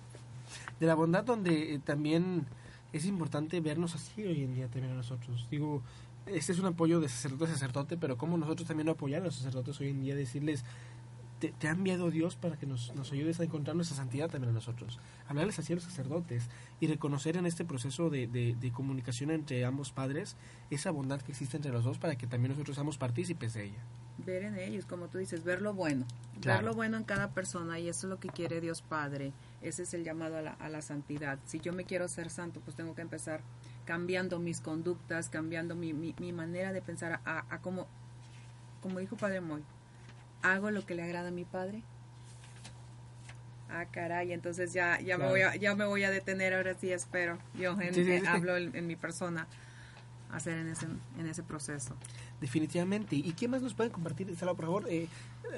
de 0.81 0.87
la 0.87 0.95
bondad 0.95 1.25
donde 1.25 1.75
eh, 1.75 1.79
también 1.79 2.47
es 2.93 3.07
importante 3.07 3.61
vernos 3.61 3.95
así 3.95 4.23
hoy 4.25 4.43
en 4.45 4.55
día 4.55 4.69
también 4.69 4.93
a 4.93 4.97
nosotros. 4.97 5.47
Digo, 5.51 5.83
este 6.27 6.53
es 6.53 6.59
un 6.59 6.67
apoyo 6.67 7.01
de 7.01 7.09
sacerdote 7.09 7.45
a 7.45 7.55
sacerdote, 7.55 7.97
pero 7.97 8.17
como 8.17 8.37
nosotros 8.39 8.67
también 8.69 8.89
apoyar 8.89 9.23
a 9.23 9.25
los 9.27 9.35
sacerdotes 9.37 9.79
hoy 9.81 9.89
en 9.89 10.01
día, 10.01 10.15
decirles, 10.15 10.65
te, 11.41 11.53
te 11.53 11.69
ha 11.69 11.73
enviado 11.73 12.11
Dios 12.11 12.37
para 12.37 12.57
que 12.57 12.65
nos, 12.65 12.95
nos 12.95 13.13
ayudes 13.13 13.41
a 13.41 13.45
encontrar 13.45 13.75
nuestra 13.77 13.97
santidad 13.97 14.31
también 14.31 14.51
a 14.51 14.55
nosotros. 14.55 14.99
Hablarles 15.29 15.59
así 15.59 15.73
a 15.73 15.77
los 15.77 15.85
sacerdotes 15.85 16.49
y 16.81 16.87
reconocer 16.87 17.37
en 17.37 17.45
este 17.47 17.65
proceso 17.65 18.09
de, 18.09 18.27
de- 18.29 18.57
de 18.59 18.73
comunicación 18.73 19.31
entre 19.31 19.65
ambos 19.65 19.91
padres 19.93 20.37
esa 20.71 20.91
bondad 20.93 21.21
que 21.21 21.33
existe 21.33 21.57
entre 21.57 21.73
los 21.73 21.85
dos 21.85 21.99
para 21.99 22.17
que 22.17 22.27
también 22.27 22.53
nosotros 22.53 22.77
seamos 22.77 22.97
partícipes 22.99 23.53
de 23.55 23.65
ella. 23.65 23.83
Ver 24.25 24.45
en 24.45 24.57
ellos, 24.59 24.87
como 24.87 25.09
tú 25.09 25.19
dices, 25.19 25.43
ver 25.43 25.61
lo 25.61 25.75
bueno. 25.75 26.07
Claro. 26.41 26.59
Ver 26.61 26.65
lo 26.71 26.75
bueno 26.75 26.97
en 26.97 27.05
cada 27.05 27.33
persona 27.33 27.81
y 27.81 27.89
eso 27.89 28.07
es 28.07 28.11
lo 28.11 28.21
que 28.21 28.29
quiere 28.29 28.61
Dios 28.61 28.81
Padre. 28.81 29.33
Ese 29.61 29.83
es 29.83 29.93
el 29.93 30.05
llamado 30.05 30.37
a 30.39 30.41
la, 30.43 30.53
a 30.53 30.69
la 30.69 30.83
santidad. 30.83 31.41
Si 31.47 31.59
yo 31.59 31.73
me 31.73 31.85
quiero 31.85 32.07
ser 32.07 32.31
santo, 32.31 32.61
pues 32.61 32.77
tengo 32.77 32.95
que 32.95 33.03
empezar 33.03 33.41
cambiando 33.85 34.39
mis 34.39 34.61
conductas, 34.61 35.29
cambiando 35.29 35.75
mi, 35.75 35.93
mi, 35.93 36.15
mi 36.19 36.33
manera 36.33 36.73
de 36.73 36.81
pensar 36.83 37.21
a, 37.25 37.45
a 37.49 37.59
como, 37.61 37.87
como 38.83 38.99
dijo 38.99 39.17
Padre 39.17 39.41
Moy, 39.41 39.63
¿hago 40.43 40.71
lo 40.71 40.85
que 40.87 40.95
le 40.95 41.03
agrada 41.03 41.29
a 41.29 41.33
mi 41.33 41.45
Padre? 41.45 41.83
Ah, 43.71 43.87
caray, 43.91 44.33
entonces 44.33 44.73
ya, 44.73 45.01
ya, 45.01 45.19
me, 45.19 45.27
voy 45.27 45.41
a, 45.41 45.57
ya 45.57 45.75
me 45.75 45.85
voy 45.85 46.05
a 46.05 46.11
detener, 46.11 46.55
ahora 46.55 46.75
sí 46.75 46.93
espero. 46.93 47.39
Yo 47.55 47.73
en- 47.81 47.95
Sí, 47.95 48.05
sí, 48.05 48.21
sí. 48.21 48.27
hablo 48.27 48.57
en, 48.57 48.75
en 48.77 48.87
mi 48.87 48.95
persona, 48.95 49.49
hacer 50.31 50.59
en 50.59 50.69
ese, 50.69 50.87
en 51.19 51.27
ese 51.27 51.43
proceso. 51.43 51.97
Definitivamente. 52.41 53.17
¿Y 53.17 53.33
qué 53.33 53.49
más 53.49 53.63
nos 53.63 53.75
pueden 53.75 53.91
compartir, 53.93 54.35
Sala, 54.37 54.55
por 54.55 54.67
favor? 54.67 54.85
Eh, 54.89 55.09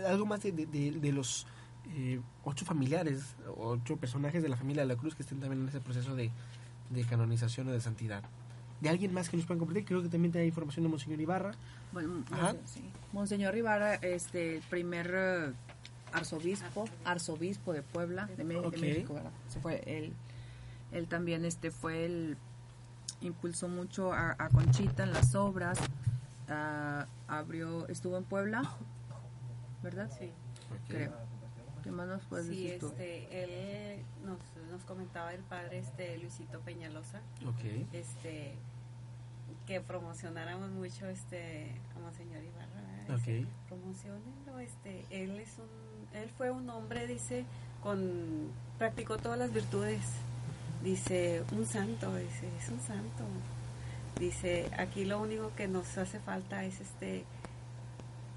algo 0.08 0.24
más 0.24 0.42
de, 0.42 0.52
de- 0.52 0.66
de- 0.66 0.92
de 0.92 1.12
los 1.12 1.46
eh, 1.94 2.20
ocho 2.44 2.64
familiares, 2.64 3.34
ocho 3.56 3.96
personajes 3.98 4.42
de 4.42 4.48
la 4.48 4.56
familia 4.56 4.82
de 4.82 4.88
la 4.88 4.96
Cruz 4.96 5.14
que 5.14 5.22
estén 5.22 5.40
también 5.40 5.62
en 5.62 5.68
ese 5.68 5.80
proceso 5.80 6.14
de, 6.16 6.30
de 6.90 7.04
canonización 7.04 7.68
o 7.68 7.72
de 7.72 7.80
santidad. 7.80 8.22
¿De 8.80 8.88
alguien 8.90 9.12
más 9.14 9.28
que 9.30 9.36
nos 9.36 9.46
puedan 9.46 9.58
compartir? 9.58 9.84
Creo 9.86 10.02
que 10.02 10.08
también 10.08 10.36
hay 10.36 10.46
información 10.48 10.82
de 10.84 10.90
Monseñor 10.90 11.20
Ibarra. 11.20 11.52
Bueno, 11.92 12.24
Ajá. 12.30 12.52
Monse- 12.52 12.66
sí. 12.66 12.90
Monseñor 13.12 13.56
Ibarra, 13.56 13.94
este, 13.94 14.56
el 14.56 14.62
primer 14.62 15.10
eh, 15.14 15.52
arzobispo, 16.12 16.84
arzobispo 17.04 17.72
de 17.72 17.82
Puebla, 17.82 18.26
de, 18.36 18.44
Me- 18.44 18.60
de. 18.60 18.76
México, 18.78 19.14
¿verdad? 19.14 19.30
Se 19.48 19.60
fue 19.60 19.82
él, 19.86 20.12
él 20.92 21.06
también, 21.08 21.44
este, 21.46 21.70
fue 21.70 22.04
el, 22.04 22.36
impulsó 23.22 23.68
mucho 23.68 24.12
a, 24.12 24.36
a 24.38 24.48
Conchita 24.50 25.04
en 25.04 25.12
las 25.14 25.34
obras, 25.34 25.78
ah, 26.50 27.06
abrió, 27.28 27.88
estuvo 27.88 28.18
en 28.18 28.24
Puebla, 28.24 28.62
¿verdad? 29.82 30.10
Sí, 30.18 30.30
Creo. 30.88 31.12
¿Qué 31.82 31.90
más 31.92 32.08
nos 32.08 32.24
puedes 32.24 32.46
sí 32.48 32.64
decir 32.64 32.80
tú? 32.80 32.88
este, 32.88 33.94
él 33.94 34.00
nos, 34.24 34.38
nos 34.76 34.84
comentaba 34.84 35.32
el 35.32 35.40
padre 35.40 35.78
este 35.78 36.18
Luisito 36.18 36.60
Peñalosa, 36.60 37.20
este 37.94 38.52
que 39.66 39.80
promocionáramos 39.80 40.70
mucho 40.70 41.08
este 41.08 41.72
a 41.96 41.98
Monseñor 42.00 42.42
Ibarra 42.42 42.82
¿verdad? 43.08 43.16
Dice, 43.16 43.40
Ok. 43.42 43.48
promocionenlo 43.68 44.58
este 44.60 45.04
él 45.10 45.40
es 45.40 45.56
un 45.58 46.18
él 46.20 46.28
fue 46.36 46.50
un 46.50 46.68
hombre 46.70 47.06
dice 47.06 47.44
con 47.82 48.50
practicó 48.78 49.16
todas 49.16 49.38
las 49.38 49.52
virtudes. 49.52 50.00
Dice 50.84 51.42
un 51.52 51.64
santo 51.66 52.14
dice 52.14 52.46
es 52.58 52.68
un 52.68 52.80
santo. 52.80 53.24
Dice 54.20 54.70
aquí 54.78 55.04
lo 55.06 55.20
único 55.20 55.52
que 55.56 55.68
nos 55.68 55.96
hace 55.98 56.20
falta 56.20 56.64
es 56.64 56.80
este 56.80 57.24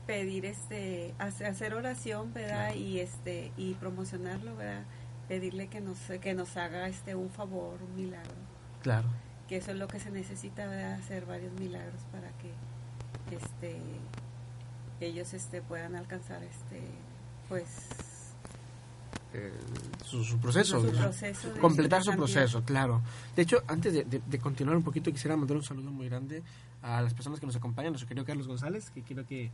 pedir 0.07 0.45
este 0.45 1.13
hace- 1.19 1.45
hacer 1.45 1.73
oración 1.73 2.33
verdad 2.33 2.73
y 2.75 2.99
este 3.01 3.51
y 3.57 3.73
promocionarlo 3.75 4.55
verdad 4.55 4.83
pedirle 5.29 5.67
que 5.67 5.79
nos 5.79 5.97
que 6.21 6.33
nos 6.33 6.57
haga 6.57 6.89
este 6.89 7.15
un 7.15 7.29
favor 7.29 7.79
un 7.81 7.95
milagro 7.95 8.33
Claro. 8.81 9.07
que 9.47 9.57
eso 9.57 9.71
es 9.71 9.77
lo 9.77 9.87
que 9.87 9.99
se 10.01 10.11
necesita 10.11 10.67
¿verdad? 10.67 10.93
hacer 10.93 11.25
varios 11.25 11.53
milagros 11.59 12.01
para 12.11 12.29
que 12.39 12.51
este 13.35 13.79
ellos 14.99 15.33
este 15.33 15.61
puedan 15.61 15.95
alcanzar 15.95 16.43
este 16.43 16.81
pues 17.47 17.87
Eh, 19.31 19.53
su, 20.03 20.23
su 20.23 20.39
proceso. 20.39 20.81
su 20.81 20.89
su- 20.89 20.97
proceso 20.97 21.53
de- 21.53 21.59
completar 21.59 22.03
su 22.03 22.11
proceso, 22.13 22.63
claro. 22.63 22.99
De 23.35 23.43
hecho, 23.43 23.61
antes 23.67 23.93
de, 23.93 24.03
de- 24.03 24.23
de 24.25 24.39
continuar 24.39 24.75
un 24.75 24.81
poquito, 24.83 25.11
quisiera 25.11 25.37
mandar 25.37 25.55
un 25.55 25.61
saludo 25.61 25.91
muy 25.91 26.09
grande 26.09 26.41
a 26.81 26.99
las 26.99 27.13
personas 27.13 27.39
que 27.39 27.45
nos 27.45 27.55
acompañan, 27.55 27.91
nuestro 27.91 28.07
querido 28.07 28.25
Carlos 28.25 28.47
González, 28.47 28.89
que 28.89 29.03
quiero 29.03 29.27
que 29.27 29.51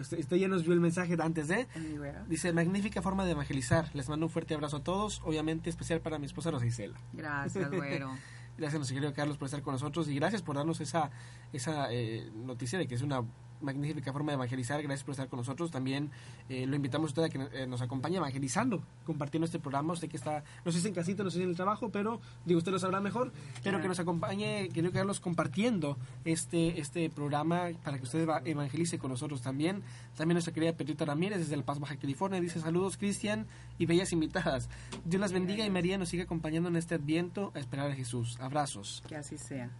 usted, 0.00 0.36
ya 0.36 0.48
nos 0.48 0.64
vio 0.64 0.72
el 0.72 0.80
mensaje 0.80 1.16
antes 1.20 1.48
de. 1.48 1.66
Rivera. 1.74 2.24
Dice, 2.28 2.52
magnífica 2.52 3.02
forma 3.02 3.24
de 3.24 3.32
evangelizar. 3.32 3.90
Les 3.94 4.08
mando 4.08 4.26
un 4.26 4.30
fuerte 4.30 4.54
abrazo 4.54 4.78
a 4.78 4.84
todos, 4.84 5.20
obviamente 5.24 5.70
especial 5.70 6.00
para 6.00 6.18
mi 6.18 6.26
esposa 6.26 6.50
Rosa 6.50 6.66
Isela. 6.66 6.98
Gracias, 7.12 7.70
güero. 7.70 8.10
Gracias, 8.58 8.80
nuestro 8.80 8.96
querido 8.96 9.14
Carlos, 9.14 9.38
por 9.38 9.46
estar 9.46 9.62
con 9.62 9.72
nosotros 9.74 10.08
y 10.08 10.16
gracias 10.16 10.42
por 10.42 10.56
darnos 10.56 10.80
esa, 10.80 11.10
esa 11.52 11.92
eh, 11.92 12.28
noticia 12.34 12.76
de 12.76 12.88
que 12.88 12.96
es 12.96 13.02
una 13.02 13.22
magnífica 13.60 14.12
forma 14.12 14.32
de 14.32 14.34
evangelizar. 14.34 14.82
Gracias 14.82 15.04
por 15.04 15.12
estar 15.12 15.28
con 15.28 15.38
nosotros. 15.38 15.70
También 15.70 16.10
eh, 16.48 16.66
lo 16.66 16.76
invitamos 16.76 17.06
a 17.06 17.08
usted 17.10 17.22
a 17.24 17.28
que 17.28 17.62
eh, 17.62 17.66
nos 17.66 17.82
acompañe 17.82 18.16
evangelizando, 18.16 18.82
compartiendo 19.04 19.44
este 19.46 19.58
programa. 19.58 19.92
Usted 19.92 20.08
que 20.08 20.16
está, 20.16 20.44
no 20.64 20.72
sé 20.72 20.80
si 20.80 20.88
en 20.88 20.94
casita, 20.94 21.22
no 21.24 21.30
sé 21.30 21.38
si 21.38 21.44
en 21.44 21.50
el 21.50 21.56
trabajo, 21.56 21.90
pero 21.90 22.20
digo, 22.44 22.58
usted 22.58 22.72
lo 22.72 22.78
sabrá 22.78 23.00
mejor. 23.00 23.32
Pero 23.62 23.80
que 23.80 23.88
nos 23.88 23.98
acompañe, 24.00 24.68
querido 24.68 24.92
Carlos, 24.92 25.20
compartiendo 25.20 25.96
este, 26.24 26.80
este 26.80 27.10
programa 27.10 27.68
para 27.84 27.98
que 27.98 28.04
usted 28.04 28.20
eva- 28.20 28.42
evangelice 28.44 28.98
con 28.98 29.10
nosotros 29.10 29.42
también. 29.42 29.82
También 30.16 30.34
nuestra 30.34 30.52
querida 30.52 30.72
Petrita 30.72 31.04
Ramírez 31.04 31.38
desde 31.38 31.54
El 31.54 31.64
Paz, 31.64 31.78
Baja 31.78 31.96
California, 31.96 32.40
dice 32.40 32.60
saludos, 32.60 32.96
Cristian 32.96 33.46
y 33.78 33.86
bellas 33.86 34.12
invitadas. 34.12 34.68
Dios 35.04 35.20
las 35.20 35.32
bendiga 35.32 35.64
y 35.64 35.70
María 35.70 35.98
nos 35.98 36.08
siga 36.08 36.24
acompañando 36.24 36.68
en 36.68 36.76
este 36.76 36.94
adviento 36.96 37.52
a 37.54 37.58
esperar 37.58 37.90
a 37.90 37.94
Jesús. 37.94 38.38
Abrazos. 38.40 39.02
Que 39.08 39.16
así 39.16 39.38
sea. 39.38 39.70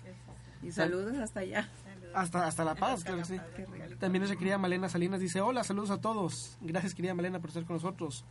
Y 0.63 0.73
saludos 0.73 1.17
hasta 1.17 1.41
allá. 1.41 1.69
Hasta, 2.15 2.47
hasta 2.47 2.65
La 2.65 2.75
Paz, 2.75 3.05
claro 3.05 3.19
que 3.19 3.25
sí. 3.27 3.37
También 3.99 4.21
nuestra 4.21 4.39
querida 4.39 4.59
Malena 4.59 4.89
Salinas 4.89 5.21
dice, 5.21 5.41
hola, 5.41 5.63
saludos 5.65 5.91
a 5.91 6.01
todos. 6.01 6.57
Gracias, 6.61 6.95
querida 6.95 7.15
Malena, 7.15 7.39
por 7.41 7.51
estar 7.51 7.65
con 7.65 7.77
nosotros. 7.77 8.25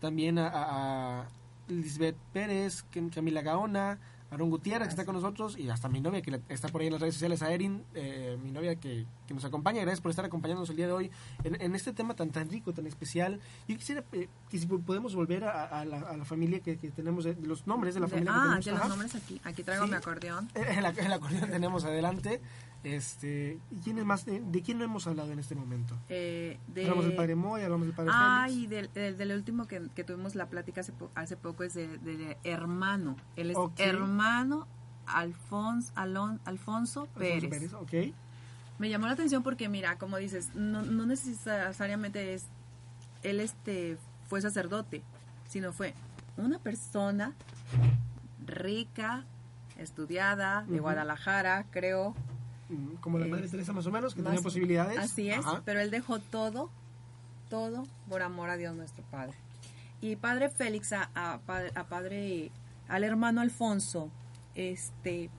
También 0.00 0.38
a, 0.38 0.48
a- 0.48 1.20
a 1.22 1.28
Lisbeth 1.68 2.16
Pérez, 2.32 2.84
Cam- 2.92 3.12
Camila 3.12 3.42
Gaona, 3.42 3.98
Aaron 4.30 4.50
Gutiérrez, 4.50 4.88
que 4.88 4.90
está 4.92 5.04
con 5.04 5.14
nosotros, 5.14 5.56
y 5.56 5.70
hasta 5.70 5.88
mi 5.88 6.00
novia, 6.00 6.20
que 6.20 6.40
está 6.48 6.68
por 6.68 6.80
ahí 6.80 6.88
en 6.88 6.94
las 6.94 7.00
redes 7.00 7.14
sociales, 7.14 7.42
a 7.42 7.52
Erin, 7.52 7.84
eh, 7.94 8.36
mi 8.42 8.50
novia 8.50 8.74
que, 8.74 9.06
que 9.26 9.34
nos 9.34 9.44
acompaña. 9.44 9.80
Gracias 9.82 10.00
por 10.00 10.10
estar 10.10 10.24
acompañándonos 10.24 10.68
el 10.70 10.76
día 10.76 10.86
de 10.88 10.92
hoy 10.92 11.10
en, 11.44 11.60
en 11.60 11.74
este 11.76 11.92
tema 11.92 12.14
tan 12.14 12.30
tan 12.30 12.50
rico, 12.50 12.72
tan 12.72 12.86
especial. 12.88 13.40
Yo 13.68 13.76
quisiera 13.76 14.02
eh, 14.12 14.28
que 14.50 14.58
si 14.58 14.66
podemos 14.66 15.14
volver 15.14 15.44
a, 15.44 15.66
a 15.80 15.84
la, 15.84 15.98
a 16.00 16.16
la 16.16 16.24
familia 16.24 16.58
que, 16.60 16.76
que 16.76 16.90
tenemos, 16.90 17.24
de, 17.24 17.34
de 17.34 17.46
los 17.46 17.66
nombres 17.68 17.94
de 17.94 18.00
la 18.00 18.06
De- 18.06 18.10
familia 18.10 18.32
que 18.32 18.38
ah, 18.38 18.42
tenemos. 18.42 18.64
de 18.64 18.70
los 18.72 18.80
Ajá. 18.80 18.88
nombres 18.88 19.14
aquí. 19.14 19.40
Aquí 19.44 19.62
traigo 19.62 19.84
Sí. 19.84 19.90
mi 19.90 19.96
acordeón. 19.96 20.48
El, 20.54 20.84
el 20.84 21.12
acordeón 21.12 21.50
tenemos 21.50 21.84
adelante. 21.84 22.40
Este, 22.86 23.58
¿y 23.72 23.76
¿quién 23.82 23.98
es 23.98 24.04
más? 24.04 24.24
¿De, 24.24 24.40
de 24.40 24.62
quién 24.62 24.78
no 24.78 24.84
hemos 24.84 25.08
hablado 25.08 25.32
en 25.32 25.40
este 25.40 25.56
momento? 25.56 25.96
Eh, 26.08 26.56
de... 26.68 26.82
Hablamos 26.82 27.06
del 27.06 27.16
padre 27.16 27.34
Moy, 27.34 27.62
hablamos 27.62 27.86
del 27.88 27.96
padre 27.96 28.10
Ah, 28.14 28.44
Félix. 28.46 28.62
y 28.62 28.66
del, 28.68 28.92
del, 28.92 29.16
del 29.18 29.32
último 29.32 29.66
que, 29.66 29.88
que 29.94 30.04
tuvimos 30.04 30.36
la 30.36 30.46
plática 30.46 30.82
hace, 30.82 30.92
po- 30.92 31.10
hace 31.16 31.36
poco 31.36 31.64
es 31.64 31.74
de, 31.74 32.36
hermano. 32.44 33.16
Él 33.34 33.50
es 33.50 33.56
hermano 33.78 34.68
Alfonso, 35.06 35.92
Alon, 35.96 36.40
Alfonso 36.44 37.00
Alfonso 37.02 37.18
Pérez. 37.18 37.50
Pérez, 37.50 37.72
ok. 37.74 37.92
Me 38.78 38.88
llamó 38.88 39.06
la 39.06 39.14
atención 39.14 39.42
porque, 39.42 39.68
mira, 39.68 39.98
como 39.98 40.16
dices, 40.18 40.54
no, 40.54 40.82
no 40.82 41.06
necesariamente 41.06 42.34
es 42.34 42.46
él 43.24 43.40
este 43.40 43.98
fue 44.28 44.40
sacerdote, 44.42 45.02
sino 45.48 45.72
fue 45.72 45.92
una 46.36 46.58
persona 46.60 47.32
rica, 48.46 49.24
estudiada, 49.78 50.64
de. 50.68 50.78
Guadalajara, 50.80 51.66
creo, 51.70 52.14
Como 53.00 53.18
la 53.18 53.26
madre 53.26 53.48
Teresa 53.48 53.72
más 53.72 53.86
o 53.86 53.90
menos, 53.90 54.14
que 54.14 54.22
tenía 54.22 54.40
posibilidades. 54.40 54.98
Así 54.98 55.30
es, 55.30 55.38
Ajá. 55.38 55.62
pero 55.64 55.80
él 55.80 55.90
dejó 55.90 56.18
todo, 56.18 56.70
todo 57.48 57.84
por 58.08 58.22
amor 58.22 58.50
a 58.50 58.56
Dios 58.56 58.74
nuestro 58.74 59.04
Padre. 59.10 59.34
Y 60.00 60.16
Padre 60.16 60.50
Félix, 60.50 60.92
a, 60.92 61.10
a 61.14 61.38
padre, 61.38 61.70
a 61.74 61.84
padre, 61.84 62.50
al 62.88 63.04
hermano 63.04 63.40
Alfonso, 63.40 64.10
este, 64.54 65.30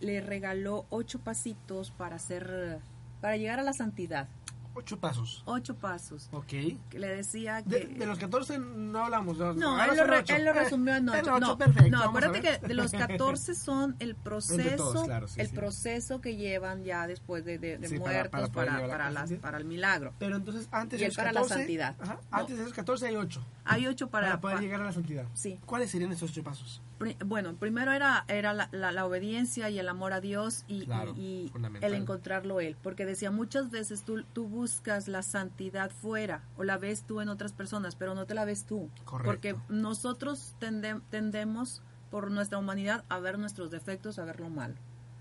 le 0.00 0.20
regaló 0.20 0.84
ocho 0.90 1.20
pasitos 1.20 1.90
para 1.90 2.16
hacer, 2.16 2.80
para 3.20 3.36
llegar 3.36 3.60
a 3.60 3.62
la 3.62 3.72
santidad. 3.72 4.28
Ocho 4.74 4.98
pasos. 4.98 5.42
Ocho 5.44 5.74
pasos. 5.76 6.28
Ok. 6.32 6.52
Le 6.92 7.06
decía 7.16 7.62
que... 7.62 7.68
De, 7.70 7.86
de 7.86 8.06
los 8.06 8.18
14 8.18 8.58
no 8.58 9.04
hablamos. 9.04 9.36
No, 9.36 9.52
No, 9.52 9.84
él 9.84 9.96
lo, 9.96 10.04
re- 10.04 10.24
él 10.28 10.44
lo 10.44 10.52
resumió 10.52 10.94
en 10.96 11.08
Eh, 11.12 11.12
ocho. 11.20 11.34
en 11.36 11.40
No, 11.40 11.58
perfecto. 11.58 11.90
no, 11.90 12.02
acuérdate 12.02 12.40
que 12.40 12.58
de 12.66 12.74
los 12.74 12.90
14 12.92 13.54
son 13.54 13.96
el 13.98 14.14
proceso, 14.14 14.76
todos, 14.76 15.04
claro, 15.04 15.28
sí, 15.28 15.40
el 15.40 15.48
sí. 15.48 15.54
proceso 15.54 16.20
que 16.20 16.36
llevan 16.36 16.84
ya 16.84 17.06
después 17.06 17.44
de, 17.44 17.58
de- 17.58 17.76
de 17.78 17.88
Sí, 17.88 17.98
para- 17.98 18.12
muertos 18.12 18.30
para 18.30 18.48
para, 18.52 18.66
para, 18.72 18.80
llevar 18.82 19.00
a 19.00 19.04
cabo, 19.04 19.14
las- 19.14 19.32
para 19.40 19.58
el 19.58 19.64
milagro. 19.66 20.14
Pero 20.18 20.36
entonces 20.36 20.68
antes 20.72 20.98
Y 21.00 21.02
de 21.02 21.08
los 21.08 21.16
para 21.16 21.32
la 21.32 21.40
14. 21.40 21.54
santidad. 21.54 21.96
Ajá, 22.00 22.14
No. 22.30 22.38
antes 22.38 22.56
de 22.58 22.64
los 22.64 22.72
14 22.72 23.06
hay 23.08 23.16
ocho. 23.16 23.44
Hay 23.64 23.86
ocho 23.86 24.08
para... 24.10 24.26
Para, 24.28 24.40
poder 24.40 24.60
llegar 24.60 24.80
a 24.80 24.84
la 24.84 24.92
santidad. 24.92 25.26
Sí. 25.34 25.58
¿Cuáles 25.66 25.90
serían 25.90 26.10
esos 26.12 26.30
ocho 26.30 26.42
pasos? 26.42 26.82
Pri- 26.98 27.16
Bueno, 27.24 27.54
primero 27.54 27.92
era, 27.92 28.24
era 28.28 28.52
la, 28.52 28.68
la- 28.72 28.90
la 28.92 29.06
obediencia 29.06 29.70
y 29.70 29.78
el 29.78 29.88
amor 29.88 30.12
a 30.12 30.20
Dios 30.20 30.64
y, 30.68 30.84
Claro, 30.86 31.14
y- 31.16 31.52
y 31.54 31.84
el 31.84 31.94
encontrarlo 31.94 32.60
Él. 32.60 32.76
Porque 32.82 33.06
decía, 33.06 33.30
muchas 33.30 33.70
veces 33.70 34.02
tú, 34.02 34.22
tú 34.32 34.48
buscas 34.48 35.06
la 35.08 35.22
santidad 35.22 35.90
fuera 35.90 36.42
o 36.56 36.64
la 36.64 36.76
ves 36.78 37.04
tú 37.04 37.20
en 37.20 37.28
otras 37.28 37.52
personas, 37.52 37.94
pero 37.94 38.14
no 38.16 38.26
te 38.26 38.34
la 38.34 38.44
ves 38.44 38.64
tú. 38.64 38.88
Correcto. 39.04 39.30
Porque 39.30 39.56
nosotros 39.68 40.54
tende- 40.60 41.00
tendemos 41.10 41.82
por 42.10 42.30
nuestra 42.30 42.58
humanidad 42.58 43.04
a 43.08 43.18
ver 43.20 43.38
nuestros 43.38 43.70
defectos, 43.70 44.18
a 44.18 44.24
ver 44.24 44.40
lo 44.40 44.48
malo. 44.50 44.74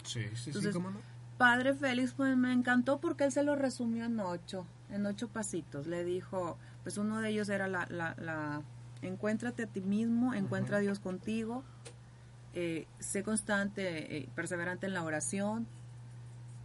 Sí, 0.04 0.22
sí, 0.36 0.50
Entonces, 0.50 0.72
sí, 0.74 0.80
¿cómo 0.80 0.90
no? 0.92 1.00
Padre 1.38 1.74
Félix, 1.74 2.14
pues 2.14 2.36
me 2.38 2.52
encantó 2.54 3.00
porque 3.00 3.24
él 3.26 3.32
se 3.32 3.44
lo 3.44 3.56
resumió 3.56 4.06
en 4.06 4.20
ocho, 4.20 4.66
en 4.90 5.06
ocho 5.06 5.28
pasitos. 5.28 5.88
Le 5.88 6.04
dijo, 6.04 6.58
pues 6.84 6.98
uno 6.98 7.20
de 7.22 7.30
ellos 7.30 7.50
era 7.50 7.68
la, 7.68 7.86
la, 7.90 8.16
la 8.20 8.62
encuéntrate 9.02 9.64
a 9.64 9.68
ti 9.68 9.82
mismo, 9.82 10.34
encuentra 10.34 10.78
a 10.78 10.80
Dios 10.80 11.00
contigo, 11.00 11.64
eh, 12.54 12.88
sé 13.00 13.24
constante, 13.24 14.18
eh, 14.18 14.30
perseverante 14.36 14.86
en 14.88 14.94
la 14.94 15.04
oración, 15.04 15.68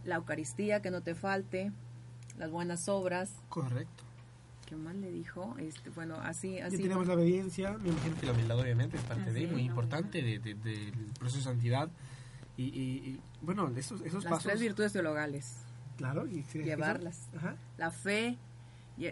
la 0.03 0.15
Eucaristía, 0.15 0.81
que 0.81 0.91
no 0.91 1.01
te 1.01 1.15
falte, 1.15 1.71
las 2.37 2.51
buenas 2.51 2.87
obras. 2.89 3.31
Correcto. 3.49 4.03
¿Qué 4.65 4.75
más 4.75 4.95
le 4.95 5.09
dijo? 5.11 5.55
Este, 5.59 5.89
bueno, 5.91 6.15
así, 6.21 6.55
Ya 6.55 6.65
así. 6.65 6.77
tenemos 6.77 7.07
la 7.07 7.13
obediencia, 7.13 7.77
me 7.77 7.89
imagino 7.89 8.19
que 8.19 8.25
la 8.25 8.33
humildad 8.33 8.59
obviamente 8.59 8.97
es 8.97 9.03
parte 9.03 9.31
de, 9.31 9.45
Así, 9.45 9.53
muy 9.53 9.61
importante 9.63 10.21
de- 10.21 10.39
de- 10.39 10.55
del 10.55 10.93
proceso 11.17 11.37
de 11.37 11.43
santidad. 11.55 11.89
Y, 12.57 12.63
y- 12.65 13.09
y, 13.11 13.21
bueno, 13.41 13.69
esos, 13.77 14.01
esos 14.01 14.23
las 14.25 14.31
pasos... 14.31 14.43
tres 14.43 14.59
virtudes 14.59 14.91
teologales. 14.91 15.55
Claro, 15.95 16.27
y 16.27 16.43
Llevarlas. 16.53 17.29
Ajá. 17.37 17.55
la 17.77 17.91
fe, 17.91 18.37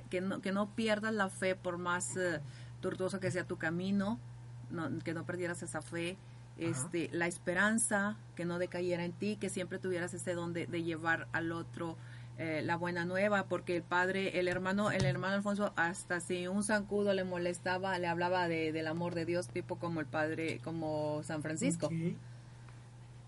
que 0.10 0.22
no, 0.22 0.42
que 0.42 0.52
no 0.52 0.70
pierdas 0.76 1.14
la 1.14 1.30
fe 1.30 1.56
por 1.56 1.78
más 1.78 2.16
eh, 2.18 2.42
tortuoso 2.82 3.20
que 3.20 3.32
sea 3.32 3.46
tu 3.46 3.58
camino, 3.58 4.20
no- 4.72 5.00
que 5.00 5.14
no 5.14 5.26
perdieras 5.26 5.62
esa 5.64 5.82
fe, 5.82 6.18
este, 6.58 7.10
la 7.12 7.28
esperanza, 7.28 8.16
que 8.36 8.46
no 8.46 8.60
decayera 8.60 9.04
en 9.04 9.12
ti, 9.14 9.36
que 9.36 9.50
siempre 9.50 9.78
tuvieras 9.80 10.14
ese 10.14 10.34
don 10.34 10.54
de, 10.54 10.68
de 10.68 10.84
llevar 10.84 11.28
al 11.34 11.52
otro 11.52 11.98
eh, 12.38 12.62
la 12.64 12.76
buena 12.76 13.06
nueva, 13.06 13.46
porque 13.48 13.78
el 13.78 13.84
padre, 13.84 14.40
el 14.40 14.48
hermano, 14.50 14.92
el 14.92 15.06
hermano 15.06 15.36
Alfonso, 15.36 15.72
hasta 15.78 16.20
si 16.20 16.48
un 16.48 16.64
zancudo 16.64 17.14
le 17.14 17.24
molestaba, 17.24 17.98
le 18.00 18.08
hablaba 18.08 18.48
de, 18.50 18.72
del 18.74 18.88
amor 18.88 19.16
de 19.16 19.24
Dios, 19.26 19.48
tipo 19.48 19.78
como 19.78 20.00
el 20.02 20.06
padre, 20.06 20.60
como 20.64 21.22
San 21.24 21.42
Francisco. 21.42 21.88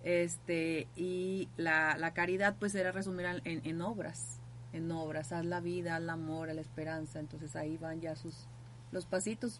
Este, 0.03 0.87
y 0.95 1.49
la, 1.57 1.97
la 1.97 2.13
caridad 2.13 2.55
pues 2.59 2.75
era 2.75 2.91
resumir 2.91 3.25
en, 3.43 3.61
en 3.65 3.81
obras, 3.81 4.39
en 4.77 4.91
obras, 4.91 5.31
haz 5.31 5.45
la 5.45 5.59
vida, 5.59 5.95
haz 5.95 6.01
el 6.01 6.09
amor, 6.09 6.49
haz 6.49 6.55
la 6.55 6.61
esperanza, 6.61 7.19
entonces 7.19 7.55
ahí 7.55 7.77
van 7.77 7.99
ya 8.01 8.15
sus, 8.15 8.35
los 8.91 9.05
pasitos 9.05 9.59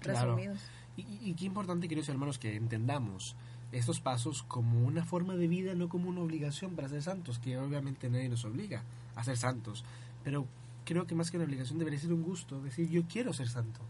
Claro. 0.00 0.34
resumidos. 0.36 0.58
Y, 0.96 1.02
y- 1.02 1.20
y 1.30 1.34
qué 1.34 1.44
importante, 1.46 1.88
queridos 1.88 2.08
hermanos, 2.08 2.38
que 2.38 2.54
entendamos 2.56 3.36
estos 3.72 4.00
pasos 4.00 4.42
como 4.44 4.84
una 4.86 5.04
forma 5.04 5.34
de 5.34 5.48
vida, 5.48 5.74
no 5.74 5.88
como 5.88 6.08
una 6.08 6.20
obligación 6.20 6.74
para 6.76 6.88
ser 6.88 7.02
santos, 7.02 7.38
que 7.38 7.58
obviamente 7.58 8.08
nadie 8.10 8.28
nos 8.28 8.44
obliga 8.44 8.82
a 9.16 9.24
ser 9.24 9.36
santos. 9.36 9.84
Pero 10.22 10.46
creo 10.84 11.06
que 11.06 11.14
más 11.14 11.30
que 11.30 11.36
una 11.38 11.46
obligación 11.46 11.78
debería 11.78 11.98
ser 11.98 12.12
un 12.12 12.22
gusto, 12.22 12.60
decir 12.62 12.88
yo 12.88 13.02
quiero 13.08 13.32
ser 13.32 13.48
santo, 13.48 13.80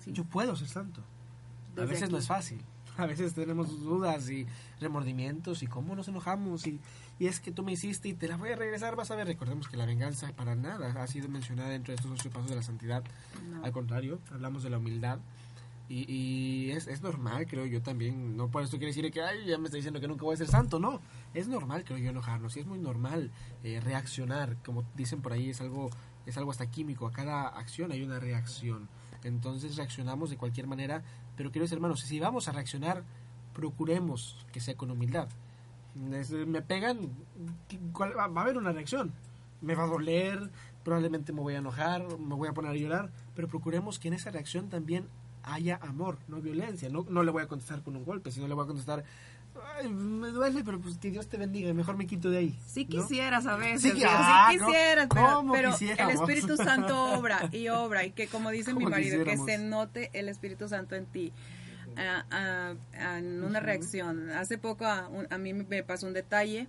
Sí. 0.00 0.12
yo 0.12 0.24
puedo 0.24 0.54
ser 0.56 0.68
santo. 0.68 1.00
A 1.76 1.80
Desde 1.80 1.86
veces 1.92 2.10
no 2.10 2.16
aquí. 2.16 2.22
es 2.22 2.28
fácil, 2.28 2.60
a 2.98 3.06
veces 3.06 3.34
tenemos 3.34 3.80
dudas 3.82 4.28
y 4.30 4.46
remordimientos 4.80 5.62
y 5.62 5.66
cómo 5.66 5.94
nos 5.96 6.08
enojamos 6.08 6.66
y, 6.66 6.78
y 7.18 7.26
es 7.26 7.40
que 7.40 7.50
tú 7.50 7.62
me 7.62 7.72
hiciste 7.72 8.08
y 8.08 8.14
te 8.14 8.28
la 8.28 8.36
voy 8.36 8.50
a 8.50 8.56
regresar, 8.56 8.94
vas 8.94 9.10
a 9.10 9.16
ver, 9.16 9.26
recordemos 9.26 9.68
que 9.68 9.76
la 9.76 9.86
venganza 9.86 10.32
para 10.36 10.54
nada 10.54 11.02
ha 11.02 11.06
sido 11.06 11.28
mencionada 11.28 11.70
dentro 11.70 11.92
de 11.92 11.96
estos 11.96 12.10
ocho 12.10 12.30
pasos 12.30 12.50
de 12.50 12.56
la 12.56 12.62
santidad. 12.62 13.02
No. 13.48 13.64
Al 13.64 13.72
contrario, 13.72 14.20
hablamos 14.30 14.62
de 14.62 14.70
la 14.70 14.78
humildad. 14.78 15.18
Y, 15.88 16.12
y 16.12 16.70
es, 16.72 16.88
es 16.88 17.00
normal, 17.00 17.46
creo 17.46 17.64
yo 17.64 17.80
también. 17.80 18.36
No 18.36 18.48
por 18.48 18.62
esto 18.62 18.76
quiere 18.76 18.92
decir 18.92 19.10
que, 19.10 19.22
ay, 19.22 19.46
ya 19.46 19.56
me 19.56 19.66
está 19.66 19.76
diciendo 19.76 20.00
que 20.00 20.08
nunca 20.08 20.24
voy 20.24 20.34
a 20.34 20.36
ser 20.36 20.48
santo. 20.48 20.78
No, 20.78 21.00
es 21.32 21.48
normal, 21.48 21.84
creo 21.84 21.96
yo, 21.98 22.10
enojarnos. 22.10 22.56
Y 22.56 22.60
es 22.60 22.66
muy 22.66 22.78
normal 22.78 23.30
eh, 23.62 23.80
reaccionar. 23.80 24.56
Como 24.64 24.84
dicen 24.96 25.22
por 25.22 25.32
ahí, 25.32 25.50
es 25.50 25.60
algo, 25.60 25.90
es 26.26 26.36
algo 26.36 26.50
hasta 26.50 26.70
químico. 26.70 27.06
A 27.06 27.12
cada 27.12 27.48
acción 27.48 27.92
hay 27.92 28.02
una 28.02 28.18
reacción. 28.18 28.88
Entonces 29.22 29.76
reaccionamos 29.76 30.28
de 30.28 30.36
cualquier 30.36 30.66
manera. 30.66 31.02
Pero, 31.36 31.50
queridos 31.50 31.72
hermanos, 31.72 32.00
si 32.00 32.18
vamos 32.18 32.48
a 32.48 32.52
reaccionar, 32.52 33.04
procuremos 33.54 34.44
que 34.52 34.60
sea 34.60 34.76
con 34.76 34.90
humildad. 34.90 35.28
Es- 36.12 36.30
me 36.30 36.62
pegan, 36.62 36.98
¿cuál- 37.92 38.16
va 38.16 38.26
va 38.28 38.40
a 38.40 38.44
haber 38.44 38.56
una 38.58 38.72
reacción. 38.72 39.12
Me 39.60 39.74
va 39.74 39.84
a 39.84 39.86
doler, 39.86 40.50
probablemente 40.84 41.32
me 41.32 41.40
voy 41.40 41.54
a 41.54 41.58
enojar, 41.58 42.02
me 42.18 42.34
voy 42.34 42.48
a 42.48 42.52
poner 42.52 42.72
a 42.72 42.74
llorar, 42.74 43.10
pero 43.34 43.48
procuremos 43.48 43.98
que 43.98 44.08
en 44.08 44.14
esa 44.14 44.30
reacción 44.30 44.68
también 44.68 45.06
haya 45.42 45.78
amor, 45.82 46.18
no 46.28 46.40
violencia. 46.40 46.88
No, 46.90 47.06
no 47.08 47.22
le 47.22 47.30
voy 47.30 47.42
a 47.42 47.46
contestar 47.48 47.82
con 47.82 47.96
un 47.96 48.04
golpe, 48.04 48.30
sino 48.30 48.46
le 48.48 48.54
voy 48.54 48.64
a 48.64 48.66
contestar, 48.66 49.04
"Ay, 49.78 49.88
me 49.88 50.28
duele, 50.28 50.62
pero 50.64 50.78
pues 50.80 50.98
que 50.98 51.10
Dios 51.10 51.28
te 51.28 51.38
bendiga, 51.38 51.72
mejor 51.72 51.96
me 51.96 52.06
quito 52.06 52.28
de 52.30 52.38
ahí. 52.38 52.58
Sí 52.66 52.84
¿no? 52.84 52.90
quisieras 53.02 53.46
a 53.46 53.56
veces, 53.56 53.80
Sí, 53.82 53.92
digo, 53.92 54.08
ah, 54.10 54.48
sí 54.50 54.58
¿no? 54.58 54.66
quisieras, 54.66 55.08
pero, 55.12 55.26
¿Cómo 55.36 55.52
pero 55.54 55.70
el? 55.74 56.10
Espíritu 56.10 56.56
Santo 56.56 57.14
obra 57.14 57.48
y 57.52 57.68
obra, 57.68 58.04
y 58.04 58.10
que 58.10 58.26
como 58.26 58.50
dice 58.50 58.72
mi 58.74 58.84
¿Cómo 58.84 58.90
marido, 58.90 59.24
que 59.24 59.38
se 59.38 59.58
note 59.58 60.10
el 60.12 60.28
Espíritu 60.28 60.68
Santo 60.68 60.94
en 60.94 61.06
ti. 61.06 61.32
Ah, 61.96 62.74
en 63.16 63.42
una 63.42 63.60
reacción. 63.60 64.30
Hace 64.30 64.58
poco 64.58 64.84
a, 64.86 65.08
un- 65.08 65.26
a 65.30 65.38
mí 65.38 65.52
me 65.54 65.82
pasó 65.82 66.06
un 66.06 66.12
detalle, 66.12 66.68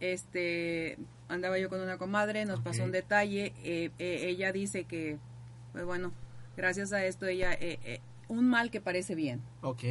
este, 0.00 0.98
andaba 1.28 1.58
yo 1.58 1.68
con 1.68 1.80
una 1.80 1.98
comadre, 1.98 2.44
nos 2.44 2.60
pasó 2.60 2.84
un 2.84 2.92
detalle, 2.92 3.52
eh, 3.64 3.90
eh, 3.98 4.26
ella 4.28 4.52
dice 4.52 4.84
que, 4.84 5.18
pues 5.72 5.84
bueno, 5.84 6.12
gracias 6.56 6.92
a 6.92 7.04
esto 7.04 7.26
ella, 7.26 7.52
eh, 7.54 8.00
un 8.28 8.48
mal 8.48 8.70
que 8.70 8.80
parece 8.80 9.14
bien. 9.14 9.40
Ok, 9.62 9.82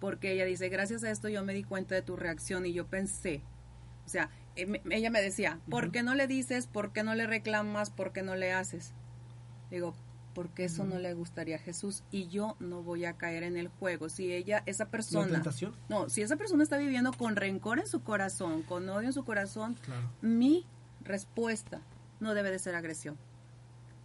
porque 0.00 0.32
ella 0.32 0.44
dice, 0.44 0.68
gracias 0.68 1.02
a 1.04 1.10
esto 1.10 1.28
yo 1.28 1.44
me 1.44 1.52
di 1.52 1.62
cuenta 1.64 1.94
de 1.94 2.02
tu 2.02 2.16
reacción 2.16 2.64
y 2.66 2.72
yo 2.72 2.86
pensé, 2.86 3.42
o 4.06 4.08
sea, 4.08 4.30
ella 4.56 5.10
me 5.10 5.22
decía, 5.22 5.58
¿por 5.68 5.90
qué 5.90 6.02
no 6.02 6.14
le 6.14 6.26
dices, 6.26 6.66
por 6.66 6.92
qué 6.92 7.02
no 7.02 7.14
le 7.14 7.26
reclamas, 7.26 7.90
por 7.90 8.12
qué 8.12 8.22
no 8.22 8.34
le 8.36 8.52
haces? 8.52 8.92
Digo, 9.70 9.94
porque 10.34 10.64
eso 10.64 10.84
no 10.84 10.98
le 10.98 11.12
gustaría 11.14 11.56
a 11.56 11.58
Jesús 11.58 12.02
y 12.10 12.28
yo 12.28 12.56
no 12.60 12.82
voy 12.82 13.04
a 13.04 13.14
caer 13.14 13.42
en 13.42 13.56
el 13.56 13.68
juego. 13.68 14.08
Si 14.08 14.32
ella, 14.32 14.62
esa 14.66 14.86
persona, 14.86 15.32
tentación. 15.32 15.74
no, 15.88 16.08
si 16.08 16.22
esa 16.22 16.36
persona 16.36 16.62
está 16.62 16.76
viviendo 16.78 17.12
con 17.12 17.36
rencor 17.36 17.78
en 17.80 17.86
su 17.86 18.02
corazón, 18.02 18.62
con 18.62 18.88
odio 18.88 19.08
en 19.08 19.12
su 19.12 19.24
corazón, 19.24 19.76
Claro. 19.82 20.08
mi 20.22 20.64
respuesta 21.02 21.80
no 22.20 22.34
debe 22.34 22.50
de 22.50 22.58
ser 22.58 22.74
agresión. 22.74 23.16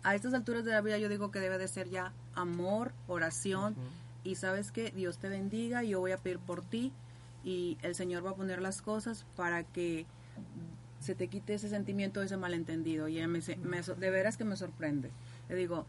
A 0.04 0.16
estas 0.16 0.34
alturas 0.34 0.66
de 0.66 0.72
la 0.72 0.82
vida 0.82 0.98
yo 0.98 1.10
digo 1.10 1.32
que 1.32 1.40
debe 1.40 1.58
de 1.58 1.68
ser 1.68 1.90
ya 1.90 2.14
amor, 2.34 2.92
oración 3.08 3.76
y 4.24 4.36
sabes 4.36 4.72
que 4.72 4.92
Dios 4.92 5.18
te 5.20 5.30
bendiga, 5.30 5.84
yo 5.84 6.00
voy 6.00 6.12
a 6.12 6.18
pedir 6.18 6.40
por 6.40 6.64
ti 6.64 6.92
y 7.44 7.78
el 7.84 7.94
Señor 7.96 8.26
va 8.26 8.32
a 8.32 8.36
poner 8.36 8.62
las 8.62 8.82
cosas 8.82 9.26
para 9.36 9.64
que 9.64 10.06
se 11.00 11.14
te 11.14 11.28
quite 11.28 11.54
ese 11.54 11.70
sentimiento, 11.70 12.22
ese 12.24 12.38
malentendido. 12.38 13.08
Y 13.08 13.18
ella 13.18 13.28
me, 13.28 13.40
dice- 13.40 13.58
me 13.58 13.82
de 13.82 14.10
veras 14.10 14.38
que 14.38 14.44
me 14.44 14.56
sorprende. 14.56 15.12
Le 15.50 15.56
digo, 15.56 15.86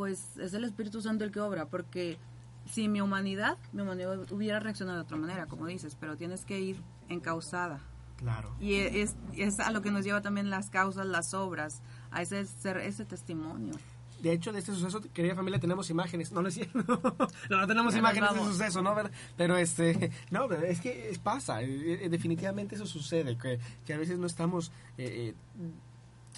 pues 0.00 0.38
es 0.38 0.54
el 0.54 0.64
Espíritu 0.64 1.02
Santo 1.02 1.24
el 1.24 1.30
que 1.30 1.40
obra, 1.40 1.66
porque 1.66 2.16
si 2.64 2.88
mi 2.88 3.02
humanidad, 3.02 3.58
mi 3.74 3.82
humanidad 3.82 4.32
hubiera 4.32 4.58
reaccionado 4.58 4.96
de 4.96 5.02
otra 5.04 5.18
manera, 5.18 5.44
como 5.44 5.66
dices, 5.66 5.94
pero 6.00 6.16
tienes 6.16 6.46
que 6.46 6.58
ir 6.58 6.80
encausada. 7.10 7.80
Claro. 8.16 8.56
Y 8.58 8.76
es, 8.76 9.14
es 9.36 9.60
a 9.60 9.70
lo 9.70 9.82
que 9.82 9.90
nos 9.90 10.02
lleva 10.02 10.22
también 10.22 10.48
las 10.48 10.70
causas, 10.70 11.04
las 11.04 11.34
obras, 11.34 11.82
a 12.10 12.22
ese, 12.22 12.46
ser, 12.46 12.78
ese 12.78 13.04
testimonio. 13.04 13.74
De 14.22 14.32
hecho, 14.32 14.52
de 14.54 14.60
este 14.60 14.72
suceso, 14.72 15.02
querida 15.12 15.34
familia, 15.34 15.60
tenemos 15.60 15.90
imágenes. 15.90 16.32
No, 16.32 16.40
no 16.40 16.48
es 16.48 16.54
cierto. 16.54 16.78
no, 17.50 17.58
no 17.58 17.66
tenemos 17.66 17.92
Ya 17.92 17.98
imágenes 17.98 18.32
de 18.32 18.38
suceso, 18.40 18.80
¿no? 18.80 18.96
Pero- 19.36 19.58
este, 19.58 20.12
no, 20.30 20.48
pero 20.48 20.62
es 20.64 20.80
que 20.80 21.14
pasa. 21.22 21.60
eh, 21.60 22.04
eh, 22.06 22.08
definitivamente 22.08 22.74
eso 22.76 22.86
sucede. 22.86 23.36
Que, 23.36 23.60
que 23.84 23.92
a 23.92 23.98
veces 23.98 24.18
no 24.18 24.26
estamos 24.26 24.72
eh, 24.96 25.34
eh, 25.58 25.70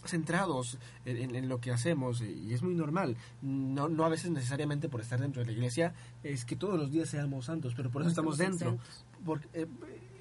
centrados 0.04 0.78
en, 1.04 1.16
en- 1.16 1.34
en 1.36 1.48
lo 1.48 1.60
que 1.60 1.70
hacemos 1.70 2.20
y 2.22 2.52
es 2.52 2.62
muy 2.62 2.74
normal. 2.74 3.16
No, 3.40 3.88
no 3.88 4.04
a 4.04 4.08
veces 4.08 4.30
necesariamente 4.30 4.88
por 4.88 5.00
estar 5.00 5.20
dentro 5.20 5.40
de 5.40 5.46
la 5.46 5.52
iglesia 5.52 5.94
es 6.22 6.44
que 6.44 6.56
todos 6.56 6.78
los 6.78 6.90
días 6.90 7.08
seamos 7.08 7.46
santos, 7.46 7.74
pero 7.76 7.90
por 7.90 8.02
eso 8.02 8.10
estamos 8.10 8.38
Estamos 8.38 8.58
dentro. 8.60 8.78
Porque, 9.24 9.46
eh, 9.54 9.66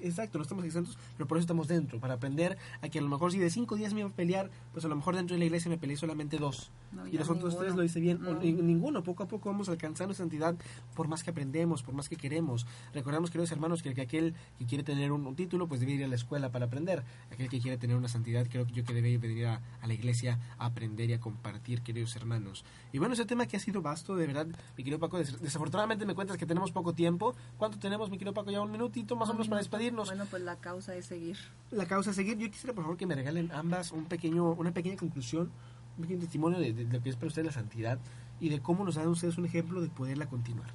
exacto, 0.00 0.38
no 0.38 0.42
estamos 0.42 0.64
exentos, 0.64 0.96
pero 1.16 1.26
por 1.26 1.36
eso 1.36 1.42
estamos 1.42 1.66
dentro, 1.66 1.98
para 1.98 2.14
aprender 2.14 2.56
a 2.82 2.88
que 2.88 3.00
a 3.00 3.02
lo 3.02 3.08
mejor 3.08 3.32
si 3.32 3.38
de 3.40 3.50
cinco 3.50 3.74
días 3.74 3.92
me 3.94 4.00
iba 4.00 4.08
a 4.08 4.12
pelear, 4.12 4.48
pues 4.72 4.84
a 4.84 4.88
lo 4.88 4.94
mejor 4.94 5.16
dentro 5.16 5.34
de 5.34 5.40
la 5.40 5.46
iglesia 5.46 5.68
me 5.68 5.76
peleé 5.78 5.96
solamente 5.96 6.38
dos. 6.38 6.70
No, 6.92 7.08
y 7.08 7.12
los 7.18 7.28
otros 7.28 7.58
tres 7.58 7.74
lo 7.74 7.82
hice 7.82 7.98
bien. 7.98 8.24
O 8.24 8.34
ninguno, 8.34 9.02
poco 9.02 9.24
a 9.24 9.26
poco 9.26 9.48
vamos 9.50 9.68
alcanzando 9.68 10.14
santidad 10.14 10.54
por 10.94 11.08
más 11.08 11.24
que 11.24 11.30
aprendemos, 11.30 11.82
por 11.82 11.94
más 11.94 12.08
que 12.08 12.14
queremos. 12.16 12.64
Recordemos, 12.94 13.30
queridos 13.30 13.50
hermanos, 13.50 13.82
que, 13.82 13.92
que 13.92 14.02
aquel 14.02 14.34
que 14.58 14.66
quiere 14.66 14.84
tener 14.84 15.10
un, 15.10 15.26
un 15.26 15.34
título, 15.34 15.66
pues 15.66 15.80
debe 15.80 15.92
ir 15.94 16.04
a 16.04 16.08
la 16.08 16.14
escuela 16.14 16.52
para 16.52 16.66
aprender. 16.66 17.02
Aquel 17.32 17.48
que 17.48 17.60
quiere 17.60 17.76
tener 17.78 17.96
una 17.96 18.08
santidad, 18.08 18.46
creo 18.48 18.66
que 18.66 18.72
yo 18.72 18.84
que 18.84 18.94
debe 18.94 19.18
venir 19.18 19.46
a, 19.46 19.60
a 19.80 19.86
la 19.86 19.94
iglesia 19.94 20.38
a 20.58 20.66
aprender 20.66 21.10
y 21.10 21.12
a 21.14 21.20
compartir, 21.20 21.82
queridos 21.82 22.14
hermanos. 22.16 22.64
Y 22.92 22.98
bueno, 22.98 23.14
ese 23.14 23.24
tema 23.24 23.46
que 23.46 23.56
ha 23.56 23.60
sido 23.60 23.82
vasto, 23.82 24.14
de 24.16 24.26
verdad, 24.26 24.46
mi 24.46 24.84
querido 24.84 24.98
Paco, 24.98 25.18
des- 25.18 25.40
desafortunadamente 25.40 26.06
me 26.06 26.14
cuentas 26.14 26.36
que 26.36 26.46
tenemos 26.46 26.70
poco 26.72 26.92
tiempo. 26.92 27.34
¿Cuánto 27.58 27.78
tenemos, 27.78 28.10
mi 28.10 28.18
querido 28.18 28.34
Paco? 28.34 28.50
Ya 28.50 28.60
un 28.60 28.70
minutito 28.70 29.16
más 29.16 29.28
o 29.28 29.32
menos 29.32 29.48
para 29.48 29.58
despedirnos. 29.58 30.08
Bueno, 30.08 30.26
pues 30.30 30.42
la 30.42 30.56
causa 30.56 30.94
es 30.94 31.06
seguir. 31.06 31.36
La 31.70 31.86
causa 31.86 32.10
a 32.10 32.14
seguir, 32.14 32.38
yo 32.38 32.50
quisiera 32.50 32.74
por 32.74 32.84
favor 32.84 32.96
que 32.96 33.06
me 33.06 33.14
regalen 33.14 33.50
ambas 33.52 33.92
un 33.92 34.04
pequeño, 34.06 34.52
una 34.52 34.72
pequeña 34.72 34.96
conclusión, 34.96 35.50
un 35.96 36.02
pequeño 36.02 36.20
testimonio 36.20 36.58
de, 36.58 36.72
de 36.72 36.84
lo 36.84 37.02
que 37.02 37.10
es 37.10 37.16
para 37.16 37.28
ustedes 37.28 37.46
la 37.46 37.52
santidad 37.52 37.98
y 38.40 38.48
de 38.48 38.60
cómo 38.60 38.84
nos 38.84 38.94
dan 38.96 39.08
ustedes 39.08 39.38
un 39.38 39.46
ejemplo 39.46 39.80
de 39.80 39.88
poderla 39.88 40.26
continuar. 40.28 40.70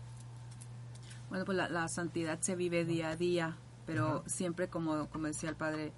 Bueno, 1.29 1.43
pues 1.45 1.57
la, 1.57 1.67
la 1.69 1.87
santidad 1.87 2.39
se 2.41 2.55
vive 2.55 2.85
día 2.85 3.09
a 3.09 3.15
día, 3.17 3.57
pero 3.85 4.23
siempre, 4.27 4.69
como, 4.69 5.07
como 5.09 5.27
decía 5.27 5.49
el 5.49 5.55
padre, 5.55 5.91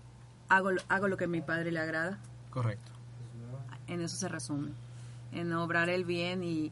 hago, 0.48 0.70
hago 0.88 1.08
lo 1.08 1.18
que 1.18 1.26
a 1.26 1.28
mi 1.28 1.42
padre 1.42 1.72
le 1.72 1.80
agrada. 1.80 2.20
Correcto. 2.50 2.91
En 3.88 4.02
eso 4.02 4.16
se 4.18 4.28
resume. 4.28 4.72
En 5.32 5.52
obrar 5.54 5.89
el 5.89 6.06
bien 6.06 6.43
y 6.43 6.72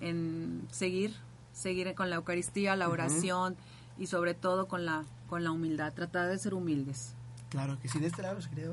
en 0.00 0.66
seguir, 0.70 1.14
seguir 1.52 1.94
con 1.94 2.10
la 2.10 2.16
Eucaristía, 2.16 2.76
la 2.76 2.88
oración 2.88 3.56
y 3.98 4.06
sobre 4.06 4.34
todo 4.34 4.66
con 4.66 4.84
la, 4.84 5.04
con 5.28 5.44
la 5.44 5.50
humildad. 5.52 5.92
Tratar 5.92 6.28
de 6.28 6.38
ser 6.38 6.54
humildes. 6.54 7.14
Claro 7.50 7.78
que 7.80 7.88
sí, 7.88 7.98
de 8.00 8.08
este 8.08 8.22
lado, 8.22 8.40
se 8.42 8.48
quería. 8.50 8.70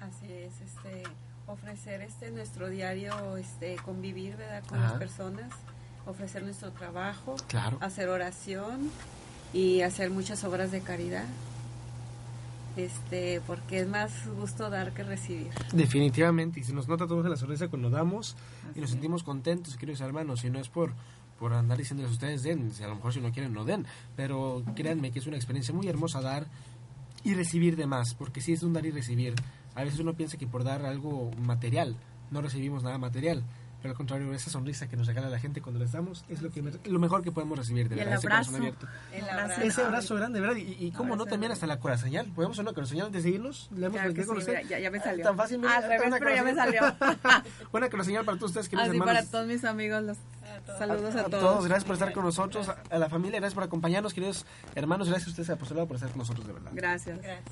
Así 0.00 0.32
es, 0.32 0.60
este, 0.60 1.02
ofrecer 1.46 2.00
este 2.02 2.30
nuestro 2.30 2.68
diario, 2.68 3.36
este, 3.36 3.76
convivir, 3.76 4.36
¿verdad? 4.36 4.62
Con 4.68 4.78
Ajá. 4.78 4.90
las 4.90 4.98
personas, 4.98 5.52
ofrecer 6.06 6.42
nuestro 6.42 6.70
trabajo, 6.72 7.36
Claro. 7.48 7.78
hacer 7.80 8.08
oración 8.08 8.90
y 9.52 9.80
hacer 9.82 10.10
muchas 10.10 10.44
obras 10.44 10.70
de 10.70 10.80
caridad, 10.80 11.24
este, 12.76 13.40
porque 13.46 13.80
es 13.80 13.88
más 13.88 14.28
gusto 14.28 14.70
dar 14.70 14.92
que 14.92 15.02
recibir. 15.02 15.48
Definitivamente, 15.72 16.60
y 16.60 16.64
se 16.64 16.72
nos 16.72 16.88
nota 16.88 17.06
todos 17.06 17.24
en 17.24 17.30
la 17.30 17.36
sonrisa 17.36 17.68
cuando 17.68 17.90
damos 17.90 18.36
y 18.74 18.80
nos 18.80 18.90
sentimos 18.90 19.22
contentos, 19.22 19.76
queridos 19.76 20.00
hermanos, 20.00 20.44
y 20.44 20.50
no 20.50 20.58
es 20.58 20.68
por 20.68 20.92
por 21.40 21.54
andar 21.54 21.78
diciéndoles 21.78 22.10
a 22.10 22.12
ustedes 22.12 22.42
den, 22.42 22.70
si 22.70 22.84
a 22.84 22.86
lo 22.86 22.96
mejor 22.96 23.14
si 23.14 23.20
no 23.20 23.32
quieren 23.32 23.54
no 23.54 23.64
den, 23.64 23.86
pero 24.14 24.62
créanme 24.76 25.10
que 25.10 25.20
es 25.20 25.26
una 25.26 25.36
experiencia 25.36 25.74
muy 25.74 25.88
hermosa 25.88 26.20
dar 26.20 26.46
y 27.24 27.32
recibir 27.32 27.76
de 27.76 27.86
más, 27.86 28.14
porque 28.14 28.42
sí 28.42 28.52
es 28.52 28.62
un 28.62 28.74
dar 28.74 28.84
y 28.84 28.90
recibir. 28.90 29.34
A 29.74 29.82
veces 29.82 30.00
uno 30.00 30.12
piensa 30.12 30.36
que 30.36 30.46
por 30.46 30.64
dar 30.64 30.84
algo 30.84 31.30
material 31.38 31.96
no 32.30 32.42
recibimos 32.42 32.82
nada 32.82 32.98
material, 32.98 33.42
pero 33.82 33.92
al 33.92 33.96
contrario, 33.96 34.32
esa 34.34 34.50
sonrisa 34.50 34.88
que 34.88 34.96
nos 34.96 35.06
regala 35.06 35.28
la 35.28 35.38
gente 35.38 35.60
cuando 35.62 35.78
les 35.80 35.92
damos 35.92 36.24
es 36.28 36.42
lo 36.42 36.50
que 36.50 36.62
me- 36.62 36.72
lo 36.84 36.98
mejor 36.98 37.22
que 37.22 37.32
podemos 37.32 37.58
recibir 37.58 37.88
de 37.88 37.96
Y 37.96 37.98
el 38.00 38.04
verdad, 38.06 38.18
ese 38.18 38.28
corazón 38.28 38.54
abrazo. 38.56 38.76
abierto. 38.76 38.86
El 39.12 39.28
Abrazo. 39.40 39.60
Ese 39.62 39.82
abrazo 39.82 40.14
grande, 40.16 40.40
¿verdad? 40.40 40.56
Y, 40.56 40.76
y 40.86 40.90
cómo 40.92 41.16
no, 41.16 41.26
también 41.26 41.52
hasta 41.52 41.66
la 41.66 41.78
coraseñal. 41.80 42.26
¿Podemos 42.34 42.56
hacer 42.56 42.64
una 42.66 42.74
coraseñal 42.74 43.06
antes 43.06 43.24
de 43.24 43.30
irnos? 43.30 43.68
¿Le 43.74 43.86
hemos 43.86 43.98
Claro 44.00 44.14
que 44.14 44.24
con 44.26 44.40
sí, 44.40 44.46
mira, 44.48 44.62
ya- 44.62 44.78
ya 44.78 44.90
me 44.90 45.00
salió. 45.00 45.24
Tan 45.24 45.36
fácil, 45.36 45.58
mira, 45.58 45.76
Al 45.76 45.82
revés, 45.84 46.14
pero 46.18 46.34
ya 46.34 46.42
me 46.44 46.54
coraseñal. 46.54 46.96
Buena 47.72 47.90
coraseñal 47.90 48.24
para 48.24 48.36
todos 48.38 48.50
ustedes, 48.50 48.68
queridos 48.68 48.88
Así 48.88 48.96
hermanos. 48.98 49.14
para 49.22 49.30
todos 49.30 49.46
mis 49.46 49.64
amigos, 49.64 50.02
los 50.02 50.18
saludos 50.78 51.14
a, 51.16 51.20
a 51.20 51.24
todos. 51.24 51.64
gracias 51.64 51.84
por 51.84 51.94
estar 51.94 52.12
con 52.12 52.24
nosotros, 52.24 52.68
a, 52.68 52.82
a 52.90 52.98
la 52.98 53.08
familia, 53.08 53.38
gracias 53.40 53.54
por 53.54 53.62
acompañarnos, 53.64 54.12
queridos 54.12 54.44
hermanos, 54.74 55.08
gracias 55.08 55.28
a 55.28 55.30
ustedes, 55.30 55.50
apostolado, 55.50 55.86
por 55.86 55.96
estar 55.96 56.10
con 56.10 56.18
nosotros, 56.18 56.46
de 56.46 56.52
verdad. 56.52 56.70
Gracias. 56.74 57.18
Gracias. 57.22 57.44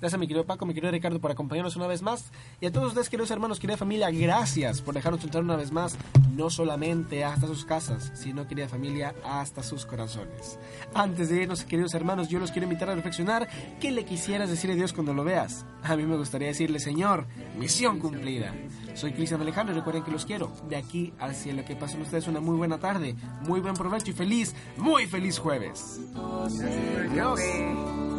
Gracias 0.00 0.14
a 0.14 0.18
mi 0.18 0.26
querido 0.26 0.44
Paco, 0.44 0.66
mi 0.66 0.74
querido 0.74 0.92
Ricardo, 0.92 1.20
por 1.20 1.30
acompañarnos 1.30 1.76
una 1.76 1.86
vez 1.86 2.02
más. 2.02 2.30
Y 2.60 2.66
a 2.66 2.72
todos 2.72 2.88
ustedes, 2.88 3.08
queridos 3.08 3.30
hermanos, 3.30 3.60
querida 3.60 3.76
familia, 3.76 4.10
gracias 4.10 4.80
por 4.80 4.94
dejarnos 4.94 5.22
entrar 5.24 5.42
una 5.42 5.56
vez 5.56 5.72
más, 5.72 5.96
no 6.36 6.50
solamente 6.50 7.24
hasta 7.24 7.46
sus 7.46 7.64
casas, 7.64 8.12
sino, 8.14 8.46
querida 8.46 8.68
familia, 8.68 9.14
hasta 9.24 9.62
sus 9.62 9.86
corazones. 9.86 10.58
Antes 10.94 11.28
de 11.28 11.42
irnos, 11.42 11.64
queridos 11.64 11.94
hermanos, 11.94 12.28
yo 12.28 12.38
los 12.38 12.50
quiero 12.50 12.64
invitar 12.64 12.90
a 12.90 12.94
reflexionar. 12.94 13.48
¿Qué 13.80 13.90
le 13.90 14.04
quisieras 14.04 14.50
decir 14.50 14.70
a 14.70 14.74
Dios 14.74 14.92
cuando 14.92 15.14
lo 15.14 15.24
veas? 15.24 15.64
A 15.82 15.96
mí 15.96 16.04
me 16.04 16.16
gustaría 16.16 16.48
decirle, 16.48 16.78
Señor, 16.78 17.26
misión 17.58 17.98
cumplida. 17.98 18.54
Soy 18.94 19.12
Cristian 19.12 19.40
Alejandro 19.40 19.74
y 19.74 19.78
recuerden 19.78 20.02
que 20.02 20.10
los 20.10 20.24
quiero. 20.24 20.52
De 20.68 20.76
aquí 20.76 21.12
al 21.18 21.34
cielo, 21.34 21.64
que 21.64 21.76
pasen 21.76 22.02
ustedes 22.02 22.28
una 22.28 22.40
muy 22.40 22.56
buena 22.56 22.78
tarde, 22.78 23.16
muy 23.42 23.60
buen 23.60 23.74
provecho 23.74 24.10
y 24.10 24.14
feliz, 24.14 24.54
muy 24.76 25.06
feliz 25.06 25.38
jueves. 25.38 26.00
Adiós. 26.14 27.40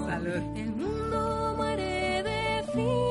Salud. 0.06 0.58
El 0.58 0.70
mundo 0.76 1.45
muere 1.56 2.24
de 2.24 2.64
frío. 2.72 3.05